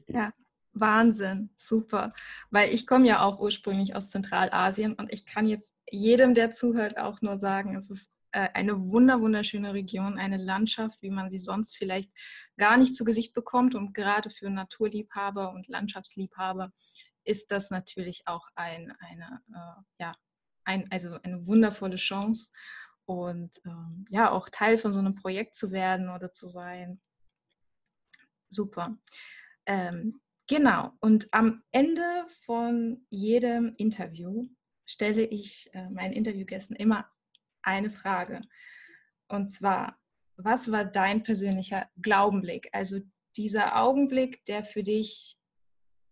Ja, 0.08 0.34
Wahnsinn, 0.74 1.50
super. 1.58 2.13
Weil 2.52 2.74
ich 2.74 2.86
komme 2.86 3.08
ja 3.08 3.22
auch 3.24 3.39
ursprünglich 3.39 3.95
aus 3.95 4.10
Zentralasien 4.10 4.93
und 4.93 5.13
ich 5.13 5.26
kann 5.26 5.48
jetzt 5.48 5.74
jedem, 5.89 6.34
der 6.34 6.52
zuhört, 6.52 6.98
auch 6.98 7.22
nur 7.22 7.38
sagen, 7.38 7.76
es 7.76 7.89
ist 7.89 8.10
äh, 8.32 8.50
eine 8.54 8.80
wunder, 8.80 9.22
wunderschöne 9.22 9.74
Region, 9.74 10.19
eine 10.19 10.38
Landschaft, 10.38 11.02
wie 11.02 11.10
man 11.10 11.30
sie 11.30 11.39
sonst 11.39 11.76
vielleicht 11.76 12.12
gar 12.58 12.78
nicht 12.78 12.95
zu 12.95 13.04
Gesicht 13.04 13.34
bekommt. 13.34 13.74
Und 13.74 13.93
gerade 13.93 14.30
für 14.30 14.50
Naturliebhaber 14.50 15.52
und 15.54 15.67
Landschaftsliebhaber 15.67 16.72
ist 17.23 17.51
das 17.51 17.69
natürlich 17.69 18.27
auch 18.27 18.47
ein, 18.55 18.93
eine, 18.99 19.41
äh, 19.53 20.03
ja, 20.03 20.15
ein, 20.63 20.89
also 20.91 21.19
eine 21.23 21.45
wundervolle 21.45 21.97
Chance. 21.97 22.49
Und 23.05 23.60
ähm, 23.65 24.05
ja, 24.10 24.32
auch 24.32 24.49
Teil 24.49 24.77
von 24.77 24.93
so 24.93 24.99
einem 24.99 25.15
Projekt 25.15 25.55
zu 25.55 25.71
werden 25.71 26.10
oder 26.10 26.32
zu 26.32 26.47
sein. 26.47 27.01
Super. 28.49 28.97
Ähm, 29.65 30.21
Genau, 30.49 30.93
und 30.99 31.27
am 31.32 31.62
Ende 31.71 32.25
von 32.43 33.05
jedem 33.12 33.75
Interview 33.77 34.47
stelle 34.84 35.23
ich 35.23 35.69
äh, 35.73 35.88
meinen 35.91 36.13
Interviewgästen 36.13 36.75
immer 36.75 37.08
eine 37.62 37.91
Frage. 37.91 38.41
Und 39.27 39.51
zwar, 39.51 39.99
was 40.38 40.71
war 40.71 40.86
dein 40.86 41.21
persönlicher 41.21 41.88
Glaubenblick? 42.01 42.69
Also 42.71 42.99
dieser 43.38 43.79
Augenblick, 43.79 44.43
der 44.45 44.63
für 44.63 44.82
dich 44.82 45.38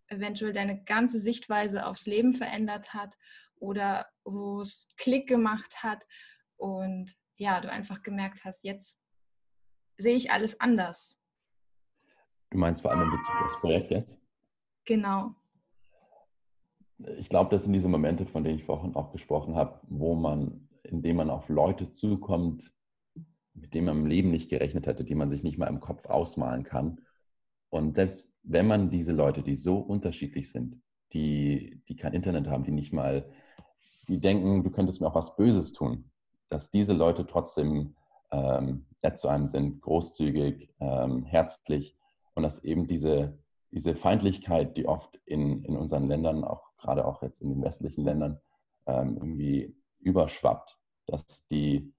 eventuell 0.08 0.54
deine 0.54 0.84
ganze 0.84 1.20
Sichtweise 1.20 1.86
aufs 1.86 2.06
Leben 2.06 2.34
verändert 2.34 2.93
hat 2.93 3.15
oder 3.56 4.06
wo 4.24 4.62
es 4.62 4.89
Klick 4.98 5.28
gemacht 5.28 5.84
hat 5.84 6.06
und 6.58 7.15
ja, 7.38 7.62
du 7.62 7.72
einfach 7.72 8.02
gemerkt 8.02 8.43
hast, 8.43 8.63
jetzt 8.63 9.00
sehe 9.98 10.15
ich 10.15 10.32
alles 10.32 10.60
anders. 10.60 11.17
Du 12.50 12.58
meinst 12.58 12.82
vor 12.82 12.91
allem 12.91 13.02
in 13.02 13.12
Bezug 13.12 13.36
auf 13.36 13.48
das 13.48 13.60
Projekt 13.60 13.91
jetzt? 13.91 14.20
Genau. 14.86 15.36
Ich 17.17 17.30
glaube, 17.30 17.52
das 17.52 17.63
sind 17.63 17.74
diese 17.74 17.89
Momente, 17.89 18.26
von 18.26 18.43
denen 18.43 18.58
ich 18.58 18.65
vorhin 18.65 18.96
auch 18.96 19.12
gesprochen 19.12 19.56
habe, 19.56 19.80
wo 19.84 20.15
man, 20.15 20.70
indem 20.84 21.17
man 21.17 21.30
auf 21.30 21.50
Leute 21.50 21.89
zukommt, 21.89 22.72
mit 23.54 23.74
denen 23.74 23.88
man 23.88 23.98
im 23.98 24.06
Leben 24.06 24.32
nicht 24.32 24.50
gerechnet 24.50 24.88
hätte, 24.88 25.04
die 25.04 25.15
man 25.15 25.30
sich 25.30 25.43
nicht 25.43 25.58
mal 25.58 25.67
im 25.67 25.80
Kopf 25.80 26.06
ausmalen 26.06 26.63
kann. 26.63 27.02
Und 27.69 27.95
selbst 27.95 28.32
wenn 28.43 28.67
man 28.67 28.89
diese 28.89 29.12
Leute, 29.12 29.43
die 29.43 29.56
so 29.56 29.77
unterschiedlich 29.77 30.51
sind, 30.51 30.80
die, 31.13 31.82
die 31.88 31.95
kein 31.95 32.13
Internet 32.13 32.47
haben, 32.47 32.63
die 32.63 32.71
nicht 32.71 32.93
mal, 32.93 33.30
sie 34.01 34.19
denken, 34.19 34.63
du 34.63 34.69
könntest 34.69 35.01
mir 35.01 35.08
auch 35.08 35.15
was 35.15 35.36
Böses 35.36 35.73
tun, 35.73 36.10
dass 36.49 36.69
diese 36.69 36.93
Leute 36.93 37.25
trotzdem 37.25 37.95
ähm, 38.32 38.86
nett 39.03 39.17
zu 39.17 39.27
einem 39.27 39.47
sind, 39.47 39.82
großzügig, 39.82 40.69
ähm, 40.80 41.23
herzlich 41.23 41.95
und 42.36 42.43
dass 42.43 42.63
eben 42.63 42.88
diese 42.88 43.38
diese 43.71 43.95
Feindlichkeit, 43.95 44.77
die 44.77 44.88
oft 44.88 45.19
in, 45.25 45.63
in 45.63 45.75
unseren 45.75 46.08
Ländern, 46.08 46.43
auch 46.43 46.75
gerade 46.77 47.06
auch 47.06 47.21
jetzt 47.21 47.41
in 47.41 47.49
den 47.49 47.62
westlichen 47.62 48.03
Ländern, 48.03 48.39
ähm, 48.86 49.17
irgendwie 49.17 49.75
überschwappt, 49.99 50.77
dass 51.06 51.45
die 51.47 51.93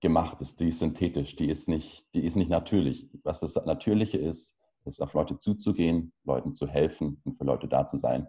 gemacht 0.00 0.40
ist, 0.42 0.60
die 0.60 0.68
ist 0.68 0.78
synthetisch, 0.78 1.34
die 1.36 1.50
ist 1.50 1.68
nicht, 1.68 2.06
die 2.14 2.24
ist 2.24 2.36
nicht 2.36 2.50
natürlich. 2.50 3.08
Was 3.24 3.40
das 3.40 3.54
Natürliche 3.56 4.18
ist, 4.18 4.57
ist 4.88 5.00
auf 5.00 5.14
Leute 5.14 5.38
zuzugehen, 5.38 6.12
Leuten 6.24 6.52
zu 6.52 6.66
helfen 6.66 7.20
und 7.24 7.36
für 7.36 7.44
Leute 7.44 7.68
da 7.68 7.86
zu 7.86 7.96
sein. 7.96 8.26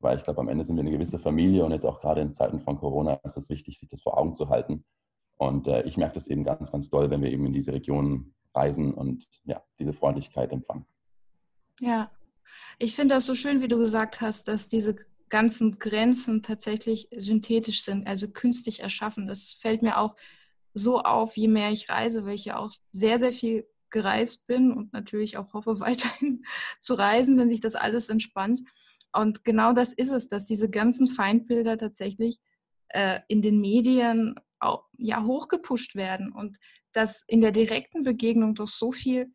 Weil 0.00 0.16
ich 0.16 0.24
glaube, 0.24 0.40
am 0.40 0.48
Ende 0.48 0.64
sind 0.64 0.76
wir 0.76 0.82
eine 0.82 0.90
gewisse 0.90 1.18
Familie 1.18 1.64
und 1.64 1.72
jetzt 1.72 1.84
auch 1.84 2.00
gerade 2.00 2.20
in 2.22 2.32
Zeiten 2.32 2.60
von 2.60 2.78
Corona 2.78 3.14
ist 3.24 3.36
es 3.36 3.50
wichtig, 3.50 3.78
sich 3.78 3.88
das 3.88 4.02
vor 4.02 4.18
Augen 4.18 4.34
zu 4.34 4.48
halten. 4.48 4.84
Und 5.36 5.68
äh, 5.68 5.82
ich 5.82 5.96
merke 5.96 6.14
das 6.14 6.26
eben 6.26 6.44
ganz, 6.44 6.72
ganz 6.72 6.90
doll, 6.90 7.10
wenn 7.10 7.22
wir 7.22 7.30
eben 7.30 7.46
in 7.46 7.52
diese 7.52 7.72
Regionen 7.72 8.34
reisen 8.54 8.92
und 8.92 9.26
ja, 9.44 9.62
diese 9.78 9.92
Freundlichkeit 9.92 10.52
empfangen. 10.52 10.86
Ja, 11.80 12.10
ich 12.78 12.94
finde 12.94 13.14
das 13.14 13.26
so 13.26 13.34
schön, 13.34 13.62
wie 13.62 13.68
du 13.68 13.78
gesagt 13.78 14.20
hast, 14.20 14.48
dass 14.48 14.68
diese 14.68 14.96
ganzen 15.28 15.78
Grenzen 15.78 16.42
tatsächlich 16.42 17.08
synthetisch 17.16 17.82
sind, 17.82 18.06
also 18.06 18.28
künstlich 18.28 18.80
erschaffen. 18.80 19.26
Das 19.26 19.52
fällt 19.52 19.82
mir 19.82 19.98
auch 19.98 20.16
so 20.74 21.00
auf, 21.00 21.36
je 21.36 21.48
mehr 21.48 21.70
ich 21.70 21.88
reise, 21.88 22.24
ja 22.28 22.58
auch 22.58 22.72
sehr, 22.92 23.18
sehr 23.18 23.32
viel 23.32 23.66
gereist 23.90 24.46
bin 24.46 24.72
und 24.72 24.92
natürlich 24.92 25.36
auch 25.36 25.52
hoffe, 25.52 25.80
weiterhin 25.80 26.44
zu 26.80 26.94
reisen, 26.94 27.38
wenn 27.38 27.48
sich 27.48 27.60
das 27.60 27.74
alles 27.74 28.08
entspannt. 28.08 28.62
Und 29.12 29.44
genau 29.44 29.72
das 29.72 29.92
ist 29.92 30.10
es, 30.10 30.28
dass 30.28 30.46
diese 30.46 30.70
ganzen 30.70 31.06
Feindbilder 31.08 31.76
tatsächlich 31.76 32.40
äh, 32.88 33.20
in 33.28 33.42
den 33.42 33.60
Medien 33.60 34.36
auch, 34.60 34.84
ja, 34.96 35.24
hochgepusht 35.24 35.96
werden 35.96 36.32
und 36.32 36.58
dass 36.92 37.22
in 37.26 37.40
der 37.40 37.52
direkten 37.52 38.02
Begegnung 38.02 38.54
doch 38.54 38.68
so 38.68 38.92
viel 38.92 39.32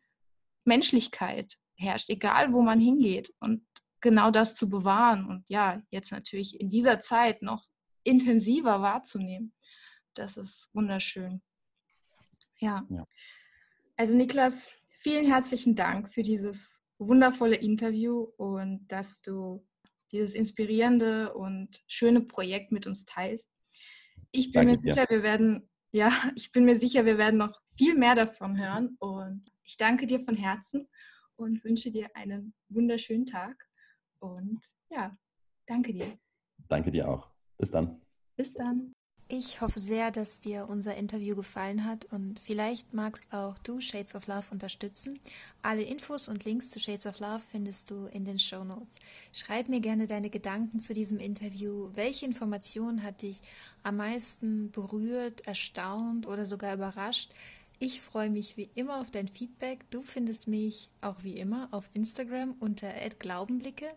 Menschlichkeit 0.64 1.56
herrscht, 1.74 2.08
egal 2.10 2.52
wo 2.52 2.62
man 2.62 2.80
hingeht. 2.80 3.34
Und 3.40 3.66
genau 4.00 4.30
das 4.30 4.54
zu 4.54 4.68
bewahren 4.68 5.26
und 5.26 5.44
ja, 5.48 5.82
jetzt 5.90 6.12
natürlich 6.12 6.60
in 6.60 6.70
dieser 6.70 7.00
Zeit 7.00 7.42
noch 7.42 7.64
intensiver 8.04 8.80
wahrzunehmen, 8.80 9.52
das 10.14 10.36
ist 10.36 10.68
wunderschön. 10.72 11.42
Ja. 12.58 12.86
ja. 12.88 13.04
Also 13.98 14.14
Niklas, 14.14 14.68
vielen 14.90 15.26
herzlichen 15.26 15.74
Dank 15.74 16.12
für 16.12 16.22
dieses 16.22 16.82
wundervolle 16.98 17.56
Interview 17.56 18.28
und 18.36 18.86
dass 18.88 19.22
du 19.22 19.66
dieses 20.12 20.34
inspirierende 20.34 21.32
und 21.32 21.82
schöne 21.86 22.20
Projekt 22.20 22.72
mit 22.72 22.86
uns 22.86 23.06
teilst. 23.06 23.50
Ich 24.32 24.52
bin 24.52 24.66
Danke 24.66 24.72
mir 24.72 24.78
sicher, 24.94 25.06
dir. 25.06 25.16
wir 25.16 25.22
werden, 25.22 25.70
ja, 25.92 26.12
ich 26.34 26.52
bin 26.52 26.66
mir 26.66 26.76
sicher, 26.76 27.06
wir 27.06 27.16
werden 27.16 27.38
noch 27.38 27.58
viel 27.78 27.94
mehr 27.94 28.14
davon 28.14 28.58
hören. 28.58 28.96
Und 28.98 29.50
ich 29.64 29.78
danke 29.78 30.06
dir 30.06 30.20
von 30.20 30.36
Herzen 30.36 30.88
und 31.36 31.64
wünsche 31.64 31.90
dir 31.90 32.08
einen 32.14 32.52
wunderschönen 32.68 33.24
Tag. 33.24 33.56
Und 34.18 34.60
ja, 34.90 35.16
danke 35.66 35.94
dir. 35.94 36.18
Danke 36.68 36.90
dir 36.90 37.08
auch. 37.08 37.30
Bis 37.56 37.70
dann. 37.70 38.02
Bis 38.36 38.52
dann. 38.52 38.95
Ich 39.28 39.60
hoffe 39.60 39.80
sehr, 39.80 40.12
dass 40.12 40.38
dir 40.38 40.68
unser 40.68 40.94
Interview 40.94 41.34
gefallen 41.34 41.84
hat 41.84 42.04
und 42.12 42.38
vielleicht 42.38 42.94
magst 42.94 43.34
auch 43.34 43.58
du 43.58 43.80
Shades 43.80 44.14
of 44.14 44.28
Love 44.28 44.46
unterstützen. 44.52 45.18
Alle 45.62 45.82
Infos 45.82 46.28
und 46.28 46.44
Links 46.44 46.70
zu 46.70 46.78
Shades 46.78 47.06
of 47.06 47.18
Love 47.18 47.40
findest 47.40 47.90
du 47.90 48.06
in 48.06 48.24
den 48.24 48.38
Show 48.38 48.62
Notes. 48.62 48.94
Schreib 49.32 49.68
mir 49.68 49.80
gerne 49.80 50.06
deine 50.06 50.30
Gedanken 50.30 50.78
zu 50.78 50.94
diesem 50.94 51.18
Interview. 51.18 51.90
Welche 51.94 52.24
Information 52.24 53.02
hat 53.02 53.22
dich 53.22 53.40
am 53.82 53.96
meisten 53.96 54.70
berührt, 54.70 55.44
erstaunt 55.48 56.28
oder 56.28 56.46
sogar 56.46 56.74
überrascht? 56.74 57.32
Ich 57.80 58.02
freue 58.02 58.30
mich 58.30 58.56
wie 58.56 58.70
immer 58.76 59.00
auf 59.00 59.10
dein 59.10 59.26
Feedback. 59.26 59.90
Du 59.90 60.02
findest 60.02 60.46
mich 60.46 60.88
auch 61.00 61.24
wie 61.24 61.36
immer 61.36 61.66
auf 61.72 61.90
Instagram 61.94 62.54
unter 62.60 62.92
@glaubenblicke. 63.18 63.88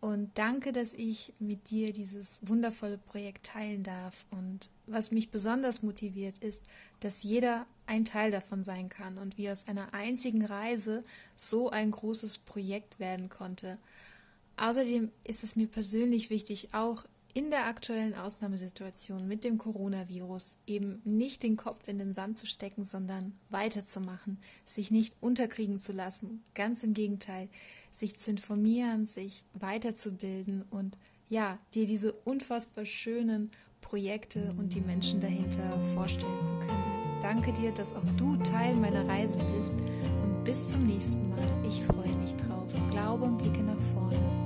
Und 0.00 0.30
danke, 0.38 0.72
dass 0.72 0.94
ich 0.94 1.34
mit 1.40 1.68
dir 1.68 1.92
dieses 1.92 2.40
wundervolle 2.42 2.96
Projekt 2.96 3.46
teilen 3.46 3.82
darf. 3.82 4.24
Und 4.30 4.70
was 4.86 5.10
mich 5.10 5.30
besonders 5.30 5.82
motiviert 5.82 6.38
ist, 6.38 6.62
dass 7.00 7.22
jeder 7.22 7.66
ein 7.86 8.06
Teil 8.06 8.30
davon 8.30 8.62
sein 8.62 8.88
kann 8.88 9.18
und 9.18 9.36
wie 9.36 9.50
aus 9.50 9.68
einer 9.68 9.92
einzigen 9.92 10.44
Reise 10.44 11.04
so 11.36 11.68
ein 11.70 11.90
großes 11.90 12.38
Projekt 12.38 12.98
werden 12.98 13.28
konnte. 13.28 13.78
Außerdem 14.56 15.10
ist 15.24 15.44
es 15.44 15.56
mir 15.56 15.66
persönlich 15.66 16.30
wichtig, 16.30 16.70
auch 16.72 17.04
in 17.34 17.50
der 17.50 17.66
aktuellen 17.66 18.14
Ausnahmesituation 18.14 19.26
mit 19.26 19.44
dem 19.44 19.58
Coronavirus 19.58 20.56
eben 20.66 21.00
nicht 21.04 21.42
den 21.42 21.56
Kopf 21.56 21.86
in 21.88 21.98
den 21.98 22.12
Sand 22.12 22.38
zu 22.38 22.46
stecken, 22.46 22.84
sondern 22.84 23.34
weiterzumachen, 23.48 24.38
sich 24.64 24.90
nicht 24.90 25.14
unterkriegen 25.20 25.78
zu 25.78 25.92
lassen. 25.92 26.42
Ganz 26.54 26.82
im 26.82 26.94
Gegenteil, 26.94 27.48
sich 27.90 28.18
zu 28.18 28.30
informieren, 28.30 29.06
sich 29.06 29.44
weiterzubilden 29.54 30.64
und 30.70 30.98
ja, 31.28 31.58
dir 31.74 31.86
diese 31.86 32.12
unfassbar 32.12 32.84
schönen 32.84 33.50
Projekte 33.80 34.52
und 34.58 34.74
die 34.74 34.80
Menschen 34.80 35.20
dahinter 35.20 35.78
vorstellen 35.94 36.42
zu 36.42 36.54
können. 36.58 37.20
Danke 37.22 37.52
dir, 37.52 37.72
dass 37.72 37.94
auch 37.94 38.04
du 38.16 38.36
Teil 38.36 38.74
meiner 38.74 39.06
Reise 39.08 39.38
bist 39.56 39.74
und 40.22 40.44
bis 40.44 40.70
zum 40.70 40.86
nächsten 40.86 41.28
Mal. 41.28 41.68
Ich 41.68 41.82
freue 41.84 42.14
mich 42.16 42.34
drauf. 42.34 42.72
Glaube 42.90 43.24
und 43.24 43.38
blicke 43.38 43.62
nach 43.62 43.80
vorne. 43.92 44.39